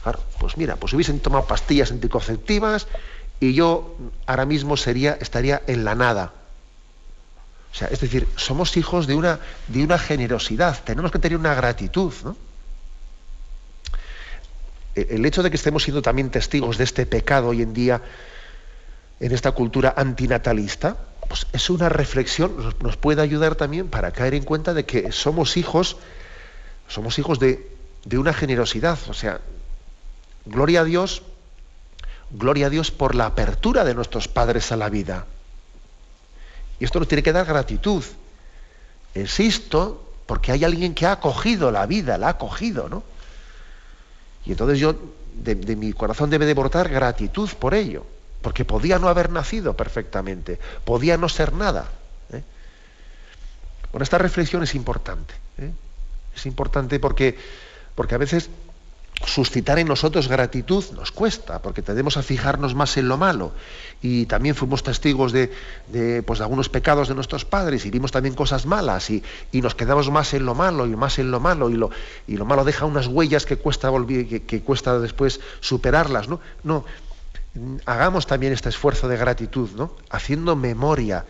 Claro, 0.02 0.20
pues 0.38 0.56
mira, 0.56 0.76
pues 0.76 0.92
hubiesen 0.92 1.18
tomado 1.18 1.46
pastillas 1.46 1.90
anticonceptivas 1.90 2.86
y 3.40 3.54
yo 3.54 3.96
ahora 4.26 4.44
mismo 4.44 4.76
sería, 4.76 5.16
estaría 5.20 5.62
en 5.66 5.84
la 5.84 5.94
nada. 5.94 6.34
O 7.72 7.74
sea, 7.74 7.88
es 7.88 8.00
decir, 8.00 8.28
somos 8.36 8.76
hijos 8.76 9.06
de 9.06 9.14
una, 9.14 9.40
de 9.68 9.82
una 9.82 9.98
generosidad, 9.98 10.82
tenemos 10.84 11.10
que 11.10 11.18
tener 11.18 11.38
una 11.38 11.54
gratitud, 11.54 12.12
¿no? 12.22 12.36
el 14.94 15.24
hecho 15.24 15.42
de 15.42 15.50
que 15.50 15.56
estemos 15.56 15.84
siendo 15.84 16.02
también 16.02 16.30
testigos 16.30 16.76
de 16.76 16.84
este 16.84 17.06
pecado 17.06 17.48
hoy 17.48 17.62
en 17.62 17.72
día 17.72 18.02
en 19.20 19.32
esta 19.32 19.52
cultura 19.52 19.94
antinatalista, 19.96 20.96
pues 21.30 21.46
es 21.52 21.70
una 21.70 21.88
reflexión, 21.88 22.74
nos, 22.82 22.96
puede 22.96 23.22
ayudar 23.22 23.54
también 23.54 23.86
para 23.86 24.10
caer 24.10 24.34
en 24.34 24.42
cuenta 24.42 24.74
de 24.74 24.84
que 24.84 25.12
somos 25.12 25.56
hijos, 25.56 25.96
somos 26.88 27.20
hijos 27.20 27.38
de, 27.38 27.70
de 28.04 28.18
una 28.18 28.32
generosidad. 28.32 28.98
O 29.08 29.14
sea, 29.14 29.40
gloria 30.44 30.80
a 30.80 30.84
Dios, 30.84 31.22
gloria 32.32 32.66
a 32.66 32.70
Dios 32.70 32.90
por 32.90 33.14
la 33.14 33.26
apertura 33.26 33.84
de 33.84 33.94
nuestros 33.94 34.26
padres 34.26 34.72
a 34.72 34.76
la 34.76 34.88
vida. 34.88 35.26
Y 36.80 36.84
esto 36.84 36.98
nos 36.98 37.06
tiene 37.06 37.22
que 37.22 37.32
dar 37.32 37.46
gratitud. 37.46 38.02
Existo 39.14 40.12
porque 40.26 40.50
hay 40.50 40.64
alguien 40.64 40.96
que 40.96 41.06
ha 41.06 41.12
acogido 41.12 41.70
la 41.70 41.86
vida, 41.86 42.18
la 42.18 42.26
ha 42.26 42.30
acogido, 42.30 42.88
¿no? 42.88 43.04
Y 44.46 44.50
entonces 44.50 44.80
yo, 44.80 44.96
de, 45.32 45.54
mi 45.76 45.92
corazón 45.92 46.28
debe 46.28 46.44
de 46.44 46.54
brotar 46.54 46.88
gratitud 46.88 47.48
por 47.50 47.72
ello, 47.72 48.04
porque 48.42 48.64
podía 48.64 48.98
no 48.98 49.08
haber 49.08 49.30
nacido 49.30 49.76
perfectamente, 49.76 50.58
podía 50.84 51.16
no 51.16 51.28
ser 51.28 51.52
nada. 51.52 51.88
¿eh? 52.32 52.42
Bueno, 53.92 54.02
esta 54.02 54.18
reflexión 54.18 54.62
es 54.62 54.74
importante. 54.74 55.34
¿eh? 55.58 55.72
Es 56.34 56.46
importante 56.46 56.98
porque, 57.00 57.36
porque 57.94 58.14
a 58.14 58.18
veces 58.18 58.50
suscitar 59.26 59.78
en 59.78 59.86
nosotros 59.86 60.28
gratitud 60.28 60.82
nos 60.96 61.12
cuesta, 61.12 61.60
porque 61.60 61.82
tendemos 61.82 62.16
a 62.16 62.22
fijarnos 62.22 62.74
más 62.74 62.96
en 62.96 63.08
lo 63.08 63.18
malo. 63.18 63.52
Y 64.00 64.24
también 64.24 64.54
fuimos 64.54 64.82
testigos 64.82 65.32
de, 65.32 65.52
pues, 66.26 66.38
de 66.38 66.44
algunos 66.44 66.70
pecados 66.70 67.08
de 67.08 67.14
nuestros 67.14 67.44
padres 67.44 67.84
y 67.84 67.90
vimos 67.90 68.12
también 68.12 68.34
cosas 68.34 68.64
malas 68.64 69.10
y, 69.10 69.22
nos 69.52 69.74
quedamos 69.74 70.10
más 70.10 70.32
en 70.32 70.46
lo 70.46 70.54
malo 70.54 70.86
y 70.86 70.96
más 70.96 71.18
en 71.18 71.30
lo 71.30 71.38
malo 71.38 71.68
y 71.68 71.74
lo, 71.74 71.90
y 72.26 72.38
lo 72.38 72.46
malo 72.46 72.64
deja 72.64 72.86
unas 72.86 73.08
huellas 73.08 73.44
que 73.44 73.56
cuesta, 73.56 73.92
que, 74.08 74.42
que 74.44 74.62
cuesta 74.62 74.98
después 74.98 75.40
superarlas. 75.60 76.28
¿no? 76.28 76.40
no, 76.64 76.86
hagamos 77.86 78.26
también 78.26 78.52
este 78.52 78.68
esfuerzo 78.68 79.08
de 79.08 79.16
gratitud, 79.16 79.70
¿no? 79.76 79.96
haciendo 80.10 80.56
memoria 80.56 81.24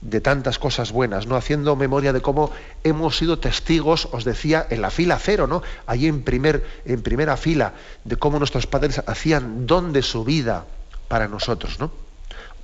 de 0.00 0.20
tantas 0.20 0.58
cosas 0.58 0.92
buenas, 0.92 1.26
¿no? 1.26 1.36
Haciendo 1.36 1.76
memoria 1.76 2.12
de 2.12 2.22
cómo 2.22 2.50
hemos 2.84 3.18
sido 3.18 3.38
testigos, 3.38 4.08
os 4.12 4.24
decía, 4.24 4.66
en 4.70 4.80
la 4.80 4.90
fila 4.90 5.18
cero, 5.18 5.46
¿no? 5.46 5.62
Allí 5.86 6.06
en, 6.06 6.22
primer, 6.22 6.64
en 6.86 7.02
primera 7.02 7.36
fila, 7.36 7.74
de 8.04 8.16
cómo 8.16 8.38
nuestros 8.38 8.66
padres 8.66 9.02
hacían 9.06 9.66
don 9.66 9.92
de 9.92 10.02
su 10.02 10.24
vida 10.24 10.64
para 11.08 11.28
nosotros, 11.28 11.78
¿no? 11.80 11.90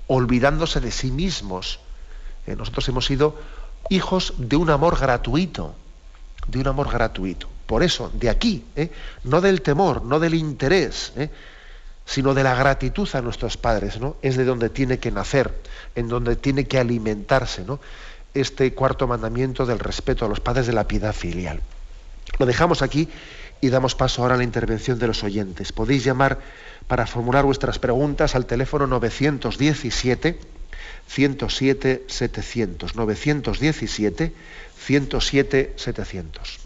Olvidándose 0.07 0.80
de 0.80 0.90
sí 0.90 1.11
mismos. 1.11 1.80
Eh, 2.47 2.57
nosotros 2.57 2.88
hemos 2.88 3.05
sido 3.05 3.38
hijos 3.90 4.32
de 4.38 4.57
un 4.57 4.70
amor 4.70 4.99
gratuito, 4.99 5.74
de 6.49 6.59
un 6.59 6.68
amor 6.68 6.90
gratuito. 6.90 7.49
Por 7.66 7.82
eso, 7.82 8.11
de 8.14 8.30
aquí, 8.30 8.64
¿eh? 8.76 8.90
no 9.24 9.40
del 9.40 9.61
temor, 9.61 10.05
no 10.05 10.20
del 10.20 10.34
interés, 10.34 11.12
¿eh? 11.16 11.28
Sino 12.07 12.32
de 12.34 12.44
la 12.44 12.54
gratitud 12.54 13.09
a 13.14 13.20
nuestros 13.20 13.57
padres, 13.57 14.00
¿no? 14.00 14.16
Es 14.22 14.36
de 14.36 14.44
donde 14.44 14.70
tiene 14.70 14.98
que 14.98 15.11
nacer, 15.11 15.52
en 15.96 16.09
donde 16.09 16.36
tiene 16.36 16.64
que 16.64 16.78
alimentarse, 16.78 17.64
¿no? 17.64 17.80
Este 18.32 18.72
cuarto 18.72 19.07
mandamiento 19.07 19.66
del 19.66 19.80
respeto 19.80 20.24
a 20.24 20.28
los 20.28 20.40
padres 20.40 20.66
de 20.66 20.72
la 20.72 20.86
piedad 20.86 21.12
filial. 21.12 21.61
Lo 22.38 22.46
dejamos 22.46 22.82
aquí 22.82 23.09
y 23.61 23.68
damos 23.70 23.94
paso 23.94 24.22
ahora 24.22 24.34
a 24.34 24.38
la 24.38 24.44
intervención 24.44 24.98
de 24.98 25.09
los 25.09 25.24
oyentes. 25.24 25.72
Podéis 25.72 26.04
llamar 26.04 26.38
para 26.86 27.07
formular 27.07 27.44
vuestras 27.44 27.78
preguntas 27.78 28.34
al 28.34 28.46
teléfono 28.46 28.86
917 28.86 30.38
107 31.09 32.04
700 32.07 32.94
917 32.94 34.32
107 34.78 35.72
700. 35.76 36.66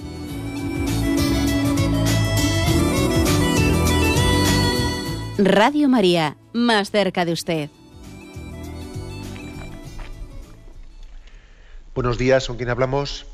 Radio 5.43 5.89
María, 5.89 6.37
más 6.53 6.91
cerca 6.91 7.25
de 7.25 7.31
usted. 7.31 7.69
Buenos 11.95 12.19
días, 12.19 12.45
¿con 12.45 12.57
quién 12.57 12.69
hablamos? 12.69 13.25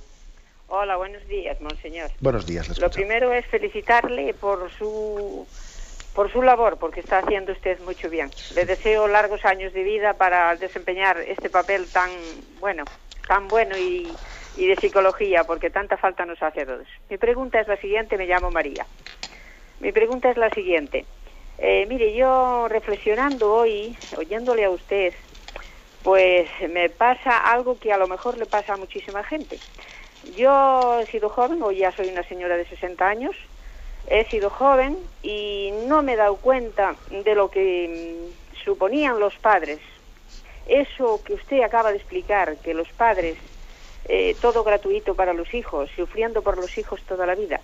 Hola, 0.68 0.95
buenos 0.95 1.28
días, 1.28 1.60
monseñor. 1.60 2.10
Buenos 2.22 2.45
días. 2.45 2.80
Lo 2.80 2.89
primero 2.89 3.34
es 3.34 3.45
felicitarle 3.47 4.34
por 4.34 4.72
su 4.72 5.45
por 6.16 6.32
su 6.32 6.41
labor, 6.41 6.78
porque 6.78 7.01
está 7.01 7.20
haciendo 7.20 7.51
usted 7.51 7.78
mucho 7.82 8.10
bien. 8.10 8.32
Le 8.55 8.66
deseo 8.66 9.10
largos 9.10 9.43
años 9.43 9.74
de 9.74 9.84
vida 9.84 10.14
para 10.14 10.55
desempeñar 10.55 11.18
este 11.20 11.49
papel 11.49 11.88
tan 11.91 12.10
bueno, 12.62 12.86
tan 13.28 13.49
bueno 13.49 13.78
y, 13.78 14.08
y 14.55 14.66
de 14.66 14.78
psicología, 14.78 15.43
porque 15.43 15.70
tanta 15.70 15.97
falta 15.97 16.26
nos 16.26 16.41
hace 16.41 16.62
a 16.62 16.66
todos. 16.66 16.88
Mi 17.10 17.18
pregunta 17.18 17.60
es 17.60 17.68
la 17.68 17.76
siguiente, 17.76 18.18
me 18.18 18.28
llamo 18.28 18.49
María. 18.49 18.86
Mi 19.82 19.91
pregunta 19.91 20.32
es 20.32 20.38
la 20.38 20.49
siguiente. 20.51 21.05
Eh, 21.60 21.88
mire, 21.88 22.14
yo 22.14 22.68
reflexionando 22.68 23.51
hoy, 23.51 23.97
oyéndole 24.16 24.66
a 24.66 24.70
usted, 24.70 25.14
pues 26.03 26.47
me 26.70 26.89
pasa 26.89 27.38
algo 27.38 27.80
que 27.80 27.91
a 27.91 27.97
lo 27.97 28.08
mejor 28.08 28.38
le 28.38 28.45
pasa 28.45 28.74
a 28.74 28.78
muchísima 28.78 29.24
gente. 29.24 29.60
Yo 30.36 30.99
he 30.99 31.08
sido 31.08 31.30
joven, 31.30 31.64
hoy 31.64 31.78
ya 31.78 31.91
soy 31.93 32.10
una 32.10 32.24
señora 32.24 32.58
de 32.58 32.66
60 32.66 33.08
años, 33.08 33.36
he 34.08 34.26
sido 34.26 34.51
joven 34.51 34.97
y 35.24 35.72
no 35.88 36.03
me 36.03 36.14
he 36.14 36.16
dado 36.16 36.36
cuenta 36.38 36.95
de 37.10 37.34
lo 37.34 37.49
que 37.49 37.89
mm, 37.89 38.58
suponían 38.64 39.20
los 39.20 39.34
padres. 39.39 39.80
Eso 40.68 41.22
que 41.26 41.34
usted 41.34 41.62
acaba 41.64 41.91
de 41.91 41.97
explicar, 41.97 42.58
que 42.58 42.76
los 42.76 42.89
padres, 42.89 43.38
eh, 44.05 44.36
todo 44.41 44.64
gratuito 44.64 45.16
para 45.16 45.34
los 45.34 45.51
hijos, 45.55 45.89
sufriendo 45.95 46.43
por 46.43 46.58
los 46.58 46.78
hijos 46.78 47.01
toda 47.08 47.26
la 47.26 47.34
vida 47.34 47.62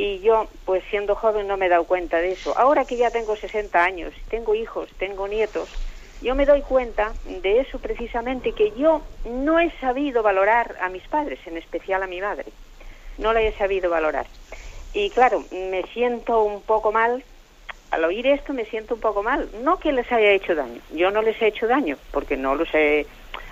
y 0.00 0.20
yo, 0.20 0.48
pues 0.64 0.82
siendo 0.88 1.14
joven, 1.14 1.46
no 1.46 1.58
me 1.58 1.66
he 1.66 1.68
dado 1.68 1.84
cuenta 1.84 2.16
de 2.16 2.32
eso. 2.32 2.56
Ahora 2.56 2.86
que 2.86 2.96
ya 2.96 3.10
tengo 3.10 3.36
60 3.36 3.84
años, 3.84 4.14
tengo 4.30 4.54
hijos, 4.54 4.88
tengo 4.98 5.28
nietos, 5.28 5.68
yo 6.22 6.34
me 6.34 6.46
doy 6.46 6.62
cuenta 6.62 7.12
de 7.26 7.60
eso 7.60 7.78
precisamente, 7.80 8.52
que 8.52 8.72
yo 8.78 9.02
no 9.26 9.60
he 9.60 9.70
sabido 9.72 10.22
valorar 10.22 10.74
a 10.80 10.88
mis 10.88 11.06
padres, 11.06 11.38
en 11.46 11.58
especial 11.58 12.02
a 12.02 12.06
mi 12.06 12.18
madre. 12.18 12.46
No 13.18 13.34
la 13.34 13.42
he 13.42 13.52
sabido 13.58 13.90
valorar. 13.90 14.26
Y 14.94 15.10
claro, 15.10 15.44
me 15.50 15.82
siento 15.92 16.44
un 16.44 16.62
poco 16.62 16.92
mal. 16.92 17.22
Al 17.90 18.04
oír 18.04 18.26
esto 18.26 18.54
me 18.54 18.64
siento 18.64 18.94
un 18.94 19.00
poco 19.02 19.22
mal. 19.22 19.50
No 19.62 19.78
que 19.78 19.92
les 19.92 20.10
haya 20.10 20.30
hecho 20.30 20.54
daño. 20.54 20.80
Yo 20.94 21.10
no 21.10 21.20
les 21.20 21.40
he 21.42 21.48
hecho 21.48 21.66
daño, 21.66 21.98
porque 22.10 22.38
no 22.38 22.54
los 22.54 22.72
he 22.72 23.06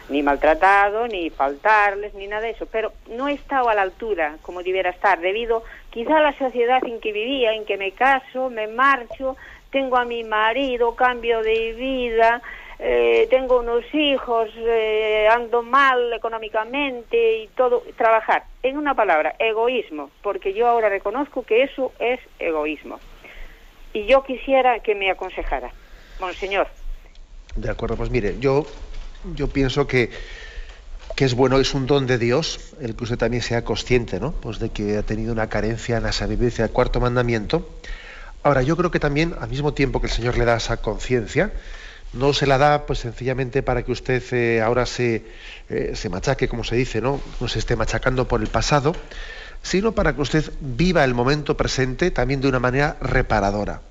ni 0.08 0.22
maltratado, 0.22 1.06
ni 1.06 1.30
faltarles, 1.30 2.14
ni 2.14 2.26
nada 2.26 2.42
de 2.42 2.50
eso, 2.50 2.66
pero 2.66 2.92
no 3.08 3.28
he 3.28 3.34
estado 3.34 3.68
a 3.68 3.74
la 3.74 3.82
altura 3.82 4.36
como 4.42 4.62
debiera 4.62 4.90
estar, 4.90 5.20
debido 5.20 5.62
quizá 5.98 6.20
la 6.20 6.38
sociedad 6.38 6.78
en 6.86 7.00
que 7.00 7.10
vivía, 7.10 7.54
en 7.54 7.64
que 7.64 7.76
me 7.76 7.90
caso, 7.90 8.50
me 8.50 8.68
marcho, 8.68 9.36
tengo 9.72 9.96
a 9.96 10.04
mi 10.04 10.22
marido, 10.22 10.94
cambio 10.94 11.42
de 11.42 11.72
vida, 11.72 12.40
eh, 12.78 13.26
tengo 13.30 13.58
unos 13.58 13.82
hijos, 13.92 14.48
eh, 14.58 15.26
ando 15.28 15.64
mal 15.64 16.12
económicamente 16.12 17.38
y 17.38 17.48
todo, 17.48 17.82
trabajar. 17.96 18.44
En 18.62 18.76
una 18.78 18.94
palabra, 18.94 19.34
egoísmo, 19.40 20.12
porque 20.22 20.54
yo 20.54 20.68
ahora 20.68 20.88
reconozco 20.88 21.42
que 21.42 21.64
eso 21.64 21.90
es 21.98 22.20
egoísmo. 22.38 23.00
Y 23.92 24.06
yo 24.06 24.22
quisiera 24.22 24.78
que 24.78 24.94
me 24.94 25.10
aconsejara, 25.10 25.72
Monseñor. 26.20 26.68
De 27.56 27.68
acuerdo, 27.68 27.96
pues 27.96 28.10
mire, 28.10 28.36
yo 28.38 28.66
yo 29.34 29.48
pienso 29.48 29.84
que, 29.88 30.10
que, 31.18 31.24
es 31.24 31.34
bueno, 31.34 31.58
es 31.58 31.74
un 31.74 31.86
don 31.88 32.06
de 32.06 32.16
Dios, 32.16 32.60
el 32.80 32.94
que 32.94 33.02
usted 33.02 33.18
también 33.18 33.42
sea 33.42 33.64
consciente, 33.64 34.20
¿no? 34.20 34.30
Pues 34.30 34.60
de 34.60 34.68
que 34.70 34.98
ha 34.98 35.02
tenido 35.02 35.32
una 35.32 35.48
carencia 35.48 35.96
en 35.96 36.04
la 36.04 36.12
sabiduría 36.12 36.58
del 36.58 36.70
cuarto 36.70 37.00
mandamiento. 37.00 37.68
Ahora, 38.44 38.62
yo 38.62 38.76
creo 38.76 38.92
que 38.92 39.00
también, 39.00 39.34
al 39.40 39.48
mismo 39.48 39.74
tiempo 39.74 40.00
que 40.00 40.06
el 40.06 40.12
Señor 40.12 40.38
le 40.38 40.44
da 40.44 40.58
esa 40.58 40.76
conciencia, 40.76 41.50
no 42.12 42.32
se 42.32 42.46
la 42.46 42.56
da 42.56 42.86
pues 42.86 43.00
sencillamente 43.00 43.64
para 43.64 43.82
que 43.82 43.90
usted 43.90 44.22
eh, 44.30 44.62
ahora 44.62 44.86
se, 44.86 45.24
eh, 45.68 45.94
se 45.96 46.08
machaque, 46.08 46.46
como 46.46 46.62
se 46.62 46.76
dice, 46.76 47.00
¿no? 47.00 47.20
No 47.40 47.48
se 47.48 47.58
esté 47.58 47.74
machacando 47.74 48.28
por 48.28 48.40
el 48.40 48.46
pasado, 48.46 48.94
sino 49.60 49.90
para 49.96 50.14
que 50.14 50.20
usted 50.20 50.48
viva 50.60 51.02
el 51.02 51.14
momento 51.14 51.56
presente 51.56 52.12
también 52.12 52.40
de 52.40 52.46
una 52.46 52.60
manera 52.60 52.96
reparadora. 53.00 53.82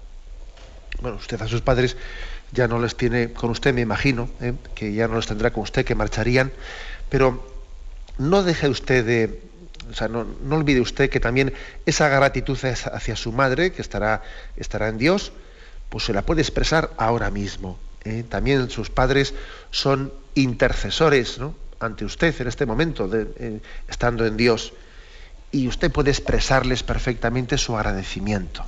Bueno, 1.02 1.18
usted 1.18 1.42
a 1.42 1.48
sus 1.50 1.60
padres 1.60 1.98
ya 2.54 2.70
no 2.70 2.80
les 2.80 2.96
tiene 2.96 3.34
con 3.34 3.50
usted, 3.50 3.74
me 3.74 3.82
imagino, 3.82 4.30
¿eh? 4.40 4.54
que 4.74 4.94
ya 4.94 5.10
no 5.10 5.16
los 5.16 5.28
tendrá 5.28 5.52
con 5.52 5.64
usted, 5.64 5.84
que 5.84 5.94
marcharían, 5.94 6.54
pero 7.10 7.46
no 8.18 8.44
deje 8.44 8.70
usted 8.70 9.06
de, 9.06 9.42
o 9.90 9.94
sea, 9.94 10.08
no, 10.08 10.26
olvide 10.50 10.82
usted 10.82 11.10
que 11.10 11.20
también 11.20 11.54
esa 11.86 12.10
gratitud 12.10 12.58
hacia 12.64 13.16
su 13.16 13.32
madre, 13.32 13.72
que 13.72 13.82
estará, 13.82 14.24
estará 14.56 14.90
en 14.90 14.98
Dios, 14.98 15.32
pues 15.90 16.06
se 16.06 16.14
la 16.14 16.24
puede 16.24 16.42
expresar 16.42 16.92
ahora 16.98 17.32
mismo. 17.32 17.80
¿eh? 18.04 18.24
También 18.28 18.70
sus 18.70 18.90
padres 18.90 19.34
son 19.72 20.12
intercesores 20.36 21.40
ante 21.80 22.06
usted 22.06 22.40
en 22.42 22.48
este 22.48 22.66
momento, 22.66 23.10
eh, 23.14 23.60
estando 23.88 24.26
en 24.26 24.36
Dios, 24.36 24.74
y 25.52 25.68
usted 25.68 25.92
puede 25.92 26.12
expresarles 26.12 26.84
perfectamente 26.84 27.58
su 27.58 27.78
agradecimiento. 27.78 28.66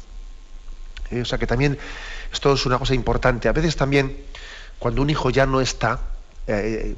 O 1.11 1.25
sea 1.25 1.39
que 1.39 1.47
también 1.47 1.77
esto 2.31 2.53
es 2.53 2.65
una 2.65 2.77
cosa 2.77 2.93
importante. 2.93 3.49
A 3.49 3.51
veces 3.51 3.75
también, 3.75 4.15
cuando 4.77 5.01
un 5.01 5.09
hijo 5.09 5.31
ya 5.31 5.45
no 5.45 5.59
está, 5.59 5.99
eh, 6.47 6.95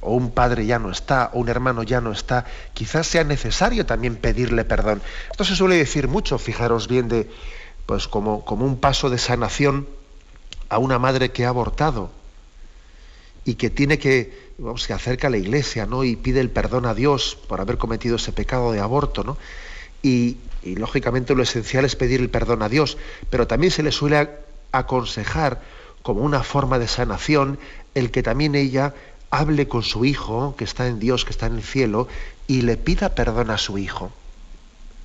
o 0.00 0.14
un 0.14 0.30
padre 0.30 0.66
ya 0.66 0.78
no 0.78 0.90
está, 0.90 1.30
o 1.32 1.40
un 1.40 1.48
hermano 1.48 1.82
ya 1.82 2.00
no 2.00 2.12
está, 2.12 2.44
quizás 2.74 3.06
sea 3.06 3.24
necesario 3.24 3.86
también 3.86 4.16
pedirle 4.16 4.64
perdón. 4.64 5.02
Esto 5.30 5.44
se 5.44 5.56
suele 5.56 5.76
decir 5.76 6.08
mucho, 6.08 6.38
fijaros 6.38 6.88
bien, 6.88 7.08
de, 7.08 7.30
pues 7.86 8.08
como, 8.08 8.44
como 8.44 8.64
un 8.64 8.78
paso 8.78 9.10
de 9.10 9.18
sanación 9.18 9.88
a 10.68 10.78
una 10.78 10.98
madre 10.98 11.32
que 11.32 11.44
ha 11.44 11.48
abortado 11.48 12.10
y 13.44 13.54
que 13.54 13.70
tiene 13.70 13.98
que, 13.98 14.52
vamos, 14.58 14.86
que 14.86 14.92
acerca 14.92 15.28
a 15.28 15.30
la 15.30 15.38
iglesia, 15.38 15.86
¿no? 15.86 16.04
Y 16.04 16.16
pide 16.16 16.40
el 16.40 16.50
perdón 16.50 16.86
a 16.86 16.94
Dios 16.94 17.38
por 17.48 17.60
haber 17.60 17.78
cometido 17.78 18.16
ese 18.16 18.32
pecado 18.32 18.72
de 18.72 18.80
aborto, 18.80 19.24
¿no? 19.24 19.36
Y, 20.02 20.36
y 20.62 20.76
lógicamente 20.76 21.34
lo 21.34 21.42
esencial 21.42 21.84
es 21.84 21.96
pedir 21.96 22.20
el 22.20 22.30
perdón 22.30 22.62
a 22.62 22.68
Dios, 22.68 22.98
pero 23.30 23.46
también 23.46 23.70
se 23.70 23.82
le 23.82 23.92
suele 23.92 24.30
aconsejar 24.72 25.60
como 26.02 26.22
una 26.22 26.42
forma 26.42 26.78
de 26.78 26.88
sanación 26.88 27.58
el 27.94 28.10
que 28.10 28.22
también 28.22 28.54
ella 28.54 28.94
hable 29.30 29.68
con 29.68 29.82
su 29.82 30.04
hijo, 30.04 30.54
que 30.56 30.64
está 30.64 30.86
en 30.86 30.98
Dios, 30.98 31.24
que 31.24 31.30
está 31.30 31.46
en 31.46 31.56
el 31.56 31.62
cielo, 31.62 32.08
y 32.46 32.62
le 32.62 32.76
pida 32.76 33.14
perdón 33.14 33.50
a 33.50 33.58
su 33.58 33.78
hijo. 33.78 34.12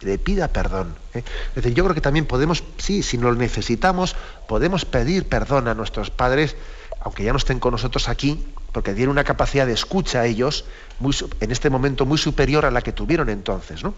Le 0.02 0.18
pida 0.18 0.48
perdón. 0.50 0.96
¿eh? 1.14 1.24
Es 1.50 1.56
decir, 1.56 1.74
yo 1.74 1.84
creo 1.84 1.96
que 1.96 2.02
también 2.02 2.26
podemos, 2.26 2.64
sí, 2.78 3.04
si 3.04 3.18
lo 3.18 3.34
necesitamos, 3.34 4.16
podemos 4.48 4.86
pedir 4.86 5.28
perdón 5.28 5.68
a 5.68 5.74
nuestros 5.74 6.10
padres, 6.10 6.56
aunque 7.02 7.24
ya 7.24 7.32
no 7.32 7.38
estén 7.38 7.60
con 7.60 7.72
nosotros 7.72 8.10
aquí, 8.10 8.44
porque 8.72 8.94
tienen 8.94 9.10
una 9.10 9.24
capacidad 9.24 9.66
de 9.66 9.74
escucha 9.74 10.22
a 10.22 10.26
ellos 10.26 10.66
muy, 11.00 11.16
en 11.40 11.52
este 11.52 11.70
momento 11.70 12.06
muy 12.06 12.18
superior 12.18 12.66
a 12.66 12.72
la 12.72 12.82
que 12.82 12.92
tuvieron 12.92 13.30
entonces. 13.30 13.84
¿no? 13.84 13.94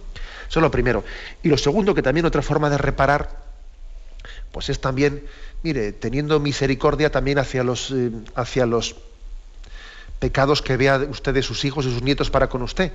Eso 0.50 0.60
es 0.60 0.62
lo 0.62 0.70
primero. 0.70 1.04
Y 1.42 1.50
lo 1.50 1.58
segundo, 1.58 1.96
que 1.96 2.04
también 2.04 2.26
otra 2.26 2.42
forma 2.42 2.70
de 2.70 2.78
reparar, 2.78 3.48
pues 4.52 4.70
es 4.70 4.80
también 4.82 5.24
mire, 5.64 5.92
teniendo 5.92 6.40
misericordia 6.40 7.12
también 7.12 7.40
hacia 7.40 7.64
los, 7.64 7.92
eh, 7.92 8.12
hacia 8.36 8.66
los 8.66 8.96
pecados 10.20 10.62
que 10.62 10.78
vea 10.78 10.98
usted 11.10 11.34
de 11.34 11.44
sus 11.44 11.64
hijos 11.66 11.86
y 11.86 11.94
sus 11.94 12.02
nietos 12.02 12.30
para 12.30 12.50
con 12.50 12.62
usted, 12.62 12.92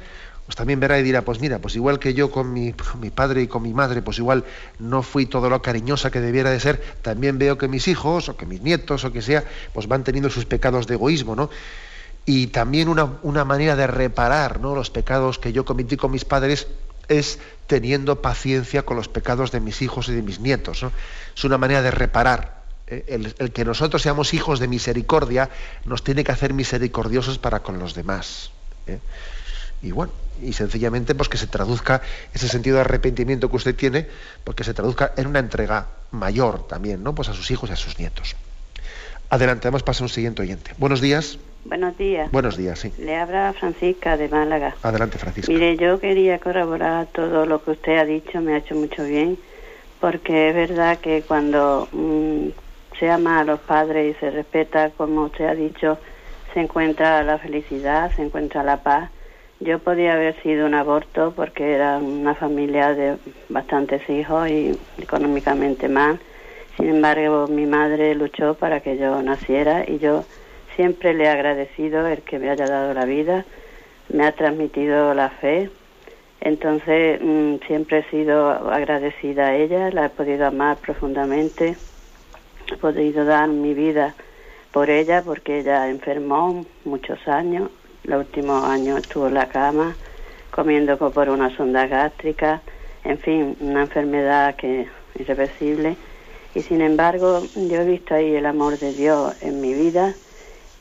pues 0.47 0.57
también 0.57 0.81
verá 0.81 0.99
y 0.99 1.03
dirá, 1.03 1.23
pues 1.23 1.41
mira, 1.41 1.61
pues 1.61 1.77
igual 1.77 1.99
que 1.99 2.15
yo 2.15 2.31
con 2.31 2.53
mi, 2.53 2.73
padre 3.15 3.43
y 3.43 3.47
con 3.47 3.63
mi 3.63 3.73
madre, 3.73 4.03
pues 4.03 4.19
igual 4.19 4.45
no 4.79 5.03
fui 5.03 5.27
todo 5.27 5.49
lo 5.49 5.63
cariñosa 5.63 6.11
que 6.11 6.21
debiera 6.21 6.51
de 6.51 6.59
ser, 6.59 6.83
también 7.03 7.39
veo 7.39 7.59
que 7.59 7.69
mis 7.69 7.87
hijos 7.87 8.29
o 8.29 8.37
que 8.37 8.47
mis 8.47 8.61
nietos 8.61 9.05
o 9.05 9.13
que 9.13 9.23
sea, 9.23 9.45
pues 9.73 9.87
van 9.87 10.03
teniendo 10.03 10.31
sus 10.31 10.45
pecados 10.45 10.87
de 10.87 10.95
egoísmo, 10.95 11.37
¿no? 11.37 11.49
Y 12.25 12.49
también 12.49 12.89
una, 12.89 13.19
una 13.23 13.45
manera 13.45 13.77
de 13.77 13.87
reparar 13.87 14.61
¿no? 14.61 14.75
los 14.75 14.91
pecados 14.91 15.39
que 15.39 15.53
yo 15.53 15.65
cometí 15.65 15.97
con 15.97 16.13
mis 16.13 16.25
padres 16.25 16.69
es 17.09 17.41
teniendo 17.67 18.23
paciencia 18.23 18.83
con 18.83 18.97
los 18.97 19.09
pecados 19.09 19.51
de 19.51 19.61
mis 19.61 19.83
hijos 19.83 20.09
y 20.09 20.13
de 20.13 20.23
mis 20.23 20.39
nietos. 20.39 20.85
Es 21.37 21.45
una 21.45 21.59
manera 21.59 21.83
de 21.83 21.91
reparar. 21.91 22.62
¿Eh? 22.87 23.05
El, 23.07 23.53
que 23.53 23.65
nosotros 23.65 24.03
seamos 24.03 24.35
hijos 24.35 24.61
de 24.61 24.69
misericordia 24.69 25.51
nos 25.85 26.05
tiene 26.05 26.25
que 26.25 26.33
hacer 26.33 26.53
misericordiosos 26.55 27.39
para 27.39 27.61
con 27.61 27.79
los 27.79 27.95
demás. 27.95 28.51
¿eh? 28.87 28.99
Y 29.83 29.91
bueno, 29.91 30.13
y 30.41 30.53
sencillamente 30.53 31.15
pues 31.15 31.29
que 31.29 31.37
se 31.37 31.47
traduzca 31.47 32.03
ese 32.33 32.49
sentido 32.49 32.77
de 32.77 32.83
arrepentimiento 32.83 33.51
que 33.51 33.57
usted 33.57 33.75
tiene, 33.75 34.07
porque 34.45 34.65
se 34.65 34.75
traduzca 34.75 35.13
en 35.17 35.27
una 35.27 35.41
entrega 35.41 35.89
mayor 36.13 36.67
también, 36.67 37.03
¿no? 37.03 37.15
Pues 37.15 37.29
a 37.29 37.35
sus 37.35 37.51
hijos 37.51 37.71
y 37.71 37.73
a 37.73 37.77
sus 37.77 37.99
nietos. 37.99 38.37
Adelante, 39.31 39.69
vamos 39.69 39.83
a 39.83 39.85
pasar 39.87 40.03
a 40.03 40.05
un 40.05 40.09
siguiente 40.11 40.43
oyente. 40.43 40.73
Buenos 40.79 41.01
días. 41.01 41.39
Buenos 41.65 41.97
días. 41.97 42.31
Buenos 42.33 42.57
días, 42.57 42.79
sí. 42.81 42.93
Le 42.99 43.17
habla 43.17 43.55
Francisca 43.59 44.17
de 44.17 44.29
Málaga. 44.29 44.75
Adelante, 44.83 45.19
Francisca. 45.19 45.51
Mire, 45.53 45.77
yo 45.77 45.99
quería 46.01 46.39
corroborar 46.39 47.07
todo 47.07 47.47
lo 47.47 47.65
que 47.65 47.71
usted 47.73 47.99
ha 47.99 48.05
dicho, 48.05 48.41
me 48.41 48.55
ha 48.55 48.59
hecho 48.59 48.75
mucho 48.75 49.05
bien, 49.05 49.39
porque 50.01 50.51
es 50.51 50.55
verdad 50.55 50.99
que 50.99 51.23
cuando 51.23 51.89
mm, 51.93 52.49
se 52.99 53.11
ama 53.11 53.41
a 53.41 53.45
los 53.45 53.61
padres 53.61 54.17
y 54.17 54.21
se 54.21 54.31
respeta, 54.31 54.91
como 54.91 55.25
usted 55.25 55.47
ha 55.47 55.55
dicho, 55.55 55.99
se 56.53 56.61
encuentra 56.61 57.23
la 57.23 57.39
felicidad, 57.39 58.11
se 58.15 58.23
encuentra 58.23 58.63
la 58.63 58.83
paz. 58.83 59.11
Yo 59.61 59.79
podía 59.79 60.15
haber 60.15 60.41
sido 60.43 60.67
un 60.67 60.75
aborto 60.75 61.33
porque 61.37 61.73
era 61.73 61.99
una 61.99 62.35
familia 62.35 62.95
de 62.95 63.17
bastantes 63.49 64.09
hijos 64.11 64.49
y 64.49 64.79
económicamente 64.99 65.89
mal. 65.89 66.21
Sin 66.77 66.89
embargo, 66.89 67.47
mi 67.49 67.67
madre 67.67 68.15
luchó 68.15 68.55
para 68.55 68.81
que 68.81 68.97
yo 68.97 69.23
naciera 69.23 69.85
y 69.87 69.99
yo 69.99 70.25
Siempre 70.77 71.13
le 71.13 71.25
he 71.25 71.29
agradecido 71.29 72.07
el 72.07 72.23
que 72.23 72.39
me 72.39 72.49
haya 72.49 72.67
dado 72.67 72.95
la 72.95 73.05
vida, 73.05 73.45
me 74.09 74.25
ha 74.25 74.33
transmitido 74.33 75.13
la 75.15 75.29
fe. 75.29 75.71
Entonces 76.41 77.21
mm, 77.23 77.57
siempre 77.67 77.99
he 77.99 78.11
sido 78.11 78.51
agradecida 78.51 79.49
a 79.49 79.57
ella, 79.57 79.91
la 79.91 80.07
he 80.07 80.09
podido 80.09 80.47
amar 80.47 80.79
profundamente, 80.79 81.77
podido 82.79 83.25
dar 83.25 83.49
mi 83.49 83.75
vida 83.75 84.15
por 84.73 84.91
ella 84.91 85.23
porque 85.23 85.61
ella 85.61 85.89
enfermó 85.89 86.65
muchos 86.85 87.27
años, 87.29 87.71
los 88.05 88.27
últimos 88.27 88.65
años 88.65 89.01
estuvo 89.01 89.29
en 89.29 89.35
la 89.35 89.49
cama 89.49 89.97
comiendo 90.51 90.97
por 90.99 91.29
una 91.29 91.55
sonda 91.57 91.87
gástrica, 91.87 92.63
en 93.05 93.19
fin, 93.19 93.57
una 93.61 93.83
enfermedad 93.83 94.55
que 94.57 94.87
irreversible. 95.19 95.97
Y 96.55 96.63
sin 96.63 96.83
embargo, 96.83 97.43
yo 97.55 97.81
he 97.81 97.85
visto 97.85 98.15
ahí 98.15 98.35
el 98.35 98.47
amor 98.47 98.79
de 98.79 98.93
Dios 98.93 99.35
en 99.41 99.61
mi 99.61 99.73
vida 99.73 100.15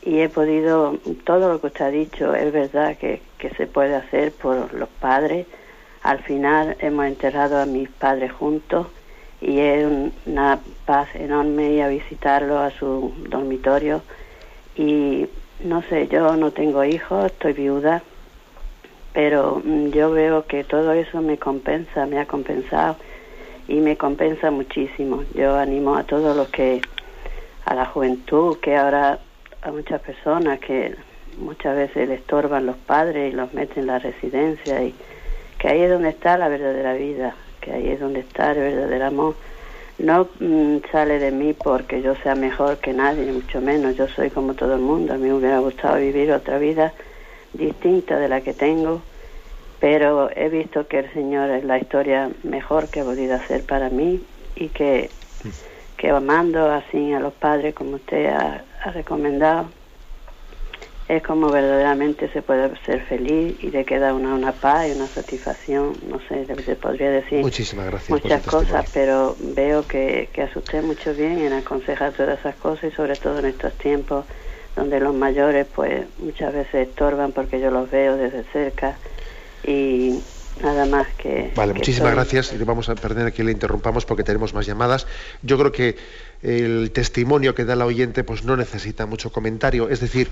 y 0.02 0.20
he 0.20 0.28
podido, 0.28 0.98
todo 1.24 1.52
lo 1.52 1.60
que 1.60 1.68
usted 1.68 1.84
ha 1.86 1.90
dicho 1.90 2.34
es 2.34 2.52
verdad 2.52 2.96
que, 2.98 3.22
que 3.38 3.50
se 3.50 3.66
puede 3.66 3.94
hacer 3.94 4.32
por 4.32 4.74
los 4.74 4.88
padres. 4.88 5.46
Al 6.02 6.22
final 6.22 6.76
hemos 6.80 7.06
enterrado 7.06 7.58
a 7.58 7.66
mis 7.66 7.88
padres 7.88 8.32
juntos 8.32 8.88
y 9.40 9.58
es 9.58 9.86
una 10.26 10.60
paz 10.86 11.08
enorme 11.14 11.70
ir 11.70 11.82
a 11.82 11.88
visitarlo 11.88 12.58
a 12.58 12.70
su 12.70 13.12
dormitorio 13.28 14.02
y 14.76 15.26
no 15.64 15.82
sé, 15.82 16.08
yo 16.08 16.36
no 16.36 16.50
tengo 16.50 16.84
hijos, 16.84 17.26
estoy 17.26 17.52
viuda, 17.52 18.02
pero 19.12 19.62
yo 19.90 20.10
veo 20.10 20.46
que 20.46 20.64
todo 20.64 20.92
eso 20.92 21.20
me 21.20 21.38
compensa, 21.38 22.06
me 22.06 22.18
ha 22.18 22.26
compensado 22.26 22.96
y 23.68 23.80
me 23.80 23.96
compensa 23.96 24.50
muchísimo. 24.50 25.24
Yo 25.34 25.56
animo 25.56 25.96
a 25.96 26.04
todos 26.04 26.36
los 26.36 26.48
que, 26.48 26.80
a 27.64 27.74
la 27.74 27.86
juventud 27.86 28.58
que 28.58 28.76
ahora 28.76 29.18
a 29.62 29.70
muchas 29.70 30.00
personas 30.00 30.58
que 30.58 30.96
muchas 31.38 31.76
veces 31.76 32.08
le 32.08 32.14
estorban 32.14 32.66
los 32.66 32.76
padres 32.76 33.32
y 33.32 33.36
los 33.36 33.54
meten 33.54 33.80
en 33.80 33.86
la 33.86 33.98
residencia 33.98 34.82
y 34.82 34.94
que 35.58 35.68
ahí 35.68 35.82
es 35.82 35.90
donde 35.90 36.08
está 36.08 36.36
la 36.36 36.48
verdadera 36.48 36.94
vida, 36.94 37.36
que 37.60 37.72
ahí 37.72 37.88
es 37.88 38.00
donde 38.00 38.20
está 38.20 38.52
el 38.52 38.58
verdadero 38.58 39.06
amor. 39.06 39.36
No 40.02 40.28
mm, 40.40 40.78
sale 40.90 41.18
de 41.18 41.30
mí 41.30 41.54
porque 41.54 42.02
yo 42.02 42.14
sea 42.16 42.34
mejor 42.34 42.78
que 42.78 42.92
nadie, 42.92 43.32
mucho 43.32 43.60
menos. 43.60 43.96
Yo 43.96 44.06
soy 44.08 44.30
como 44.30 44.54
todo 44.54 44.74
el 44.74 44.80
mundo. 44.80 45.14
A 45.14 45.16
mí 45.16 45.28
me 45.28 45.34
hubiera 45.34 45.58
gustado 45.58 45.98
vivir 45.98 46.32
otra 46.32 46.58
vida 46.58 46.92
distinta 47.52 48.18
de 48.18 48.28
la 48.28 48.40
que 48.42 48.52
tengo, 48.52 49.02
pero 49.78 50.30
he 50.34 50.48
visto 50.48 50.86
que 50.88 51.00
el 51.00 51.12
Señor 51.12 51.50
es 51.50 51.64
la 51.64 51.78
historia 51.78 52.30
mejor 52.42 52.88
que 52.88 53.00
ha 53.00 53.04
podido 53.04 53.36
hacer 53.36 53.64
para 53.64 53.90
mí 53.90 54.22
y 54.56 54.68
que 54.68 55.10
que 56.02 56.10
amando 56.10 56.68
así 56.68 57.12
a 57.12 57.20
los 57.20 57.32
padres 57.34 57.76
como 57.76 57.94
usted 57.94 58.26
ha, 58.26 58.64
recomendado, 58.90 59.70
es 61.16 61.22
como 61.22 61.50
verdaderamente 61.50 62.30
se 62.32 62.40
puede 62.40 62.70
ser 62.86 63.02
feliz 63.02 63.56
y 63.62 63.70
le 63.70 63.84
queda 63.84 64.14
una, 64.14 64.34
una 64.34 64.52
paz 64.52 64.88
y 64.88 64.92
una 64.92 65.06
satisfacción, 65.06 65.92
no 66.08 66.18
sé, 66.26 66.46
se 66.64 66.74
podría 66.74 67.10
decir 67.10 67.40
Muchísimas 67.40 67.84
gracias 67.86 68.10
muchas 68.10 68.42
cosas, 68.46 68.90
pero 68.94 69.36
veo 69.38 69.86
que, 69.86 70.30
que 70.32 70.42
hace 70.42 70.58
usted 70.58 70.82
mucho 70.82 71.12
bien 71.12 71.38
en 71.38 71.52
aconsejar 71.52 72.12
todas 72.12 72.38
esas 72.38 72.54
cosas 72.54 72.92
y 72.92 72.96
sobre 72.96 73.16
todo 73.16 73.40
en 73.40 73.44
estos 73.46 73.74
tiempos 73.74 74.24
donde 74.74 75.00
los 75.00 75.14
mayores 75.14 75.66
pues 75.74 76.06
muchas 76.18 76.54
veces 76.54 76.88
estorban 76.88 77.32
porque 77.32 77.60
yo 77.60 77.70
los 77.70 77.90
veo 77.90 78.16
desde 78.16 78.44
cerca 78.44 78.96
y 79.66 80.18
Nada 80.60 80.84
más 80.84 81.06
que. 81.16 81.50
Vale, 81.56 81.72
muchísimas 81.72 82.12
gracias. 82.12 82.52
Y 82.52 82.62
vamos 82.62 82.88
a 82.90 82.94
perder 82.94 83.32
que 83.32 83.42
le 83.42 83.52
interrumpamos 83.52 84.04
porque 84.04 84.22
tenemos 84.22 84.52
más 84.52 84.66
llamadas. 84.66 85.06
Yo 85.42 85.58
creo 85.58 85.72
que 85.72 85.96
el 86.42 86.90
testimonio 86.92 87.54
que 87.54 87.64
da 87.64 87.74
la 87.74 87.86
oyente 87.86 88.22
pues 88.22 88.44
no 88.44 88.54
necesita 88.56 89.06
mucho 89.06 89.32
comentario. 89.32 89.88
Es 89.88 90.00
decir, 90.00 90.28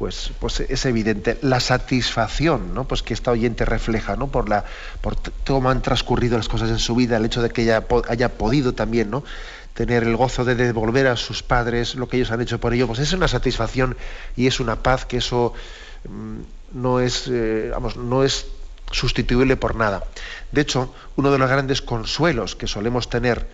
pues, 0.00 0.32
pues 0.40 0.60
es 0.60 0.86
evidente 0.86 1.36
la 1.42 1.60
satisfacción 1.60 2.72
¿no? 2.72 2.88
pues 2.88 3.02
que 3.02 3.12
esta 3.12 3.32
oyente 3.32 3.66
refleja 3.66 4.16
¿no? 4.16 4.28
por, 4.28 4.48
la, 4.48 4.64
por 5.02 5.18
cómo 5.46 5.68
han 5.68 5.82
transcurrido 5.82 6.38
las 6.38 6.48
cosas 6.48 6.70
en 6.70 6.78
su 6.78 6.94
vida, 6.94 7.18
el 7.18 7.26
hecho 7.26 7.42
de 7.42 7.50
que 7.50 7.64
ella 7.64 7.84
haya 8.08 8.30
podido 8.30 8.72
también 8.72 9.10
¿no? 9.10 9.22
tener 9.74 10.02
el 10.02 10.16
gozo 10.16 10.46
de 10.46 10.54
devolver 10.54 11.06
a 11.06 11.16
sus 11.16 11.42
padres 11.42 11.96
lo 11.96 12.08
que 12.08 12.16
ellos 12.16 12.30
han 12.30 12.40
hecho 12.40 12.58
por 12.58 12.72
ellos, 12.72 12.86
pues 12.86 12.98
es 13.00 13.12
una 13.12 13.28
satisfacción 13.28 13.94
y 14.36 14.46
es 14.46 14.58
una 14.58 14.82
paz 14.82 15.04
que 15.04 15.18
eso 15.18 15.52
mm, 16.08 16.80
no 16.80 17.00
es, 17.00 17.28
eh, 17.28 17.68
vamos, 17.70 17.98
no 17.98 18.24
es 18.24 18.46
sustituible 18.90 19.58
por 19.58 19.76
nada. 19.76 20.04
De 20.50 20.62
hecho, 20.62 20.94
uno 21.16 21.30
de 21.30 21.36
los 21.36 21.50
grandes 21.50 21.82
consuelos 21.82 22.56
que 22.56 22.66
solemos 22.66 23.10
tener 23.10 23.46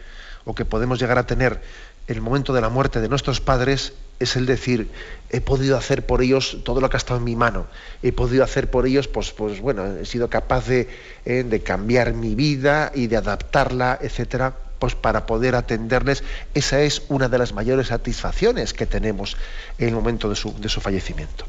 o 0.45 0.55
que 0.55 0.65
podemos 0.65 1.01
llegar 1.01 1.19
a 1.19 1.27
tener 1.27 1.61
en 2.07 2.15
el 2.15 2.23
momento 2.23 2.53
de 2.53 2.61
la 2.61 2.69
muerte 2.69 3.01
de 3.01 3.09
nuestros 3.09 3.41
padres 3.41 3.95
es 4.19 4.37
el 4.37 4.47
decir, 4.47 4.89
he 5.31 5.41
podido 5.41 5.77
hacer 5.77 6.05
por 6.07 6.23
ellos 6.23 6.59
todo 6.65 6.81
lo 6.81 6.89
que 6.89 6.97
ha 6.97 6.99
estado 6.99 7.19
en 7.19 7.25
mi 7.25 7.37
mano, 7.37 7.67
he 8.03 8.13
podido 8.13 8.45
hacer 8.45 8.71
por 8.71 8.87
ellos, 8.87 9.09
pues, 9.09 9.33
pues 9.33 9.61
bueno, 9.61 9.87
he 9.97 10.05
sido 10.05 10.29
capaz 10.29 10.67
de, 10.67 10.89
eh, 11.25 11.45
de 11.45 11.61
cambiar 11.61 12.15
mi 12.15 12.35
vida 12.35 12.93
y 12.95 13.07
de 13.09 13.17
adaptarla, 13.17 13.99
etcétera, 14.01 14.55
pues 14.79 14.95
para 14.95 15.27
poder 15.27 15.55
atenderles. 15.55 16.23
Esa 16.55 16.81
es 16.83 17.03
una 17.09 17.29
de 17.29 17.39
las 17.39 17.53
mayores 17.53 17.89
satisfacciones 17.89 18.75
que 18.75 18.87
tenemos 18.87 19.37
en 19.79 19.89
el 19.89 19.95
momento 19.95 20.29
de 20.29 20.37
su, 20.37 20.59
de 20.61 20.69
su 20.69 20.81
fallecimiento. 20.81 21.47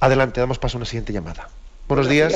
Adelante, 0.00 0.40
damos 0.40 0.58
paso 0.58 0.76
a 0.76 0.78
una 0.78 0.86
siguiente 0.86 1.12
llamada. 1.12 1.48
Buenos 1.88 2.08
días. 2.08 2.34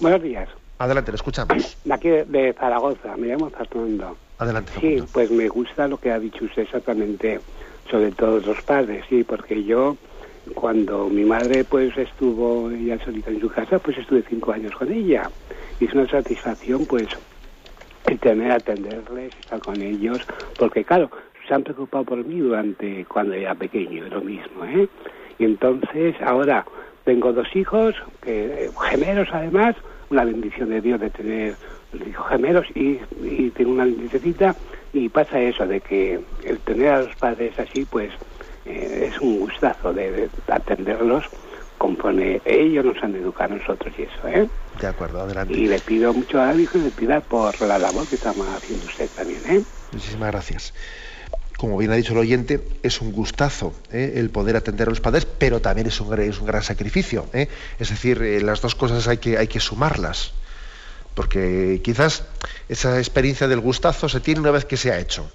Buenos 0.00 0.22
días. 0.22 0.48
Adelante, 0.78 1.12
le 1.12 1.16
escuchamos. 1.16 1.76
Aquí 1.90 2.08
de 2.08 2.54
Zaragoza, 2.58 3.16
me 3.16 3.28
llamo 3.28 3.50
Fernando. 3.50 4.16
Adelante. 4.38 4.72
Sí, 4.80 5.02
pues 5.12 5.30
me 5.30 5.48
gusta 5.48 5.86
lo 5.86 5.98
que 5.98 6.10
ha 6.10 6.18
dicho 6.18 6.44
usted 6.44 6.62
exactamente 6.62 7.40
sobre 7.88 8.12
todos 8.12 8.46
los 8.46 8.60
padres, 8.62 9.04
sí, 9.08 9.24
porque 9.24 9.62
yo 9.64 9.96
cuando 10.54 11.08
mi 11.08 11.24
madre 11.24 11.64
pues 11.64 11.96
estuvo 11.96 12.70
ya 12.72 12.98
solita 13.04 13.30
en 13.30 13.40
su 13.40 13.48
casa, 13.48 13.78
pues 13.78 13.98
estuve 13.98 14.24
cinco 14.28 14.52
años 14.52 14.74
con 14.74 14.90
ella. 14.92 15.30
Y 15.78 15.86
es 15.86 15.94
una 15.94 16.08
satisfacción 16.08 16.86
pues 16.86 17.08
el 18.06 18.18
tener, 18.18 18.52
atenderles, 18.52 19.32
estar 19.40 19.60
con 19.60 19.80
ellos, 19.80 20.20
porque 20.58 20.84
claro, 20.84 21.10
se 21.46 21.54
han 21.54 21.62
preocupado 21.62 22.04
por 22.04 22.24
mí 22.24 22.38
durante 22.40 23.04
cuando 23.06 23.34
era 23.34 23.54
pequeño, 23.54 24.06
lo 24.08 24.20
mismo, 24.20 24.64
¿eh? 24.64 24.88
Y 25.38 25.44
entonces 25.44 26.14
ahora 26.20 26.64
tengo 27.04 27.32
dos 27.32 27.48
hijos, 27.54 27.94
que, 28.20 28.70
gemelos 28.90 29.28
además, 29.32 29.74
una 30.10 30.24
bendición 30.24 30.70
de 30.70 30.80
Dios 30.80 31.00
de 31.00 31.10
tener 31.10 31.54
hijos 32.06 32.28
gemelos 32.28 32.66
y, 32.74 32.98
tengo 33.50 33.72
una 33.72 33.86
nietecita 33.86 34.54
y 34.92 35.08
pasa 35.08 35.40
eso 35.40 35.66
de 35.66 35.80
que 35.80 36.20
el 36.44 36.58
tener 36.60 36.88
a 36.88 37.02
los 37.02 37.14
padres 37.16 37.58
así 37.58 37.84
pues 37.84 38.10
eh, 38.66 39.10
es 39.10 39.20
un 39.20 39.40
gustazo 39.40 39.92
de, 39.92 40.28
atenderlos 40.48 41.24
conforme 41.78 42.42
ellos 42.44 42.84
nos 42.84 43.02
han 43.02 43.14
educado 43.14 43.54
a 43.54 43.56
nosotros 43.56 43.94
y 43.98 44.02
eso, 44.02 44.28
¿eh? 44.28 44.48
De 44.80 44.86
acuerdo, 44.86 45.20
adelante. 45.20 45.54
Y 45.54 45.66
le 45.66 45.78
pido 45.78 46.12
mucho 46.12 46.40
a 46.40 46.52
y 46.52 46.58
le 46.58 46.90
pido 46.90 47.20
por 47.22 47.58
la 47.62 47.78
labor 47.78 48.06
que 48.06 48.16
estamos 48.16 48.46
haciendo 48.48 48.84
usted 48.84 49.08
también, 49.16 49.40
¿eh? 49.48 49.62
Muchísimas 49.92 50.30
gracias 50.30 50.74
como 51.60 51.76
bien 51.76 51.90
ha 51.90 51.94
dicho 51.94 52.14
el 52.14 52.18
oyente, 52.20 52.66
es 52.82 53.02
un 53.02 53.12
gustazo 53.12 53.74
¿eh? 53.92 54.14
el 54.16 54.30
poder 54.30 54.56
atender 54.56 54.88
a 54.88 54.90
los 54.90 55.02
padres, 55.02 55.26
pero 55.26 55.60
también 55.60 55.86
es 55.86 56.00
un, 56.00 56.18
es 56.18 56.40
un 56.40 56.46
gran 56.46 56.62
sacrificio. 56.62 57.26
¿eh? 57.34 57.48
Es 57.78 57.90
decir, 57.90 58.22
eh, 58.22 58.40
las 58.40 58.62
dos 58.62 58.74
cosas 58.74 59.06
hay 59.08 59.18
que, 59.18 59.36
hay 59.36 59.46
que 59.46 59.60
sumarlas, 59.60 60.32
porque 61.20 61.82
quizás 61.84 62.24
esa 62.70 62.96
experiencia 62.96 63.46
del 63.46 63.60
gustazo 63.60 64.08
se 64.08 64.20
tiene 64.20 64.40
una 64.40 64.52
vez 64.52 64.64
que 64.64 64.78
se 64.78 64.90
ha 64.90 64.98
hecho, 64.98 65.30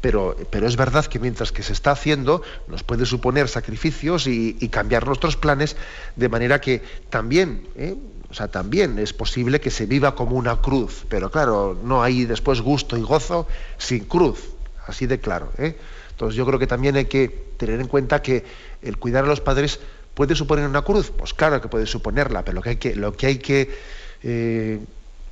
pero, 0.00 0.34
pero 0.48 0.66
es 0.66 0.76
verdad 0.76 1.04
que 1.04 1.18
mientras 1.18 1.52
que 1.52 1.62
se 1.62 1.74
está 1.74 1.90
haciendo 1.90 2.40
nos 2.68 2.82
puede 2.84 3.04
suponer 3.04 3.46
sacrificios 3.46 4.26
y, 4.28 4.54
cambiar 4.70 5.06
nuestros 5.06 5.36
planes 5.36 5.76
de 6.16 6.30
manera 6.30 6.58
que 6.62 6.80
también, 7.10 7.68
¿eh? 7.76 7.94
o 8.30 8.32
sea, 8.32 8.48
también 8.48 8.98
es 8.98 9.12
posible 9.12 9.60
que 9.60 9.70
se 9.70 9.84
viva 9.84 10.14
como 10.14 10.36
una 10.36 10.62
cruz, 10.62 11.04
pero 11.10 11.30
claro, 11.30 11.78
no 11.84 12.02
hay 12.02 12.24
después 12.24 12.62
gusto 12.62 12.96
y 12.96 13.02
gozo 13.02 13.46
sin 13.76 14.06
cruz, 14.06 14.40
así 14.86 15.06
de 15.06 15.20
claro. 15.20 15.52
¿eh? 15.58 15.76
Entonces 16.12 16.34
yo 16.34 16.46
creo 16.46 16.58
que 16.58 16.66
también 16.66 16.96
hay 16.96 17.04
que 17.04 17.28
tener 17.58 17.78
en 17.78 17.88
cuenta 17.88 18.22
que 18.22 18.42
el 18.80 18.96
cuidar 18.96 19.24
a 19.24 19.26
los 19.26 19.42
padres 19.42 19.80
puede 20.14 20.34
suponer 20.34 20.66
una 20.66 20.80
cruz, 20.80 21.12
pues 21.14 21.34
claro 21.34 21.60
que 21.60 21.68
puede 21.68 21.84
suponerla, 21.84 22.42
pero 22.42 22.54
lo 22.54 22.62
que 22.62 22.70
hay 22.70 22.76
que, 22.76 22.96
lo 22.96 23.12
que, 23.12 23.26
hay 23.26 23.36
que 23.36 23.70
eh, 24.22 24.80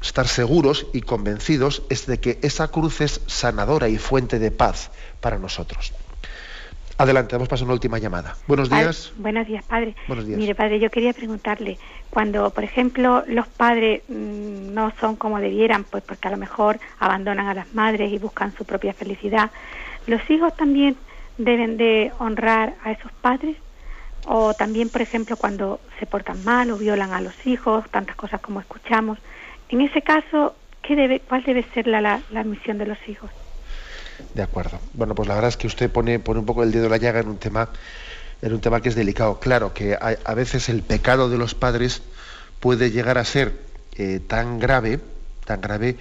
estar 0.04 0.28
seguros 0.28 0.86
y 0.92 1.00
convencidos 1.00 1.82
es 1.88 2.06
de 2.06 2.20
que 2.20 2.38
esa 2.42 2.68
cruz 2.68 3.00
es 3.00 3.20
sanadora 3.26 3.88
y 3.88 3.98
fuente 3.98 4.38
de 4.38 4.50
paz 4.50 4.90
para 5.20 5.38
nosotros. 5.38 5.92
Adelante, 6.96 7.34
vamos 7.34 7.48
a 7.48 7.50
pasar 7.50 7.64
una 7.64 7.74
última 7.74 7.98
llamada. 7.98 8.36
Buenos 8.46 8.70
días. 8.70 9.12
buenos 9.16 9.46
días, 9.48 9.64
padre. 9.64 9.96
Buenos 10.06 10.26
días. 10.26 10.38
Mire, 10.38 10.54
padre, 10.54 10.78
yo 10.78 10.90
quería 10.90 11.12
preguntarle, 11.12 11.78
cuando, 12.10 12.50
por 12.50 12.62
ejemplo, 12.62 13.24
los 13.26 13.48
padres 13.48 14.02
mm, 14.08 14.72
no 14.72 14.92
son 15.00 15.16
como 15.16 15.40
debieran, 15.40 15.82
pues 15.82 16.04
porque 16.04 16.28
a 16.28 16.30
lo 16.30 16.36
mejor 16.36 16.78
abandonan 17.00 17.48
a 17.48 17.54
las 17.54 17.74
madres 17.74 18.12
y 18.12 18.18
buscan 18.18 18.54
su 18.56 18.64
propia 18.64 18.92
felicidad, 18.92 19.50
¿los 20.06 20.20
hijos 20.30 20.56
también 20.56 20.96
deben 21.36 21.76
de 21.76 22.12
honrar 22.20 22.74
a 22.84 22.92
esos 22.92 23.10
padres? 23.20 23.56
O 24.26 24.54
también, 24.54 24.88
por 24.88 25.02
ejemplo, 25.02 25.36
cuando 25.36 25.80
se 25.98 26.06
portan 26.06 26.44
mal 26.44 26.70
o 26.70 26.78
violan 26.78 27.12
a 27.12 27.20
los 27.20 27.46
hijos, 27.46 27.84
tantas 27.90 28.14
cosas 28.14 28.40
como 28.40 28.60
escuchamos. 28.60 29.18
En 29.68 29.80
ese 29.80 30.02
caso, 30.02 30.54
¿qué 30.82 30.94
debe, 30.94 31.20
¿cuál 31.20 31.42
debe 31.44 31.64
ser 31.74 31.86
la, 31.86 32.00
la, 32.00 32.44
misión 32.44 32.78
de 32.78 32.86
los 32.86 32.98
hijos? 33.08 33.30
De 34.34 34.42
acuerdo. 34.42 34.78
Bueno, 34.92 35.14
pues 35.14 35.28
la 35.28 35.34
verdad 35.34 35.48
es 35.48 35.56
que 35.56 35.66
usted 35.66 35.90
pone, 35.90 36.18
pone 36.18 36.40
un 36.40 36.46
poco 36.46 36.62
el 36.62 36.70
dedo 36.70 36.84
en 36.84 36.90
la 36.90 36.98
llaga 36.98 37.20
en 37.20 37.28
un 37.28 37.38
tema, 37.38 37.68
en 38.42 38.52
un 38.52 38.60
tema 38.60 38.80
que 38.80 38.90
es 38.90 38.94
delicado. 38.94 39.40
Claro 39.40 39.72
que 39.72 39.96
a, 39.96 40.34
veces 40.34 40.68
el 40.68 40.82
pecado 40.82 41.28
de 41.28 41.38
los 41.38 41.54
padres 41.54 42.02
puede 42.60 42.90
llegar 42.90 43.18
a 43.18 43.24
ser 43.24 43.58
eh, 43.96 44.20
tan 44.26 44.58
grave, 44.58 45.00
tan 45.44 45.60
grave 45.60 45.96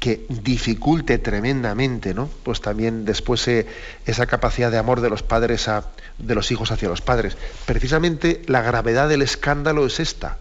que 0.00 0.26
dificulte 0.28 1.18
tremendamente, 1.18 2.12
¿no? 2.12 2.28
Pues 2.42 2.60
también 2.60 3.06
después 3.06 3.46
eh, 3.48 3.66
esa 4.04 4.26
capacidad 4.26 4.70
de 4.70 4.76
amor 4.76 5.00
de 5.00 5.08
los 5.08 5.22
padres 5.22 5.68
a, 5.68 5.86
de 6.18 6.34
los 6.34 6.50
hijos 6.50 6.70
hacia 6.72 6.88
los 6.88 7.00
padres. 7.00 7.38
Precisamente 7.64 8.42
la 8.46 8.60
gravedad 8.60 9.08
del 9.08 9.22
escándalo 9.22 9.86
es 9.86 10.00
esta 10.00 10.38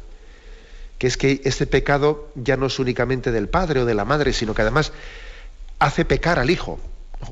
que 1.03 1.07
es 1.07 1.17
que 1.17 1.41
este 1.43 1.67
pecado 1.67 2.29
ya 2.33 2.55
no 2.55 2.67
es 2.67 2.79
únicamente 2.79 3.33
del 3.33 3.49
padre 3.49 3.81
o 3.81 3.85
de 3.85 3.93
la 3.93 4.05
madre, 4.05 4.31
sino 4.31 4.55
que 4.55 4.61
además 4.61 4.93
hace 5.77 6.05
pecar 6.05 6.39
al 6.39 6.49
hijo 6.49 6.79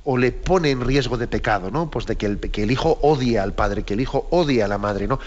o 0.04 0.18
le 0.18 0.34
pone 0.34 0.72
en 0.72 0.82
riesgo 0.82 1.16
de 1.16 1.26
pecado, 1.26 1.72
¿no? 1.72 1.90
Pues 1.90 2.06
de 2.06 2.18
que 2.18 2.26
el, 2.26 2.38
que 2.38 2.64
el 2.64 2.72
hijo 2.72 3.00
odia 3.02 3.44
al 3.44 3.54
padre, 3.54 3.84
que 3.84 3.94
el 3.94 4.02
hijo 4.02 4.28
odia 4.30 4.66
a 4.66 4.68
la 4.68 4.78
madre, 4.78 5.08
¿no? 5.08 5.22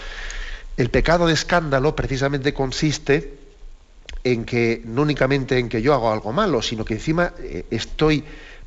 El 0.77 0.91
pecado 0.91 1.25
de 1.25 1.33
escándalo 1.33 1.95
precisamente 1.95 2.53
consiste 2.53 3.35
en 4.23 4.45
que 4.45 4.83
no 4.85 5.01
únicamente 5.01 5.57
en 5.57 5.67
que 5.67 5.81
yo 5.81 5.95
hago 5.95 6.11
algo 6.11 6.31
malo, 6.31 6.61
sino 6.61 6.85
que 6.85 6.93
encima 6.93 7.33
eh, 7.39 7.65
estoy 7.71 8.23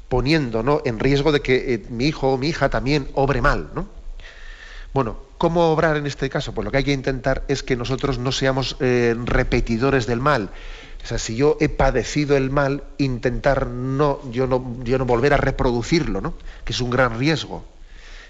poniendo 0.09 0.65
¿no? 0.65 0.83
en 0.85 0.99
riesgo 0.99 1.31
de 1.31 1.41
que 1.41 1.75
eh, 1.75 1.85
mi 1.89 2.07
hijo 2.07 2.33
o 2.33 2.37
mi 2.37 2.49
hija 2.49 2.69
también 2.69 3.07
obre 3.15 3.41
mal, 3.41 3.71
¿no? 3.77 3.98
Bueno, 4.95 5.19
¿cómo 5.37 5.71
obrar 5.71 5.97
en 5.97 6.07
este 6.07 6.31
caso? 6.31 6.55
Pues 6.55 6.65
lo 6.65 6.71
que 6.71 6.79
hay 6.79 6.85
que 6.85 6.93
intentar 6.93 7.45
es 7.49 7.63
que 7.63 7.77
nosotros 7.77 8.19
no 8.19 8.33
seamos 8.33 8.77
eh, 8.81 9.15
repetidores 9.25 10.07
del 10.07 10.21
mal. 10.21 10.51
O 11.03 11.07
sea, 11.07 11.19
si 11.19 11.37
yo 11.37 11.57
he 11.61 11.69
padecido 11.69 12.37
el 12.37 12.51
mal, 12.51 12.83
intentar 12.99 13.67
no 13.67 14.21
yo, 14.31 14.47
no, 14.47 14.77
yo 14.83 14.99
no 14.99 15.05
volver 15.05 15.35
a 15.35 15.37
reproducirlo, 15.37 16.21
¿no? 16.21 16.35
Que 16.65 16.73
es 16.73 16.81
un 16.81 16.91
gran 16.91 17.19
riesgo. 17.19 17.65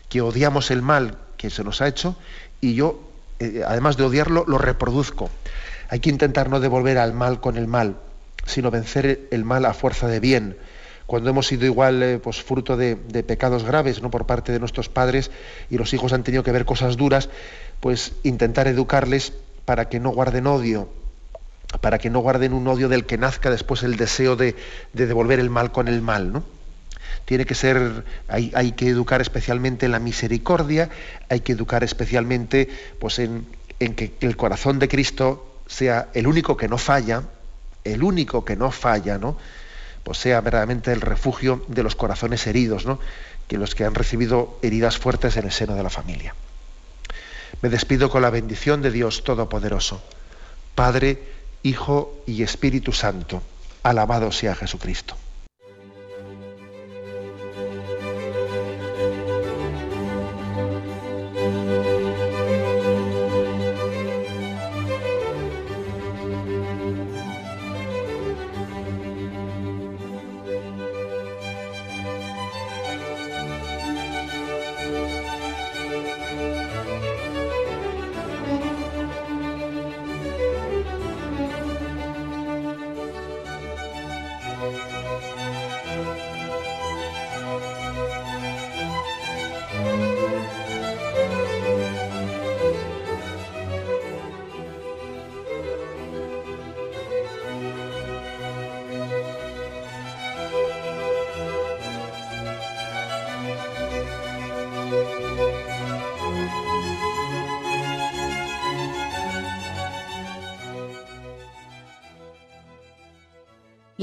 Que 0.09 0.21
odiamos 0.21 0.71
el 0.71 0.83
mal 0.83 1.19
que 1.37 1.51
se 1.51 1.65
nos 1.65 1.81
ha 1.81 1.89
hecho 1.89 2.17
y 2.61 2.75
yo, 2.75 3.01
eh, 3.39 3.63
además 3.67 3.97
de 3.97 4.05
odiarlo, 4.05 4.45
lo 4.47 4.59
reproduzco. 4.59 5.31
Hay 5.89 6.01
que 6.01 6.11
intentar 6.11 6.51
no 6.51 6.61
devolver 6.61 6.99
al 6.99 7.15
mal 7.15 7.41
con 7.41 7.57
el 7.57 7.67
mal, 7.67 7.97
sino 8.45 8.71
vencer 8.71 9.29
el 9.31 9.45
mal 9.45 9.65
a 9.65 9.75
fuerza 9.75 10.09
de 10.09 10.21
bien 10.21 10.57
cuando 11.09 11.31
hemos 11.31 11.47
sido 11.47 11.65
igual 11.65 12.03
eh, 12.03 12.19
pues, 12.19 12.43
fruto 12.43 12.77
de, 12.77 12.95
pecados 12.95 13.65
graves 13.65 14.03
¿no? 14.03 14.11
por 14.11 14.27
parte 14.27 14.53
de 14.53 14.61
nuestros 14.61 14.91
padres 14.91 15.31
y 15.71 15.79
los 15.79 15.95
hijos 15.95 16.13
han 16.13 16.23
tenido 16.23 16.43
que 16.43 16.53
ver 16.53 16.67
cosas 16.67 16.99
duras, 16.99 17.31
pues 17.81 18.13
intentar 18.25 18.69
educarles 18.69 19.33
para 19.65 19.89
que 19.89 20.01
no 20.01 20.11
guarden 20.11 20.47
odio, 20.47 20.91
para 21.81 21.97
que 21.97 22.11
no 22.11 22.19
guarden 22.21 22.53
un 22.53 22.69
odio 22.69 22.91
del 22.91 23.07
que 23.07 23.17
nazca 23.17 23.49
después 23.49 23.83
el 23.85 23.97
deseo 23.97 24.37
de, 24.37 24.55
devolver 24.93 25.41
el 25.41 25.49
mal 25.49 25.73
con 25.73 25.89
el 25.89 26.03
mal. 26.03 26.31
¿no? 26.31 26.45
Tiene 27.25 27.47
que 27.47 27.55
ser, 27.55 28.05
hay, 28.29 28.73
que 28.73 28.89
educar 28.89 29.23
especialmente 29.23 29.87
en 29.87 29.93
la 29.93 30.01
misericordia, 30.01 30.91
hay 31.31 31.41
que 31.41 31.53
educar 31.53 31.85
especialmente 31.85 32.69
pues, 32.99 33.19
en, 33.19 33.47
en 33.81 33.95
que 33.95 34.13
el 34.21 34.37
corazón 34.37 34.79
de 34.79 34.89
Cristo 34.89 35.63
sea 35.67 36.11
el 36.13 36.27
único 36.27 36.59
que 36.59 36.69
no 36.69 36.77
falla, 36.77 37.23
el 37.85 38.03
único 38.03 38.45
que 38.45 38.57
no 38.57 38.71
falla, 38.71 39.17
¿no? 39.17 39.39
Pues 40.09 40.21
sea 40.21 40.41
verdaderamente 40.41 40.91
el 40.91 41.03
refugio 41.03 41.63
de 41.69 41.83
los 41.83 41.95
corazones 41.95 42.47
heridos, 42.47 42.87
¿no? 42.87 42.99
que 43.47 43.59
los 43.59 43.75
que 43.75 43.85
han 43.85 43.95
recibido 43.95 44.59
heridas 44.63 44.97
fuertes 44.97 45.37
en 45.37 45.45
el 45.45 45.53
seno 45.53 45.75
de 45.75 45.83
la 45.83 45.91
familia. 45.91 46.35
Me 47.61 47.69
despido 47.69 48.09
con 48.09 48.23
la 48.23 48.31
bendición 48.31 48.81
de 48.81 48.91
Dios 48.91 49.23
Todopoderoso, 49.23 50.03
Padre, 50.75 51.23
Hijo 51.63 52.23
y 52.27 52.43
Espíritu 52.43 52.95
Santo. 52.95 53.43
Alabado 53.83 54.33
sea 54.33 54.55
Jesucristo. 54.55 55.15